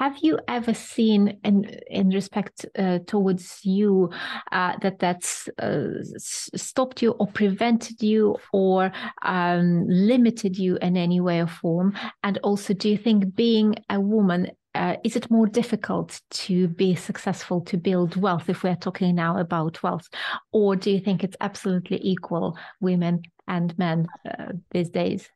Have 0.00 0.16
you 0.22 0.38
ever 0.48 0.72
seen, 0.72 1.38
in 1.44 1.64
in 1.90 2.08
respect 2.08 2.64
uh, 2.78 3.00
towards 3.06 3.60
you, 3.64 4.08
uh, 4.50 4.72
that 4.80 4.98
that's 4.98 5.46
uh, 5.58 5.88
stopped 6.16 7.02
you 7.02 7.10
or 7.10 7.26
prevented 7.26 8.02
you 8.02 8.36
or 8.50 8.92
um, 9.20 9.86
limited 9.86 10.56
you 10.56 10.78
in 10.80 10.96
any 10.96 11.20
way 11.20 11.42
or 11.42 11.46
form? 11.46 11.92
And 12.22 12.38
also, 12.38 12.72
do 12.72 12.88
you 12.88 12.96
think 12.96 13.34
being 13.34 13.74
a 13.90 14.00
woman 14.00 14.50
uh, 14.74 14.96
is 15.04 15.16
it 15.16 15.30
more 15.30 15.46
difficult 15.46 16.22
to 16.30 16.68
be 16.68 16.94
successful 16.94 17.60
to 17.60 17.76
build 17.76 18.16
wealth 18.16 18.48
if 18.48 18.62
we're 18.62 18.76
talking 18.76 19.14
now 19.14 19.36
about 19.36 19.82
wealth? 19.82 20.08
Or 20.50 20.76
do 20.76 20.90
you 20.90 21.00
think 21.00 21.22
it's 21.22 21.36
absolutely 21.40 22.00
equal 22.02 22.56
women 22.80 23.20
and 23.46 23.76
men 23.78 24.06
uh, 24.26 24.52
these 24.70 24.88
days? 24.88 25.28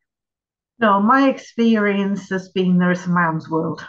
No 0.79 0.99
my 0.99 1.29
experience 1.29 2.29
has 2.29 2.49
been 2.49 2.79
there 2.79 2.91
is 2.91 3.05
a 3.05 3.09
man's 3.09 3.47
world 3.47 3.85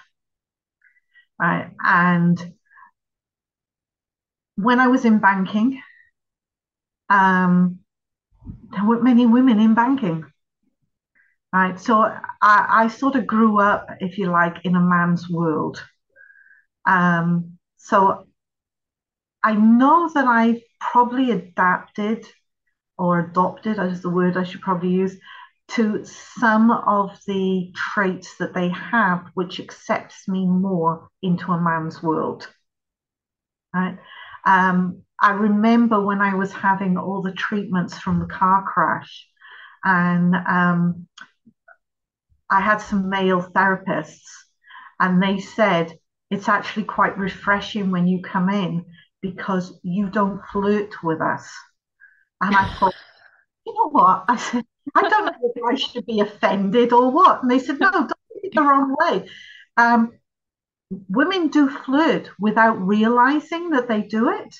right? 1.38 1.70
And 1.84 2.54
when 4.56 4.80
I 4.80 4.88
was 4.88 5.04
in 5.04 5.18
banking, 5.18 5.80
um, 7.08 7.80
there 8.70 8.84
weren't 8.84 9.04
many 9.04 9.26
women 9.26 9.60
in 9.60 9.74
banking, 9.74 10.24
right? 11.52 11.78
So 11.78 12.00
I, 12.00 12.20
I 12.42 12.88
sort 12.88 13.16
of 13.16 13.26
grew 13.26 13.60
up, 13.60 13.88
if 14.00 14.18
you 14.18 14.26
like, 14.30 14.64
in 14.64 14.76
a 14.76 14.80
man's 14.80 15.28
world. 15.28 15.82
Um, 16.86 17.58
so 17.76 18.26
I 19.42 19.54
know 19.54 20.10
that 20.14 20.24
I 20.26 20.62
probably 20.80 21.30
adapted 21.30 22.26
or 22.98 23.20
adopted, 23.20 23.78
as 23.78 24.00
the 24.02 24.10
word 24.10 24.36
I 24.36 24.44
should 24.44 24.62
probably 24.62 24.90
use, 24.90 25.16
to 25.68 26.04
some 26.04 26.70
of 26.70 27.18
the 27.26 27.72
traits 27.74 28.36
that 28.38 28.54
they 28.54 28.68
have, 28.68 29.26
which 29.34 29.60
accepts 29.60 30.28
me 30.28 30.46
more 30.46 31.08
into 31.22 31.52
a 31.52 31.60
man's 31.60 32.02
world. 32.02 32.48
Right? 33.74 33.98
Um, 34.44 35.02
I 35.20 35.32
remember 35.32 36.00
when 36.04 36.20
I 36.20 36.34
was 36.34 36.52
having 36.52 36.96
all 36.96 37.22
the 37.22 37.32
treatments 37.32 37.98
from 37.98 38.20
the 38.20 38.26
car 38.26 38.64
crash, 38.64 39.26
and 39.84 40.34
um, 40.34 41.08
I 42.50 42.60
had 42.60 42.78
some 42.78 43.08
male 43.08 43.42
therapists, 43.42 44.28
and 45.00 45.22
they 45.22 45.40
said 45.40 45.98
it's 46.30 46.48
actually 46.48 46.84
quite 46.84 47.18
refreshing 47.18 47.90
when 47.90 48.06
you 48.06 48.22
come 48.22 48.48
in 48.50 48.84
because 49.20 49.78
you 49.82 50.08
don't 50.10 50.44
flirt 50.52 51.02
with 51.02 51.20
us. 51.20 51.50
And 52.40 52.54
I 52.54 52.72
thought, 52.74 52.94
you 53.66 53.74
know 53.74 53.88
what? 53.90 54.24
I 54.28 54.36
said, 54.36 54.64
I 54.94 55.08
don't 55.08 55.26
know 55.26 55.32
whether 55.40 55.66
I 55.72 55.74
should 55.74 56.06
be 56.06 56.20
offended 56.20 56.92
or 56.92 57.10
what. 57.10 57.42
And 57.42 57.50
they 57.50 57.58
said, 57.58 57.80
no, 57.80 57.90
don't 57.90 58.08
take 58.08 58.44
it 58.44 58.54
the 58.54 58.62
wrong 58.62 58.94
way. 58.98 59.28
Um, 59.76 60.12
women 61.08 61.48
do 61.48 61.68
flirt 61.68 62.30
without 62.38 62.74
realizing 62.74 63.70
that 63.70 63.88
they 63.88 64.02
do 64.02 64.30
it. 64.30 64.54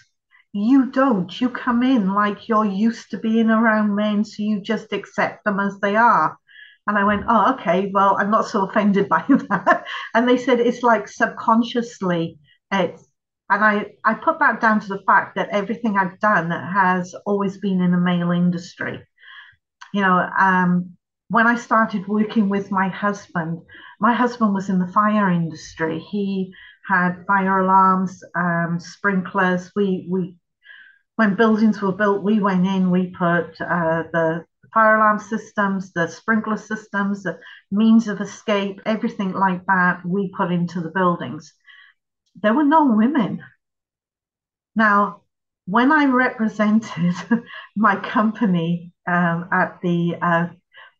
You 0.53 0.91
don't. 0.91 1.41
You 1.41 1.51
come 1.51 1.83
in 1.83 2.15
like 2.15 2.49
you're 2.49 2.65
used 2.65 3.11
to 3.11 3.19
being 3.19 3.51
around 3.51 3.95
men, 3.95 4.25
so 4.25 4.43
you 4.43 4.61
just 4.61 4.93
accept 4.93 5.45
them 5.45 5.61
as 5.61 5.79
they 5.81 5.97
are. 5.97 6.39
And 6.87 6.97
I 6.97 7.05
went, 7.05 7.25
oh, 7.29 7.55
okay, 7.55 7.91
well, 7.93 8.17
I'm 8.19 8.31
not 8.31 8.47
so 8.47 8.67
offended 8.67 9.09
by 9.09 9.25
that. 9.29 9.85
and 10.15 10.29
they 10.29 10.39
said 10.39 10.61
it's 10.61 10.83
like 10.83 11.09
subconsciously 11.09 12.39
it's 12.73 13.07
and 13.49 13.65
I, 13.65 13.93
I 14.05 14.15
put 14.15 14.41
that 14.41 14.61
down 14.61 14.81
to 14.81 14.89
the 14.89 15.03
fact 15.07 15.37
that 15.37 15.51
everything 15.51 15.97
I've 15.97 16.19
done 16.19 16.51
has 16.51 17.15
always 17.27 17.59
been 17.59 17.81
in 17.81 17.93
the 17.93 17.99
male 17.99 18.33
industry 18.33 19.01
you 19.97 20.03
know, 20.03 20.29
um, 20.39 20.95
when 21.29 21.47
I 21.47 21.57
started 21.57 22.07
working 22.07 22.51
with 22.51 22.71
my 22.71 22.89
husband, 22.89 23.63
my 23.99 24.13
husband 24.13 24.53
was 24.53 24.69
in 24.69 24.79
the 24.79 24.93
fire 24.93 25.31
industry. 25.31 25.99
He 26.01 26.53
had 26.87 27.25
fire 27.27 27.61
alarms, 27.61 28.23
um, 28.35 28.79
sprinklers. 28.79 29.73
We 29.75 30.07
we 30.11 30.37
when 31.15 31.35
buildings 31.35 31.81
were 31.81 31.93
built, 31.93 32.23
we 32.23 32.41
went 32.41 32.67
in. 32.67 32.91
We 32.91 33.07
put 33.19 33.59
uh, 33.59 34.03
the 34.13 34.45
fire 34.75 34.97
alarm 34.97 35.19
systems, 35.19 35.95
the 35.95 36.09
sprinkler 36.09 36.59
systems, 36.59 37.23
the 37.23 37.39
means 37.71 38.07
of 38.07 38.21
escape, 38.21 38.83
everything 38.85 39.33
like 39.33 39.65
that. 39.65 40.05
We 40.05 40.31
put 40.37 40.53
into 40.53 40.83
the 40.83 40.91
buildings. 40.91 41.55
There 42.43 42.53
were 42.53 42.65
no 42.65 42.93
women. 42.95 43.43
Now, 44.75 45.23
when 45.67 45.93
I 45.93 46.07
represented 46.07 47.15
my 47.77 47.97
company 47.97 48.93
um, 49.07 49.49
at 49.53 49.81
the 49.83 50.17
uh, 50.23 50.47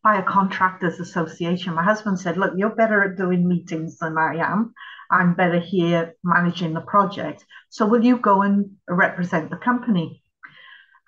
Fire 0.03 0.23
Contractors 0.23 0.99
Association, 0.99 1.73
my 1.73 1.83
husband 1.83 2.19
said, 2.19 2.37
Look, 2.37 2.53
you're 2.55 2.75
better 2.75 3.03
at 3.03 3.17
doing 3.17 3.47
meetings 3.47 3.97
than 3.97 4.17
I 4.17 4.35
am. 4.35 4.73
I'm 5.09 5.33
better 5.35 5.59
here 5.59 6.15
managing 6.23 6.73
the 6.73 6.81
project. 6.81 7.45
So 7.69 7.85
will 7.85 8.03
you 8.03 8.17
go 8.17 8.41
and 8.41 8.71
represent 8.89 9.49
the 9.49 9.57
company? 9.57 10.21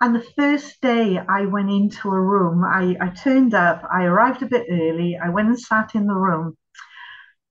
And 0.01 0.15
the 0.15 0.25
first 0.37 0.79
day 0.81 1.17
I 1.17 1.45
went 1.45 1.69
into 1.69 2.09
a 2.09 2.21
room, 2.21 2.63
I, 2.63 2.95
I 3.01 3.09
turned 3.09 3.53
up, 3.53 3.83
I 3.91 4.05
arrived 4.05 4.41
a 4.41 4.47
bit 4.47 4.67
early, 4.71 5.17
I 5.21 5.27
went 5.27 5.49
and 5.49 5.59
sat 5.59 5.93
in 5.95 6.07
the 6.07 6.15
room, 6.15 6.55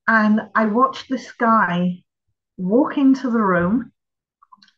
and 0.06 0.40
I 0.54 0.64
watched 0.64 1.10
this 1.10 1.30
guy 1.32 1.98
walk 2.56 2.96
into 2.96 3.30
the 3.30 3.42
room, 3.42 3.92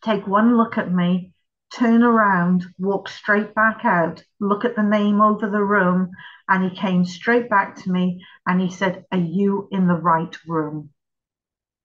take 0.03 0.27
one 0.27 0.57
look 0.57 0.79
at 0.79 0.93
me, 0.93 1.33
turn 1.73 2.03
around, 2.03 2.67
walk 2.79 3.09
straight 3.09 3.55
back 3.55 3.85
out, 3.85 4.23
look 4.41 4.65
at 4.65 4.77
the 4.77 4.83
name 4.83 5.21
over 5.21 5.49
the 5.49 5.63
room, 5.63 6.11
and 6.49 6.69
he 6.69 6.77
came 6.77 7.05
straight 7.05 7.49
back 7.49 7.77
to 7.77 7.91
me 7.91 8.25
and 8.47 8.61
he 8.61 8.71
said, 8.71 9.05
Are 9.13 9.19
you 9.19 9.69
in 9.71 9.87
the 9.87 9.95
right 9.95 10.37
room? 10.47 10.91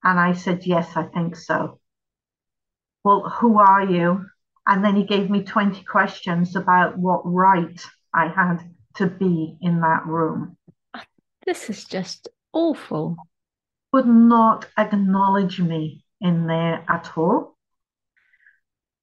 And 0.03 0.19
I 0.19 0.33
said, 0.33 0.65
Yes, 0.65 0.95
I 0.95 1.03
think 1.03 1.35
so. 1.35 1.79
Well, 3.03 3.29
who 3.29 3.59
are 3.59 3.85
you? 3.85 4.25
And 4.67 4.83
then 4.83 4.95
he 4.95 5.03
gave 5.03 5.29
me 5.29 5.43
20 5.43 5.83
questions 5.83 6.55
about 6.55 6.97
what 6.97 7.21
right 7.23 7.79
I 8.13 8.27
had 8.29 8.57
to 8.95 9.05
be 9.05 9.57
in 9.61 9.81
that 9.81 10.05
room. 10.07 10.57
This 11.45 11.69
is 11.69 11.85
just 11.85 12.27
awful. 12.53 13.17
Would 13.93 14.07
not 14.07 14.67
acknowledge 14.77 15.59
me 15.59 16.03
in 16.19 16.47
there 16.47 16.83
at 16.89 17.11
all. 17.15 17.54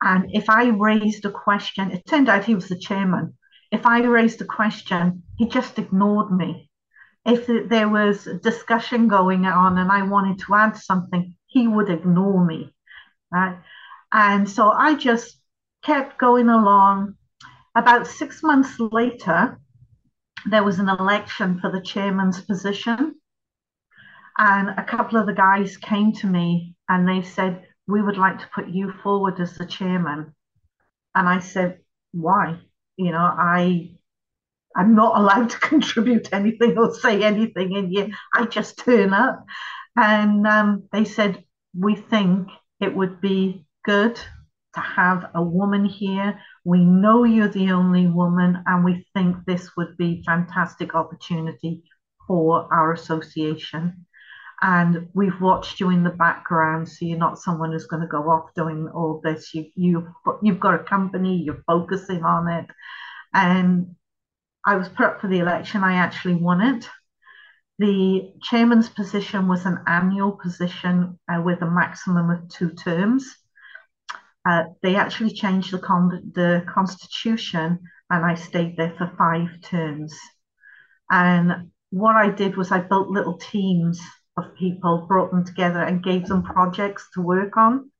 And 0.03 0.31
if 0.33 0.51
I 0.51 0.67
raised 0.67 1.25
a 1.25 1.31
question, 1.31 1.93
it 1.93 2.07
turned 2.07 2.29
out 2.29 2.45
he 2.45 2.57
was 2.57 2.69
the 2.69 2.79
chairman. 2.79 3.39
If 3.71 3.87
I 3.87 4.01
raised 4.03 4.43
a 4.43 4.45
question, 4.45 5.23
he 5.37 5.47
just 5.47 5.79
ignored 5.79 6.33
me. 6.33 6.69
If 7.25 7.47
there 7.47 7.89
was 7.89 8.27
a 8.27 8.35
discussion 8.35 9.07
going 9.07 9.47
on 9.47 9.79
and 9.79 9.93
I 9.93 10.03
wanted 10.03 10.41
to 10.41 10.55
add 10.57 10.77
something, 10.77 11.37
he 11.47 11.69
would 11.69 11.89
ignore 11.89 12.45
me. 12.45 12.75
Right. 13.31 13.59
And 14.13 14.51
so 14.51 14.71
I 14.71 14.95
just 14.95 15.41
kept 15.85 16.19
going 16.19 16.49
along. 16.49 17.15
About 17.75 18.07
six 18.07 18.43
months 18.43 18.79
later, 18.79 19.59
there 20.51 20.65
was 20.65 20.81
an 20.81 20.89
election 20.89 21.61
for 21.61 21.71
the 21.71 21.81
chairman's 21.81 22.41
position. 22.41 23.15
And 24.37 24.71
a 24.71 24.85
couple 24.85 25.19
of 25.19 25.27
the 25.27 25.33
guys 25.33 25.77
came 25.77 26.13
to 26.15 26.27
me 26.27 26.75
and 26.89 27.09
they 27.09 27.23
said, 27.23 27.67
we 27.87 28.03
would 28.03 28.16
like 28.16 28.39
to 28.39 28.49
put 28.55 28.68
you 28.68 28.93
forward 29.03 29.41
as 29.41 29.57
the 29.57 29.66
chairman. 29.66 30.35
And 31.14 31.28
I 31.28 31.41
said, 31.41 31.80
why? 32.12 32.59
You 32.97 33.12
know, 33.12 33.18
I 33.18 33.97
I'm 34.74 34.95
not 34.95 35.18
allowed 35.18 35.51
to 35.51 35.59
contribute 35.72 36.33
anything 36.33 36.78
or 36.78 36.95
say 36.95 37.22
anything 37.22 37.76
in 37.76 37.91
here. 37.91 38.09
I 38.35 38.47
just 38.47 38.78
turn 38.78 39.12
up. 39.12 39.45
And 39.97 40.47
um, 40.47 40.89
they 40.93 41.05
said, 41.05 41.45
we 41.78 41.95
think 41.97 42.49
it 42.80 42.95
would 42.95 43.20
be 43.20 43.66
good 43.85 44.16
to 44.74 44.80
have 44.80 45.30
a 45.35 45.43
woman 45.43 45.85
here. 45.85 46.41
We 46.64 46.85
know 46.85 47.24
you're 47.24 47.49
the 47.49 47.72
only 47.72 48.07
woman, 48.07 48.62
and 48.66 48.85
we 48.85 49.07
think 49.14 49.37
this 49.45 49.70
would 49.76 49.97
be 49.99 50.22
fantastic 50.24 50.95
opportunity 50.95 51.85
for 52.26 52.72
our 52.72 52.93
association. 52.93 54.07
And 54.63 55.09
we've 55.13 55.41
watched 55.41 55.81
you 55.81 55.91
in 55.91 56.05
the 56.05 56.11
background 56.11 56.89
so 56.89 57.05
you're 57.05 57.19
not 57.19 57.41
someone 57.41 57.73
who's 57.73 57.87
going 57.87 58.01
to 58.01 58.07
go 58.07 58.31
off 58.31 58.55
doing 58.55 58.89
all 58.95 59.21
this. 59.23 59.53
You 59.53 59.67
you 59.75 60.09
you've 60.41 60.61
got 60.61 60.81
a 60.81 60.85
company 60.85 61.43
you're 61.45 61.65
focusing 61.67 62.23
on 62.23 62.49
it. 62.49 62.67
And 63.35 63.97
i 64.65 64.77
was 64.77 64.89
put 64.89 65.07
up 65.07 65.21
for 65.21 65.27
the 65.27 65.41
election 65.41 65.83
i 65.83 65.95
actually 65.95 66.35
won 66.35 66.61
it. 66.61 66.89
The 67.81 68.33
chairman's 68.43 68.89
position 68.89 69.49
was 69.49 69.67
an 69.67 69.79
annual 69.89 70.33
position 70.33 71.19
uh, 71.29 71.43
with 71.43 71.61
a 71.63 71.71
maximum 71.71 72.31
of 72.31 72.49
two 72.49 72.71
terms. 72.71 73.35
Uh, 74.49 74.65
they 74.83 74.95
actually 74.95 75.33
changed 75.35 75.73
the, 75.73 75.79
con- 75.79 76.33
the 76.35 76.65
constitution 76.73 77.81
and 78.11 78.25
i 78.25 78.35
stayed 78.37 78.77
there 78.77 78.95
for 78.97 79.11
five 79.19 79.49
terms. 79.63 80.17
And 81.11 81.73
what 81.91 82.15
i 82.15 82.31
did 82.31 82.57
was 82.57 82.71
i 82.71 82.79
built 82.79 83.09
little 83.09 83.39
teams 83.39 84.01
of 84.45 84.55
people, 84.57 85.07
brought 85.09 85.30
them 85.30 85.45
together 85.45 85.82
and 85.82 86.03
gave 86.03 86.26
them 86.26 86.43
projects 86.43 87.09
to 87.14 87.20
work 87.20 87.57
on. 87.57 87.90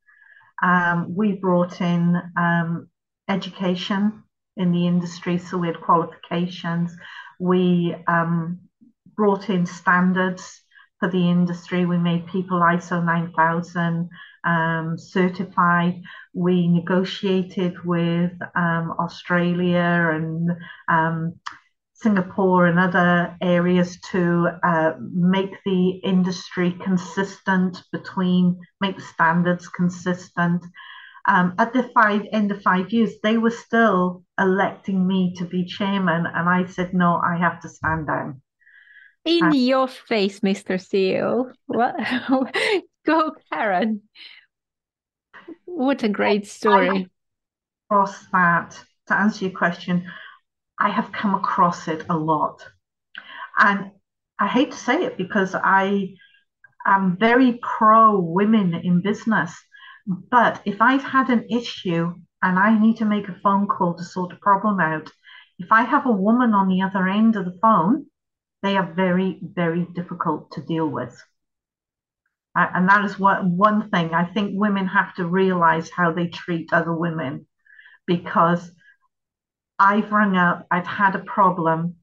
Um, 0.63 1.15
we 1.15 1.33
brought 1.33 1.81
in 1.81 2.21
um, 2.37 2.89
education 3.29 4.23
in 4.57 4.73
the 4.73 4.87
industry, 4.87 5.39
so 5.39 5.59
we 5.59 5.67
had 5.67 5.81
qualifications. 5.81 6.95
We 7.41 7.97
um, 8.07 8.61
brought 9.17 9.51
in 9.51 9.67
standards 9.67 10.63
for 11.01 11.11
the 11.11 11.29
industry. 11.31 11.85
We 11.85 11.99
made 11.99 12.27
people 12.27 12.61
ISO 12.61 13.05
9000 13.05 14.09
um, 14.45 14.97
certified. 14.99 16.01
We 16.33 16.69
negotiated 16.69 17.85
with 17.85 18.33
um, 18.55 18.95
Australia 18.99 20.11
and 20.13 20.51
um, 20.89 21.41
Singapore 22.03 22.67
and 22.67 22.79
other 22.79 23.37
areas 23.41 24.01
to 24.11 24.49
uh, 24.63 24.93
make 24.99 25.53
the 25.65 25.91
industry 26.05 26.77
consistent 26.83 27.83
between, 27.93 28.59
make 28.81 28.97
the 28.97 29.03
standards 29.03 29.69
consistent. 29.69 30.65
Um, 31.29 31.55
at 31.59 31.73
the 31.73 31.89
five 31.95 32.23
end 32.33 32.51
of 32.51 32.63
five 32.63 32.91
years, 32.93 33.13
they 33.23 33.39
were 33.39 33.51
still 33.51 34.25
electing 34.39 35.07
me 35.07 35.35
to 35.39 35.45
be 35.45 35.65
chairman, 35.65 36.27
and 36.27 36.49
I 36.49 36.67
said, 36.67 36.93
no, 36.93 37.21
I 37.25 37.37
have 37.39 37.61
to 37.61 37.69
stand 37.69 38.09
down. 38.09 38.43
In 39.25 39.45
and, 39.45 39.55
your 39.55 39.87
face, 39.87 40.41
Mr. 40.41 40.75
CEO. 40.81 41.53
What? 41.67 41.95
Go, 43.07 43.33
Karen. 43.53 44.03
What 45.65 46.03
a 46.03 46.09
great 46.09 46.47
story. 46.47 47.09
Across 47.89 48.27
that, 48.33 48.79
to 49.07 49.15
answer 49.15 49.45
your 49.45 49.57
question, 49.57 50.11
I 50.83 50.91
have 50.91 51.13
come 51.13 51.35
across 51.37 51.87
it 51.87 52.05
a 52.11 52.17
lot. 52.17 52.67
And 53.57 53.93
I 54.41 54.49
hate 54.49 54.73
to 54.73 54.77
say 54.77 55.05
it 55.05 55.17
because 55.17 55.55
I 55.55 56.15
am 56.85 57.17
very 57.17 57.61
pro 57.63 58.19
women 58.19 58.75
in 58.75 59.01
business. 59.01 59.55
But 60.07 60.61
if 60.65 60.83
I've 60.83 61.05
had 61.05 61.31
an 61.31 61.47
issue 61.49 62.13
and 62.43 62.59
I 62.59 62.77
need 62.77 62.97
to 62.97 63.05
make 63.05 63.29
a 63.29 63.39
phone 63.45 63.69
call 63.69 63.95
to 63.95 64.03
sort 64.03 64.33
a 64.33 64.37
problem 64.43 64.81
out, 64.81 65.09
if 65.61 65.71
I 65.71 65.83
have 65.85 66.07
a 66.07 66.21
woman 66.27 66.53
on 66.53 66.67
the 66.67 66.83
other 66.83 67.07
end 67.07 67.37
of 67.37 67.45
the 67.45 67.59
phone, 67.63 68.07
they 68.65 68.77
are 68.77 68.93
very, 68.93 69.39
very 69.41 69.87
difficult 69.95 70.51
to 70.53 70.63
deal 70.63 70.89
with. 70.89 71.15
and 72.57 72.89
that 72.89 73.05
is 73.05 73.21
what 73.21 73.45
one 73.45 73.89
thing 73.91 74.13
I 74.13 74.25
think 74.25 74.51
women 74.55 74.87
have 74.89 75.15
to 75.15 75.27
realize 75.27 75.91
how 75.91 76.13
they 76.13 76.27
treat 76.27 76.73
other 76.73 76.93
women 76.93 77.47
because 78.07 78.73
I've 79.79 80.13
rung 80.13 80.37
up, 80.37 80.67
I've 80.71 80.87
had 80.87 81.15
a 81.15 81.21
problem, 81.21 81.97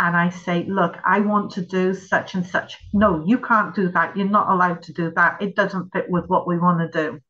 and 0.00 0.16
I 0.16 0.30
say, 0.30 0.64
Look, 0.64 0.96
I 1.04 1.20
want 1.20 1.52
to 1.52 1.62
do 1.64 1.92
such 1.94 2.34
and 2.34 2.46
such. 2.46 2.78
No, 2.94 3.22
you 3.26 3.38
can't 3.38 3.74
do 3.74 3.90
that. 3.90 4.16
You're 4.16 4.28
not 4.28 4.48
allowed 4.48 4.82
to 4.84 4.94
do 4.94 5.12
that. 5.14 5.42
It 5.42 5.54
doesn't 5.54 5.92
fit 5.92 6.06
with 6.08 6.24
what 6.26 6.46
we 6.46 6.58
want 6.58 6.80
to 6.80 7.02
do. 7.02 7.20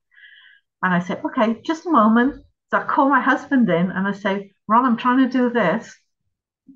And 0.82 0.94
I 0.94 1.00
say, 1.00 1.20
Okay, 1.24 1.60
just 1.62 1.86
a 1.86 1.90
moment. 1.90 2.44
So 2.70 2.78
I 2.78 2.84
call 2.84 3.08
my 3.08 3.20
husband 3.20 3.68
in 3.68 3.90
and 3.90 4.06
I 4.06 4.12
say, 4.12 4.52
Ron, 4.68 4.84
I'm 4.84 4.96
trying 4.96 5.28
to 5.28 5.38
do 5.38 5.50
this. 5.50 5.92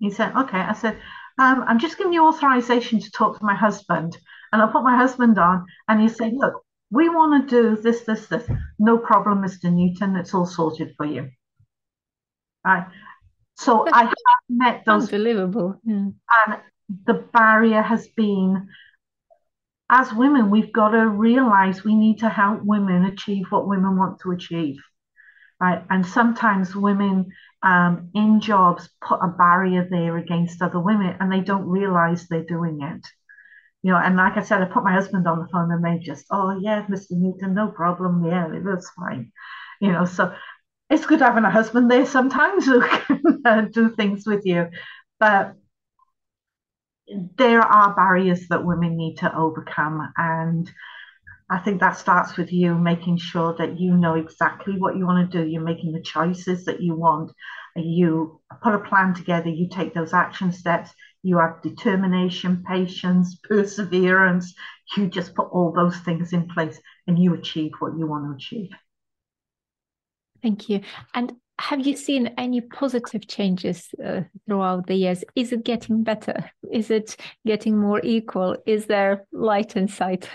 He 0.01 0.11
said, 0.11 0.35
Okay. 0.35 0.59
I 0.59 0.73
said, 0.73 1.01
um, 1.39 1.65
I'm 1.67 1.79
just 1.79 1.97
giving 1.97 2.13
you 2.13 2.27
authorization 2.27 3.01
to 3.01 3.11
talk 3.13 3.39
to 3.39 3.45
my 3.45 3.55
husband. 3.55 4.19
And 4.53 4.61
I'll 4.61 4.73
put 4.73 4.83
my 4.83 4.97
husband 4.97 5.39
on 5.39 5.65
and 5.89 6.01
he 6.01 6.09
said, 6.09 6.33
Look, 6.35 6.55
we 6.91 7.09
want 7.09 7.49
to 7.49 7.63
do 7.63 7.81
this, 7.81 8.01
this, 8.01 8.27
this. 8.27 8.49
No 8.81 8.99
problem, 8.99 9.43
Mr. 9.43 9.73
Newton. 9.73 10.17
It's 10.17 10.35
all 10.35 10.47
sorted 10.47 10.95
for 10.97 11.07
you. 11.07 11.31
Right. 12.65 12.87
So 13.57 13.87
I 13.93 14.05
have 14.05 14.15
met 14.49 14.83
those. 14.87 15.13
Unbelievable. 15.13 15.81
Yeah. 15.85 16.09
And 16.47 16.61
the 17.07 17.15
barrier 17.33 17.83
has 17.83 18.09
been 18.09 18.69
as 19.91 20.13
women, 20.13 20.51
we've 20.51 20.73
got 20.73 20.91
to 20.91 21.07
realize 21.07 21.85
we 21.85 21.95
need 21.95 22.19
to 22.19 22.29
help 22.29 22.61
women 22.63 23.05
achieve 23.05 23.47
what 23.51 23.69
women 23.69 23.99
want 23.99 24.21
to 24.21 24.33
achieve. 24.33 24.77
Right. 25.61 25.85
And 25.89 26.05
sometimes 26.05 26.75
women 26.75 27.31
um, 27.63 28.11
in 28.15 28.41
jobs 28.41 28.89
put 29.07 29.21
a 29.23 29.29
barrier 29.29 29.87
there 29.89 30.17
against 30.17 30.61
other 30.63 30.81
women 30.81 31.17
and 31.21 31.31
they 31.31 31.41
don't 31.41 31.67
realize 31.67 32.27
they're 32.27 32.45
doing 32.45 32.83
it. 32.83 33.07
You 33.83 33.93
know, 33.93 33.99
and 33.99 34.17
like 34.17 34.37
I 34.37 34.43
said, 34.43 34.63
I 34.63 34.65
put 34.65 34.83
my 34.83 34.95
husband 34.95 35.27
on 35.29 35.41
the 35.41 35.49
phone 35.53 35.71
and 35.71 35.85
they 35.85 36.03
just, 36.03 36.27
oh, 36.31 36.59
yeah, 36.61 36.85
Mr. 36.87 37.13
Newton, 37.13 37.55
no 37.55 37.69
problem. 37.69 38.25
Yeah, 38.25 38.49
that's 38.65 38.91
fine. 38.91 39.31
You 39.81 39.93
know, 39.93 40.07
so 40.07 40.35
it's 40.91 41.07
good 41.07 41.21
having 41.21 41.45
a 41.45 41.51
husband 41.51 41.91
there 41.91 42.07
sometimes 42.07 42.67
who 42.67 42.81
can 42.89 43.23
uh, 43.45 43.63
do 43.73 43.91
things 43.91 44.27
with 44.27 44.45
you. 44.45 44.69
But 45.19 45.55
there 47.37 47.61
are 47.61 47.95
barriers 47.95 48.49
that 48.49 48.65
women 48.65 48.97
need 48.97 49.17
to 49.17 49.37
overcome. 49.37 50.13
And 50.17 50.71
I 51.51 51.59
think 51.59 51.81
that 51.81 51.99
starts 51.99 52.37
with 52.37 52.53
you 52.53 52.75
making 52.77 53.19
sure 53.19 53.55
that 53.59 53.79
you 53.79 53.97
know 53.97 54.15
exactly 54.15 54.79
what 54.79 54.97
you 54.97 55.07
want 55.07 55.31
to 55.31 55.39
do. 55.39 55.49
You're 55.49 55.63
making 55.63 55.93
the 55.93 56.03
choices 56.03 56.65
that 56.65 56.81
you 56.81 56.95
want. 56.95 57.33
You 57.77 58.41
put 58.63 58.75
a 58.75 58.79
plan 58.79 59.15
together, 59.15 59.49
you 59.49 59.69
take 59.69 59.95
those 59.95 60.15
action 60.15 60.53
steps, 60.53 60.91
you 61.23 61.39
have 61.39 61.63
determination, 61.63 62.65
patience, 62.67 63.39
perseverance. 63.49 64.55
You 64.97 65.09
just 65.09 65.35
put 65.35 65.49
all 65.51 65.73
those 65.73 65.97
things 65.99 66.33
in 66.33 66.49
place 66.49 66.81
and 67.07 67.19
you 67.19 67.35
achieve 67.35 67.73
what 67.81 67.99
you 67.99 68.07
want 68.07 68.27
to 68.27 68.35
achieve. 68.37 68.71
Thank 70.45 70.69
you. 70.69 70.83
And 71.15 71.33
have 71.59 71.87
you 71.87 71.97
seen 71.97 72.35
any 72.37 72.61
positive 72.61 73.27
changes 73.27 73.89
uh, 74.05 74.21
throughout 74.47 74.87
the 74.87 74.95
years? 74.95 75.25
Is 75.35 75.53
it 75.53 75.65
getting 75.65 76.03
better? 76.03 76.51
Is 76.71 76.91
it 76.91 77.17
getting 77.47 77.79
more 77.79 77.99
equal? 78.05 78.59
Is 78.67 78.85
there 78.85 79.25
light 79.33 79.75
in 79.75 79.89
sight? 79.89 80.29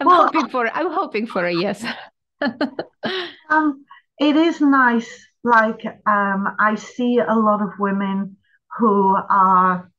I'm 0.00 0.06
well, 0.06 0.26
hoping 0.26 0.48
for 0.50 0.68
I'm 0.68 0.92
hoping 0.92 1.26
for 1.26 1.44
a 1.44 1.52
yes. 1.52 1.84
um, 3.50 3.84
it 4.20 4.36
is 4.36 4.60
nice. 4.60 5.10
Like 5.42 5.84
um, 6.06 6.54
I 6.60 6.76
see 6.76 7.18
a 7.18 7.34
lot 7.34 7.60
of 7.60 7.70
women 7.80 8.36
who 8.78 9.16
are 9.16 9.90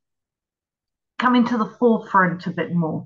coming 1.19 1.45
to 1.47 1.57
the 1.57 1.73
forefront 1.77 2.47
a 2.47 2.51
bit 2.51 2.73
more. 2.73 3.05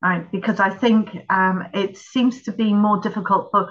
Right, 0.00 0.30
because 0.30 0.60
I 0.60 0.68
think 0.68 1.08
um, 1.30 1.64
it 1.72 1.96
seems 1.96 2.42
to 2.42 2.52
be 2.52 2.74
more 2.74 3.00
difficult 3.00 3.48
for 3.50 3.70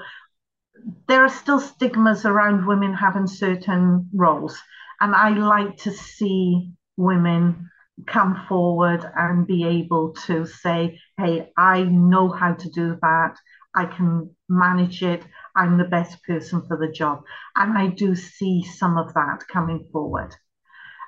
there 1.08 1.24
are 1.24 1.30
still 1.30 1.60
stigmas 1.60 2.26
around 2.26 2.66
women 2.66 2.94
having 2.94 3.28
certain 3.28 4.10
roles. 4.14 4.58
And 5.00 5.14
I 5.16 5.30
like 5.30 5.78
to 5.78 5.92
see 5.92 6.72
women 6.98 7.70
come 8.08 8.46
forward 8.48 9.06
and 9.16 9.46
be 9.46 9.66
able 9.66 10.14
to 10.26 10.46
say, 10.46 11.00
hey, 11.18 11.52
I 11.58 11.84
know 11.84 12.30
how 12.30 12.54
to 12.54 12.70
do 12.70 12.98
that. 13.02 13.36
I 13.76 13.86
can 13.86 14.36
manage 14.50 15.04
it. 15.04 15.24
I'm 15.56 15.78
the 15.78 15.84
best 15.84 16.24
person 16.24 16.64
for 16.68 16.78
the 16.78 16.92
job. 16.92 17.24
And 17.56 17.78
I 17.78 17.88
do 17.88 18.16
see 18.16 18.64
some 18.64 18.98
of 18.98 19.14
that 19.14 19.44
coming 19.52 19.88
forward. 19.92 20.36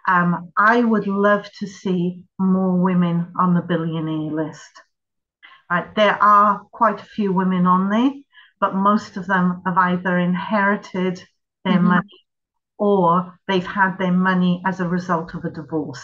Um, 0.07 0.51
I 0.57 0.81
would 0.81 1.07
love 1.07 1.49
to 1.59 1.67
see 1.67 2.23
more 2.39 2.75
women 2.77 3.33
on 3.39 3.55
the 3.55 3.61
billionaire 3.61 4.31
list. 4.31 4.81
Uh, 5.69 5.85
there 5.95 6.21
are 6.21 6.61
quite 6.71 7.01
a 7.01 7.05
few 7.05 7.33
women 7.33 7.65
on 7.65 7.89
there 7.89 8.11
but 8.59 8.75
most 8.75 9.17
of 9.17 9.27
them 9.27 9.61
have 9.65 9.77
either 9.77 10.17
inherited 10.17 11.21
their 11.63 11.75
mm-hmm. 11.75 11.87
money 11.87 12.25
or 12.77 13.37
they've 13.47 13.65
had 13.65 13.97
their 13.97 14.11
money 14.11 14.61
as 14.65 14.79
a 14.79 14.87
result 14.87 15.33
of 15.33 15.45
a 15.45 15.49
divorce. 15.49 16.03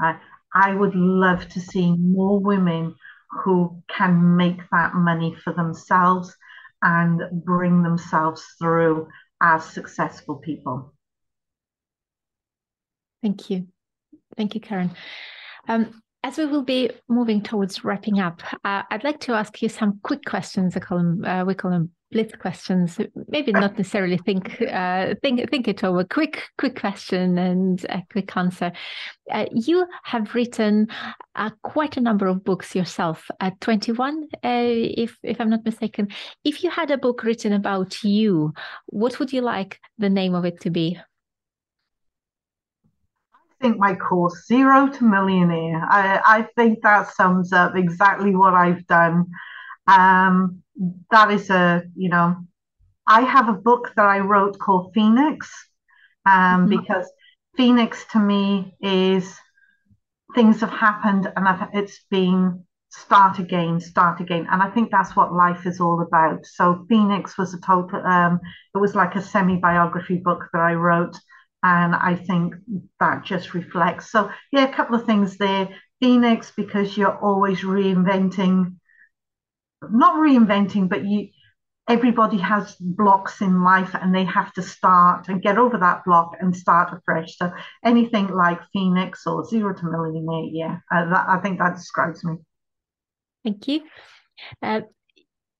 I, 0.00 0.18
I 0.54 0.74
would 0.74 0.94
love 0.94 1.48
to 1.50 1.60
see 1.60 1.92
more 1.92 2.38
women 2.40 2.94
who 3.44 3.82
can 3.88 4.36
make 4.36 4.58
that 4.70 4.94
money 4.94 5.36
for 5.42 5.52
themselves 5.52 6.34
and 6.82 7.22
bring 7.44 7.82
themselves 7.82 8.44
through 8.58 9.08
as 9.40 9.64
successful 9.64 10.36
people. 10.36 10.92
Thank 13.22 13.50
you. 13.50 13.66
Thank 14.36 14.54
you, 14.54 14.60
Karen. 14.60 14.90
Um, 15.68 16.02
as 16.22 16.38
we 16.38 16.46
will 16.46 16.64
be 16.64 16.90
moving 17.08 17.42
towards 17.42 17.84
wrapping 17.84 18.18
up, 18.20 18.42
uh, 18.64 18.82
I'd 18.90 19.04
like 19.04 19.20
to 19.20 19.32
ask 19.32 19.62
you 19.62 19.68
some 19.68 20.00
quick 20.02 20.24
questions. 20.24 20.76
I 20.76 20.80
call 20.80 20.98
them, 20.98 21.24
uh, 21.24 21.44
we 21.44 21.54
call 21.54 21.70
them 21.70 21.90
blitz 22.10 22.34
questions. 22.36 22.98
Maybe 23.28 23.52
not 23.52 23.76
necessarily 23.76 24.18
think 24.18 24.60
uh, 24.62 25.14
think 25.22 25.50
think 25.50 25.68
it 25.68 25.84
over. 25.84 26.04
Quick 26.04 26.42
quick 26.58 26.78
question 26.78 27.38
and 27.38 27.84
a 27.88 28.02
quick 28.10 28.36
answer. 28.36 28.72
Uh, 29.30 29.46
you 29.52 29.86
have 30.04 30.34
written 30.34 30.88
uh, 31.34 31.50
quite 31.62 31.96
a 31.96 32.00
number 32.00 32.26
of 32.26 32.44
books 32.44 32.74
yourself. 32.74 33.28
At 33.40 33.54
uh, 33.68 33.76
if 34.42 35.16
if 35.22 35.40
I'm 35.40 35.50
not 35.50 35.64
mistaken. 35.64 36.08
If 36.44 36.62
you 36.62 36.70
had 36.70 36.90
a 36.90 36.98
book 36.98 37.22
written 37.22 37.52
about 37.52 38.02
you, 38.02 38.52
what 38.86 39.18
would 39.18 39.32
you 39.32 39.42
like 39.42 39.80
the 39.98 40.10
name 40.10 40.34
of 40.34 40.44
it 40.44 40.60
to 40.62 40.70
be? 40.70 40.98
I 43.58 43.64
think 43.64 43.78
my 43.78 43.94
course, 43.94 44.46
Zero 44.46 44.88
to 44.88 45.04
Millionaire. 45.04 45.82
I, 45.88 46.20
I 46.24 46.48
think 46.56 46.82
that 46.82 47.12
sums 47.14 47.52
up 47.52 47.74
exactly 47.74 48.36
what 48.36 48.54
I've 48.54 48.86
done. 48.86 49.26
Um, 49.86 50.62
that 51.10 51.30
is 51.30 51.48
a, 51.48 51.82
you 51.94 52.10
know, 52.10 52.36
I 53.06 53.22
have 53.22 53.48
a 53.48 53.54
book 53.54 53.92
that 53.96 54.06
I 54.06 54.18
wrote 54.18 54.58
called 54.58 54.92
Phoenix, 54.94 55.50
um, 56.26 56.66
mm-hmm. 56.66 56.76
because 56.76 57.10
Phoenix 57.56 58.04
to 58.12 58.18
me 58.18 58.74
is 58.80 59.38
things 60.34 60.60
have 60.60 60.70
happened 60.70 61.32
and 61.34 61.48
I've, 61.48 61.68
it's 61.72 62.04
been 62.10 62.64
start 62.90 63.38
again, 63.38 63.80
start 63.80 64.20
again. 64.20 64.46
And 64.50 64.62
I 64.62 64.70
think 64.70 64.90
that's 64.90 65.16
what 65.16 65.32
life 65.32 65.66
is 65.66 65.80
all 65.80 66.02
about. 66.02 66.44
So 66.44 66.84
Phoenix 66.88 67.38
was 67.38 67.54
a 67.54 67.60
total, 67.60 68.04
um, 68.04 68.40
it 68.74 68.78
was 68.78 68.94
like 68.94 69.14
a 69.14 69.22
semi 69.22 69.56
biography 69.56 70.18
book 70.18 70.48
that 70.52 70.60
I 70.60 70.74
wrote. 70.74 71.16
And 71.62 71.94
I 71.94 72.14
think 72.14 72.54
that 73.00 73.24
just 73.24 73.54
reflects. 73.54 74.12
So, 74.12 74.30
yeah, 74.52 74.64
a 74.64 74.72
couple 74.72 74.94
of 74.94 75.06
things 75.06 75.36
there. 75.36 75.68
Phoenix, 76.00 76.52
because 76.54 76.96
you're 76.96 77.18
always 77.18 77.60
reinventing 77.60 78.76
not 79.90 80.16
reinventing, 80.16 80.88
but 80.88 81.04
you 81.04 81.28
everybody 81.88 82.38
has 82.38 82.74
blocks 82.80 83.40
in 83.40 83.62
life 83.62 83.90
and 83.94 84.12
they 84.12 84.24
have 84.24 84.52
to 84.54 84.62
start 84.62 85.28
and 85.28 85.40
get 85.40 85.56
over 85.56 85.78
that 85.78 86.04
block 86.04 86.32
and 86.40 86.56
start 86.56 86.92
afresh. 86.92 87.36
So 87.36 87.52
anything 87.84 88.26
like 88.28 88.60
Phoenix 88.72 89.24
or 89.24 89.44
Zero 89.44 89.72
to 89.72 89.84
Millionaire, 89.84 90.50
yeah, 90.50 90.78
uh, 90.92 91.08
that, 91.10 91.26
I 91.28 91.38
think 91.38 91.60
that 91.60 91.76
describes 91.76 92.24
me. 92.24 92.38
Thank 93.44 93.68
you. 93.68 93.82
Uh, 94.60 94.80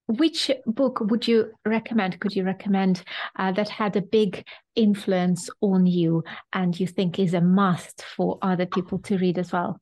which 0.06 0.50
book 0.66 1.00
would 1.00 1.26
you 1.26 1.52
recommend? 1.64 2.20
Could 2.20 2.34
you 2.34 2.44
recommend 2.44 3.02
uh, 3.36 3.52
that 3.52 3.68
had 3.68 3.96
a 3.96 4.02
big 4.02 4.44
influence 4.74 5.50
on 5.60 5.86
you 5.86 6.22
and 6.52 6.78
you 6.78 6.86
think 6.86 7.18
is 7.18 7.34
a 7.34 7.40
must 7.40 8.04
for 8.16 8.38
other 8.42 8.66
people 8.66 8.98
to 9.00 9.18
read 9.18 9.38
as 9.38 9.52
well? 9.52 9.80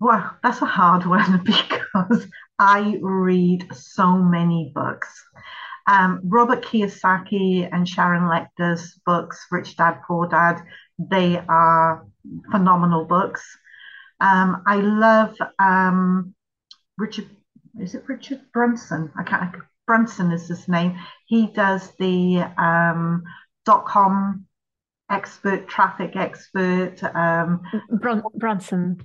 Well, 0.00 0.36
that's 0.42 0.62
a 0.62 0.66
hard 0.66 1.06
one 1.06 1.42
because 1.44 2.26
I 2.58 2.98
read 3.00 3.66
so 3.74 4.16
many 4.16 4.72
books. 4.74 5.08
Um, 5.88 6.20
Robert 6.24 6.64
Kiyosaki 6.64 7.68
and 7.72 7.88
Sharon 7.88 8.24
Lechter's 8.24 8.98
books, 9.04 9.46
Rich 9.50 9.76
Dad 9.76 10.00
Poor 10.06 10.28
Dad, 10.28 10.62
they 10.98 11.42
are 11.48 12.06
phenomenal 12.50 13.04
books. 13.04 13.42
Um, 14.20 14.62
I 14.66 14.76
love 14.76 15.36
um, 15.58 16.34
Richard, 16.96 17.28
is 17.80 17.94
it 17.94 18.04
Richard 18.08 18.40
Brunson? 18.52 19.10
I 19.16 19.22
can't, 19.22 19.54
Brunson 19.86 20.30
is 20.32 20.48
his 20.48 20.68
name. 20.68 20.98
He 21.26 21.48
does 21.48 21.92
the 21.98 22.44
um, 22.58 23.22
dot 23.64 23.86
com 23.86 24.46
expert, 25.10 25.68
traffic 25.68 26.16
expert. 26.16 27.02
Um, 27.02 27.62
Brun- 27.90 28.22
Brunson. 28.34 29.00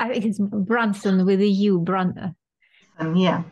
I 0.00 0.08
think 0.08 0.24
it's 0.24 0.40
Brunson 0.40 1.24
with 1.24 1.40
a 1.40 1.46
U, 1.46 1.78
Brun. 1.78 2.34
Yeah. 3.14 3.44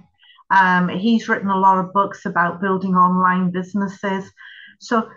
Um, 0.50 0.88
he's 0.88 1.28
written 1.28 1.48
a 1.48 1.58
lot 1.58 1.78
of 1.78 1.92
books 1.92 2.26
about 2.26 2.60
building 2.60 2.94
online 2.94 3.52
businesses. 3.52 4.28
So 4.80 5.08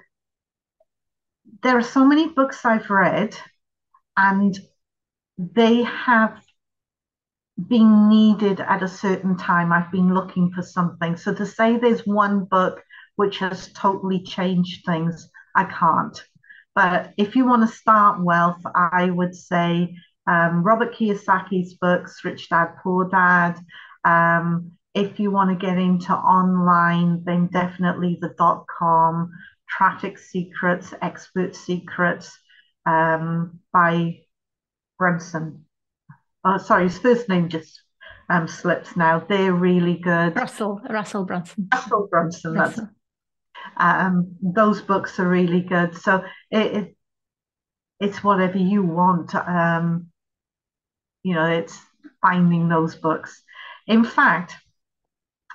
there 1.63 1.77
are 1.77 1.83
so 1.83 2.05
many 2.05 2.29
books 2.29 2.65
I've 2.65 2.89
read, 2.89 3.35
and 4.15 4.59
they 5.37 5.81
have 5.83 6.42
been 7.67 8.09
needed 8.09 8.59
at 8.59 8.83
a 8.83 8.87
certain 8.87 9.37
time. 9.37 9.71
I've 9.71 9.91
been 9.91 10.13
looking 10.13 10.51
for 10.51 10.61
something. 10.61 11.15
So 11.17 11.33
to 11.33 11.45
say 11.45 11.77
there's 11.77 12.05
one 12.05 12.45
book 12.45 12.83
which 13.15 13.37
has 13.39 13.71
totally 13.73 14.23
changed 14.23 14.85
things, 14.85 15.29
I 15.55 15.65
can't. 15.65 16.19
But 16.75 17.13
if 17.17 17.35
you 17.35 17.45
want 17.45 17.61
to 17.69 17.75
start 17.75 18.23
wealth, 18.23 18.61
I 18.73 19.09
would 19.11 19.35
say 19.35 19.95
um, 20.25 20.63
Robert 20.63 20.95
Kiyosaki's 20.95 21.75
books, 21.75 22.21
Rich 22.25 22.49
Dad, 22.49 22.69
Poor 22.81 23.07
Dad. 23.07 23.59
Um, 24.03 24.71
if 24.95 25.19
you 25.19 25.29
want 25.29 25.49
to 25.51 25.65
get 25.65 25.77
into 25.77 26.13
online, 26.13 27.23
then 27.23 27.47
definitely 27.47 28.17
the 28.19 28.33
dot 28.37 28.65
com, 28.67 29.31
Traffic 29.69 30.17
Secrets, 30.17 30.93
Expert 31.01 31.55
Secrets 31.55 32.35
um, 32.85 33.59
by 33.71 34.21
Brunson. 34.97 35.65
Oh, 36.45 36.57
sorry, 36.57 36.83
his 36.85 36.97
first 36.97 37.29
name 37.29 37.49
just 37.49 37.81
um, 38.29 38.47
slips 38.47 38.95
now. 38.95 39.19
They're 39.27 39.53
really 39.53 39.97
good. 39.97 40.35
Russell, 40.35 40.81
Russell 40.89 41.25
Brunson. 41.25 41.67
Russell 41.71 42.07
Brunson. 42.09 42.53
Russell. 42.53 42.89
Um, 43.77 44.35
those 44.41 44.81
books 44.81 45.19
are 45.19 45.27
really 45.27 45.61
good. 45.61 45.95
So 45.95 46.23
it, 46.51 46.75
it 46.75 46.95
it's 47.99 48.23
whatever 48.23 48.57
you 48.57 48.83
want. 48.83 49.33
Um, 49.35 50.07
you 51.23 51.33
know, 51.33 51.45
it's 51.45 51.79
finding 52.21 52.67
those 52.67 52.95
books. 52.95 53.41
In 53.87 54.03
fact, 54.03 54.55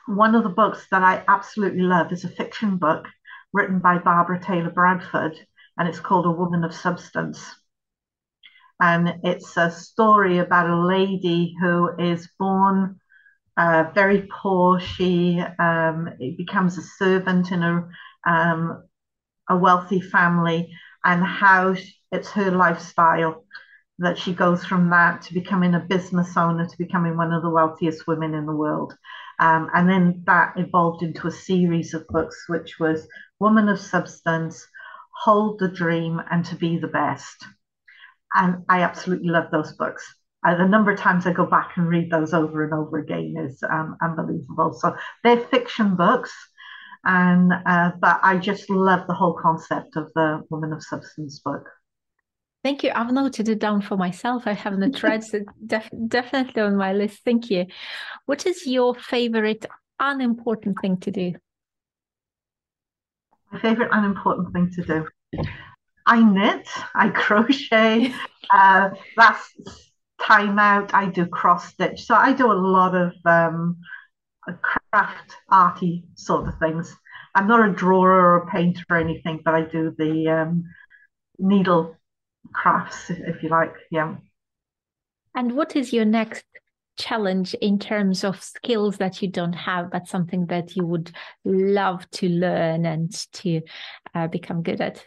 one 0.07 0.35
of 0.35 0.43
the 0.43 0.49
books 0.49 0.87
that 0.91 1.03
I 1.03 1.23
absolutely 1.29 1.83
love 1.83 2.13
is 2.13 2.25
a 2.25 2.29
fiction 2.29 2.79
book 2.79 3.07
written 3.53 3.79
by 3.79 3.99
Barbara 3.99 4.41
Taylor 4.43 4.71
Bradford, 4.71 5.39
and 5.77 5.89
it's 5.89 6.01
called 6.01 6.27
A 6.27 6.31
Woman 6.31 6.65
of 6.65 6.75
Substance. 6.75 7.55
And 8.81 9.15
it's 9.25 9.57
a 9.57 9.71
story 9.71 10.39
about 10.39 10.71
a 10.71 10.87
lady 10.87 11.55
who 11.61 11.91
is 11.99 12.29
born 12.39 13.01
uh, 13.57 13.91
very 13.93 14.29
poor. 14.31 14.79
She 14.79 15.43
um, 15.59 16.09
becomes 16.37 16.79
a 16.79 16.83
servant 16.83 17.51
in 17.51 17.63
a, 17.63 17.89
um, 18.25 18.85
a 19.51 19.57
wealthy 19.57 20.01
family, 20.01 20.71
and 21.05 21.25
how 21.25 21.75
it's 22.13 22.31
her 22.31 22.51
lifestyle 22.53 23.45
that 23.99 24.17
she 24.17 24.33
goes 24.33 24.65
from 24.65 24.91
that 24.91 25.23
to 25.23 25.35
becoming 25.35 25.75
a 25.75 25.81
business 25.81 26.37
owner 26.37 26.67
to 26.67 26.79
becoming 26.79 27.17
one 27.17 27.33
of 27.33 27.43
the 27.43 27.51
wealthiest 27.51 28.07
women 28.07 28.33
in 28.33 28.47
the 28.47 28.55
world. 28.55 28.95
Um, 29.41 29.71
and 29.75 29.89
then 29.89 30.23
that 30.27 30.55
evolved 30.57 31.03
into 31.03 31.27
a 31.27 31.33
series 31.33 31.95
of 31.95 32.07
books, 32.09 32.45
which 32.49 32.79
was 32.79 33.09
Woman 33.41 33.69
of 33.69 33.81
Substance, 33.81 34.65
Hold 35.25 35.59
the 35.59 35.69
Dream, 35.69 36.21
and 36.31 36.45
To 36.45 36.55
Be 36.55 36.79
the 36.79 36.87
Best. 36.87 37.45
And 38.35 38.65
I 38.69 38.83
absolutely 38.83 39.29
love 39.29 39.51
those 39.51 39.73
books. 39.73 40.05
Uh, 40.47 40.57
the 40.57 40.69
number 40.69 40.93
of 40.93 40.99
times 40.99 41.27
I 41.27 41.33
go 41.33 41.47
back 41.47 41.73
and 41.77 41.89
read 41.89 42.11
those 42.11 42.33
over 42.33 42.65
and 42.65 42.73
over 42.73 42.99
again 42.99 43.35
is 43.39 43.63
um, 43.69 43.97
unbelievable. 44.03 44.73
So 44.73 44.95
they're 45.25 45.41
fiction 45.41 45.97
books, 45.97 46.33
and 47.05 47.53
uh, 47.67 47.93
but 48.01 48.21
I 48.23 48.39
just 48.39 48.71
love 48.71 49.07
the 49.09 49.15
whole 49.15 49.35
concept 49.35 49.97
of 49.97 50.13
the 50.15 50.43
Woman 50.51 50.73
of 50.73 50.83
Substance 50.83 51.41
book. 51.41 51.69
Thank 52.63 52.83
you. 52.83 52.93
I've 52.95 53.13
noted 53.13 53.49
it 53.49 53.61
down 53.61 53.83
for 53.83 53.97
myself. 53.97 54.45
I 54.47 54.53
have 54.53 54.79
the 54.79 54.91
threads 54.95 55.35
def- 55.65 55.91
definitely 56.07 56.63
on 56.63 56.77
my 56.77 56.93
list. 56.93 57.21
Thank 57.25 57.51
you. 57.51 57.67
What 58.27 58.47
is 58.47 58.67
your 58.67 58.95
favorite 58.95 59.67
unimportant 59.99 60.77
thing 60.81 60.99
to 60.99 61.11
do? 61.11 61.35
My 63.53 63.61
favorite 63.61 63.91
unimportant 63.93 64.53
thing 64.53 64.71
to 64.75 64.83
do. 64.83 65.09
I 66.09 66.23
knit, 66.23 66.67
I 66.95 67.09
crochet. 67.15 68.13
uh, 68.51 68.91
last 69.17 69.53
time 70.21 70.59
out, 70.59 70.93
I 70.95 71.07
do 71.07 71.27
cross 71.27 71.69
stitch. 71.69 72.05
So 72.05 72.15
I 72.15 72.33
do 72.33 72.51
a 72.51 72.55
lot 72.55 72.95
of 72.95 73.13
um, 73.25 73.77
craft 74.63 75.37
arty 75.51 76.05
sort 76.15 76.49
of 76.49 76.59
things. 76.59 76.97
I'm 77.35 77.47
not 77.47 77.69
a 77.69 77.73
drawer 77.73 78.11
or 78.11 78.37
a 78.39 78.47
painter 78.51 78.83
or 78.91 78.97
anything, 78.97 79.41
but 79.45 79.55
I 79.55 79.63
do 79.63 79.95
the 79.97 80.29
um, 80.29 80.65
needle 81.39 81.95
crafts, 82.53 83.11
if 83.11 83.43
you 83.43 83.51
like. 83.51 83.75
Yeah. 83.91 84.17
And 85.35 85.57
what 85.57 85.77
is 85.77 85.93
your 85.93 86.07
next 86.07 86.45
challenge 86.97 87.55
in 87.61 87.79
terms 87.79 88.25
of 88.25 88.43
skills 88.43 88.97
that 88.97 89.23
you 89.23 89.29
don't 89.29 89.53
have, 89.53 89.91
but 89.93 90.09
something 90.09 90.47
that 90.47 90.75
you 90.75 90.85
would 90.85 91.13
love 91.45 92.11
to 92.11 92.29
learn 92.29 92.87
and 92.87 93.13
to 93.35 93.61
uh, 94.15 94.27
become 94.27 94.63
good 94.63 94.81
at? 94.81 95.05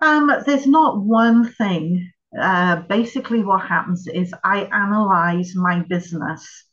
Um, 0.00 0.30
there's 0.44 0.66
not 0.66 1.00
one 1.00 1.52
thing. 1.52 2.10
Uh, 2.38 2.82
basically, 2.82 3.42
what 3.42 3.66
happens 3.66 4.06
is 4.06 4.34
I 4.44 4.64
analyze 4.64 5.54
my 5.54 5.80
business 5.88 6.64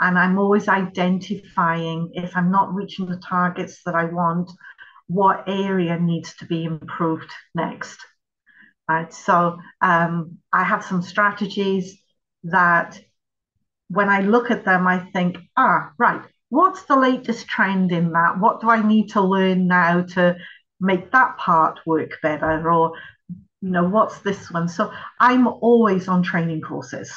and 0.00 0.18
I'm 0.18 0.38
always 0.38 0.68
identifying 0.68 2.10
if 2.14 2.36
I'm 2.36 2.50
not 2.50 2.74
reaching 2.74 3.06
the 3.06 3.16
targets 3.18 3.82
that 3.84 3.94
I 3.94 4.06
want, 4.06 4.50
what 5.06 5.44
area 5.46 5.98
needs 5.98 6.34
to 6.36 6.46
be 6.46 6.64
improved 6.64 7.30
next. 7.54 7.98
Right. 8.88 9.12
So 9.12 9.58
um, 9.80 10.38
I 10.52 10.64
have 10.64 10.84
some 10.84 11.00
strategies 11.00 12.02
that 12.44 13.00
when 13.88 14.08
I 14.08 14.20
look 14.20 14.50
at 14.50 14.64
them, 14.64 14.86
I 14.86 14.98
think, 14.98 15.38
ah, 15.56 15.92
right, 15.98 16.22
what's 16.48 16.82
the 16.84 16.96
latest 16.96 17.46
trend 17.46 17.92
in 17.92 18.12
that? 18.12 18.38
What 18.38 18.60
do 18.60 18.68
I 18.68 18.86
need 18.86 19.08
to 19.10 19.20
learn 19.20 19.68
now 19.68 20.02
to 20.02 20.36
make 20.84 21.10
that 21.12 21.36
part 21.38 21.80
work 21.86 22.12
better? 22.22 22.70
Or, 22.70 22.92
you 23.60 23.70
know, 23.70 23.88
what's 23.88 24.18
this 24.20 24.50
one? 24.50 24.68
So 24.68 24.92
I'm 25.18 25.46
always 25.46 26.08
on 26.08 26.22
training 26.22 26.60
courses. 26.60 27.12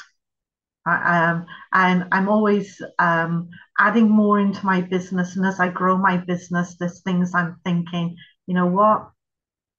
Um, 0.85 1.45
and 1.73 2.05
I'm 2.13 2.29
always 2.29 2.81
um, 2.97 3.49
adding 3.77 4.09
more 4.09 4.39
into 4.39 4.65
my 4.65 4.79
business. 4.81 5.35
And 5.35 5.45
as 5.45 5.59
I 5.59 5.67
grow 5.67 5.97
my 5.97 6.15
business, 6.15 6.77
there's 6.79 7.01
things 7.01 7.35
I'm 7.35 7.59
thinking, 7.65 8.15
you 8.47 8.53
know 8.53 8.67
what? 8.67 9.09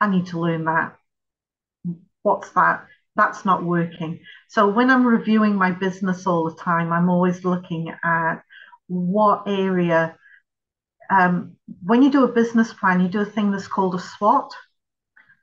I 0.01 0.11
need 0.11 0.27
to 0.27 0.41
learn 0.41 0.67
that. 0.67 0.97
What's 2.23 2.51
that? 2.51 2.87
That's 3.17 3.47
not 3.47 3.65
working. 3.65 4.21
So 4.49 4.69
when 4.69 4.91
I'm 4.91 5.07
reviewing 5.07 5.55
my 5.55 5.71
business 5.71 6.27
all 6.27 6.51
the 6.51 6.57
time, 6.57 6.93
I'm 6.93 7.09
always 7.09 7.43
looking 7.43 7.95
at 8.05 8.43
what 8.89 9.45
area. 9.47 10.15
Um, 11.11 11.57
when 11.83 12.03
you 12.03 12.11
do 12.11 12.25
a 12.25 12.33
business 12.33 12.73
plan, 12.73 13.01
you 13.01 13.09
do 13.09 13.21
a 13.21 13.25
thing 13.25 13.51
that's 13.51 13.69
called 13.69 13.95
a 13.95 13.99
SWOT 13.99 14.53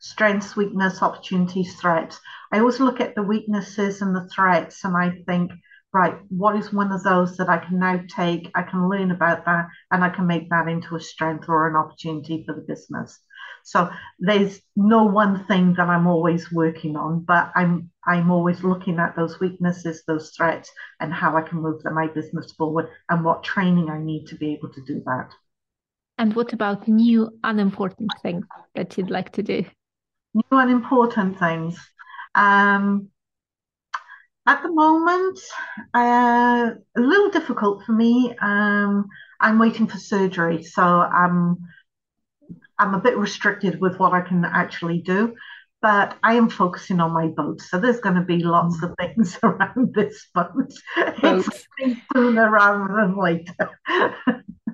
strengths, 0.05 0.55
weakness, 0.55 1.01
opportunities, 1.01 1.75
threats. 1.75 2.19
I 2.51 2.59
always 2.59 2.79
look 2.79 3.01
at 3.01 3.15
the 3.15 3.23
weaknesses 3.23 4.01
and 4.01 4.15
the 4.15 4.27
threats 4.27 4.83
and 4.85 4.95
I 4.95 5.23
think, 5.25 5.51
right, 5.93 6.17
what 6.29 6.55
is 6.55 6.71
one 6.71 6.91
of 6.91 7.01
those 7.01 7.37
that 7.37 7.49
I 7.49 7.57
can 7.57 7.79
now 7.79 8.03
take? 8.15 8.51
I 8.53 8.61
can 8.61 8.87
learn 8.87 9.09
about 9.09 9.45
that 9.45 9.67
and 9.91 10.03
I 10.03 10.09
can 10.09 10.27
make 10.27 10.49
that 10.51 10.67
into 10.67 10.95
a 10.95 10.99
strength 10.99 11.49
or 11.49 11.67
an 11.67 11.75
opportunity 11.75 12.43
for 12.45 12.53
the 12.53 12.61
business. 12.61 13.19
So 13.63 13.89
there's 14.19 14.61
no 14.75 15.05
one 15.05 15.45
thing 15.45 15.73
that 15.73 15.89
I'm 15.89 16.05
always 16.05 16.51
working 16.51 16.95
on, 16.95 17.21
but 17.21 17.51
I'm 17.55 17.89
I'm 18.05 18.29
always 18.29 18.63
looking 18.63 18.99
at 18.99 19.15
those 19.15 19.39
weaknesses, 19.39 20.03
those 20.05 20.29
threats, 20.37 20.69
and 20.99 21.11
how 21.11 21.35
I 21.35 21.41
can 21.41 21.63
move 21.63 21.81
my 21.83 22.05
business 22.05 22.51
forward 22.51 22.89
and 23.09 23.25
what 23.25 23.43
training 23.43 23.89
I 23.89 23.97
need 23.97 24.27
to 24.27 24.35
be 24.35 24.53
able 24.53 24.69
to 24.73 24.81
do 24.81 25.01
that. 25.07 25.31
And 26.17 26.33
what 26.35 26.53
about 26.53 26.87
new 26.87 27.37
unimportant 27.43 28.11
things 28.21 28.45
that 28.73 28.97
you'd 28.97 29.09
like 29.09 29.31
to 29.33 29.43
do? 29.43 29.65
New 30.33 30.43
unimportant 30.51 31.37
things. 31.39 31.77
Um, 32.33 33.09
at 34.47 34.61
the 34.61 34.71
moment, 34.71 35.39
uh, 35.93 36.71
a 36.95 36.99
little 36.99 37.29
difficult 37.29 37.83
for 37.83 37.93
me. 37.93 38.35
Um, 38.41 39.07
I'm 39.41 39.59
waiting 39.59 39.87
for 39.87 39.97
surgery, 39.97 40.63
so 40.63 40.83
I'm 40.83 41.57
I'm 42.77 42.93
a 42.93 42.99
bit 42.99 43.17
restricted 43.17 43.79
with 43.79 43.97
what 43.97 44.13
I 44.13 44.21
can 44.21 44.45
actually 44.45 45.01
do. 45.01 45.35
But 45.81 46.17
I 46.23 46.33
am 46.35 46.49
focusing 46.49 46.99
on 46.99 47.11
my 47.11 47.27
boat, 47.27 47.61
so 47.61 47.79
there's 47.79 47.99
going 47.99 48.15
to 48.15 48.21
be 48.21 48.43
lots 48.43 48.81
of 48.81 48.93
things 48.99 49.37
around 49.43 49.93
this 49.93 50.27
boat. 50.33 50.73
Boat. 51.21 51.47
It's 51.79 52.01
sooner 52.13 52.49
rather 52.49 52.87
than 52.95 53.17
later. 53.17 53.69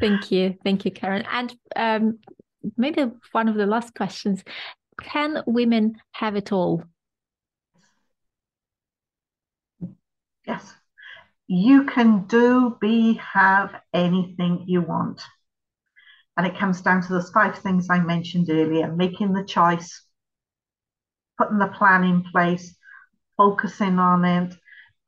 Thank 0.00 0.30
you, 0.30 0.56
thank 0.64 0.84
you, 0.84 0.90
Karen. 0.90 1.24
And 1.30 1.56
um, 1.74 2.18
maybe 2.76 3.10
one 3.32 3.48
of 3.48 3.54
the 3.54 3.66
last 3.66 3.94
questions: 3.94 4.44
Can 5.00 5.42
women 5.46 5.96
have 6.12 6.36
it 6.36 6.52
all? 6.52 6.84
Yes. 10.46 10.74
You 11.48 11.84
can 11.84 12.26
do, 12.26 12.76
be, 12.80 13.14
have 13.14 13.70
anything 13.92 14.64
you 14.66 14.80
want. 14.80 15.22
And 16.36 16.46
it 16.46 16.58
comes 16.58 16.82
down 16.82 17.02
to 17.02 17.08
those 17.08 17.30
five 17.30 17.58
things 17.58 17.88
I 17.88 18.00
mentioned 18.00 18.50
earlier 18.50 18.92
making 18.92 19.32
the 19.32 19.44
choice, 19.44 20.04
putting 21.38 21.58
the 21.58 21.68
plan 21.68 22.04
in 22.04 22.24
place, 22.24 22.76
focusing 23.36 23.98
on 23.98 24.24
it, 24.24 24.54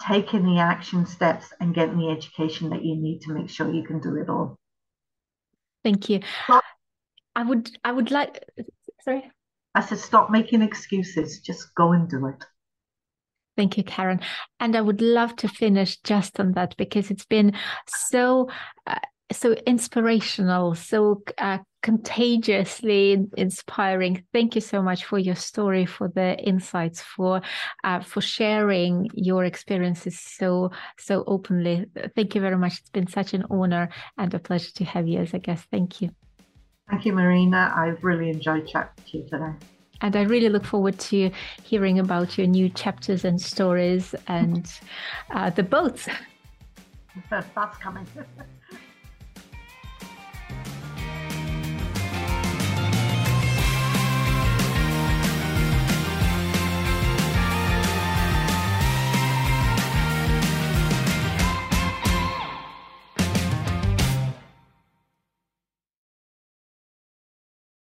taking 0.00 0.44
the 0.44 0.60
action 0.60 1.06
steps, 1.06 1.52
and 1.60 1.74
getting 1.74 1.98
the 1.98 2.10
education 2.10 2.70
that 2.70 2.84
you 2.84 2.96
need 2.96 3.20
to 3.22 3.32
make 3.32 3.50
sure 3.50 3.70
you 3.70 3.84
can 3.84 4.00
do 4.00 4.16
it 4.16 4.28
all. 4.28 4.58
Thank 5.88 6.10
you. 6.10 6.20
I 7.34 7.42
would 7.42 7.70
I 7.82 7.92
would 7.92 8.10
like 8.10 8.44
sorry. 9.00 9.30
I 9.74 9.80
said 9.80 9.98
stop 9.98 10.28
making 10.28 10.60
excuses, 10.60 11.40
just 11.40 11.74
go 11.74 11.92
and 11.92 12.06
do 12.10 12.26
it. 12.26 12.44
Thank 13.56 13.78
you, 13.78 13.84
Karen. 13.84 14.20
And 14.60 14.76
I 14.76 14.82
would 14.82 15.00
love 15.00 15.34
to 15.36 15.48
finish 15.48 15.96
just 16.04 16.38
on 16.38 16.52
that 16.52 16.76
because 16.76 17.10
it's 17.10 17.24
been 17.24 17.54
so 17.86 18.50
uh, 18.86 18.98
so 19.32 19.52
inspirational, 19.66 20.74
so 20.74 21.22
uh, 21.38 21.58
contagiously 21.88 23.26
inspiring. 23.38 24.22
Thank 24.34 24.54
you 24.54 24.60
so 24.60 24.82
much 24.82 25.06
for 25.06 25.18
your 25.18 25.34
story, 25.34 25.86
for 25.86 26.08
the 26.08 26.36
insights, 26.38 27.00
for 27.00 27.40
uh, 27.82 28.00
for 28.00 28.20
sharing 28.20 29.08
your 29.14 29.46
experiences 29.46 30.20
so 30.20 30.70
so 30.98 31.24
openly. 31.26 31.86
Thank 32.14 32.34
you 32.34 32.42
very 32.42 32.58
much. 32.58 32.74
It's 32.80 32.90
been 32.90 33.06
such 33.06 33.32
an 33.32 33.44
honor 33.48 33.88
and 34.18 34.34
a 34.34 34.38
pleasure 34.38 34.72
to 34.72 34.84
have 34.84 35.08
you 35.08 35.20
as 35.20 35.32
a 35.32 35.38
guest. 35.38 35.66
Thank 35.70 36.02
you. 36.02 36.10
Thank 36.90 37.06
you, 37.06 37.14
Marina. 37.14 37.72
I've 37.74 38.04
really 38.04 38.28
enjoyed 38.28 38.68
chatting 38.68 39.04
to 39.06 39.18
you 39.18 39.24
today. 39.30 39.54
And 40.02 40.14
I 40.14 40.22
really 40.34 40.50
look 40.50 40.66
forward 40.66 40.98
to 41.10 41.30
hearing 41.64 41.98
about 41.98 42.36
your 42.36 42.48
new 42.48 42.68
chapters 42.68 43.24
and 43.24 43.40
stories 43.40 44.14
and 44.26 44.70
uh, 45.30 45.48
the 45.48 45.62
boats. 45.62 46.06
That's 47.30 47.78
coming. 47.78 48.06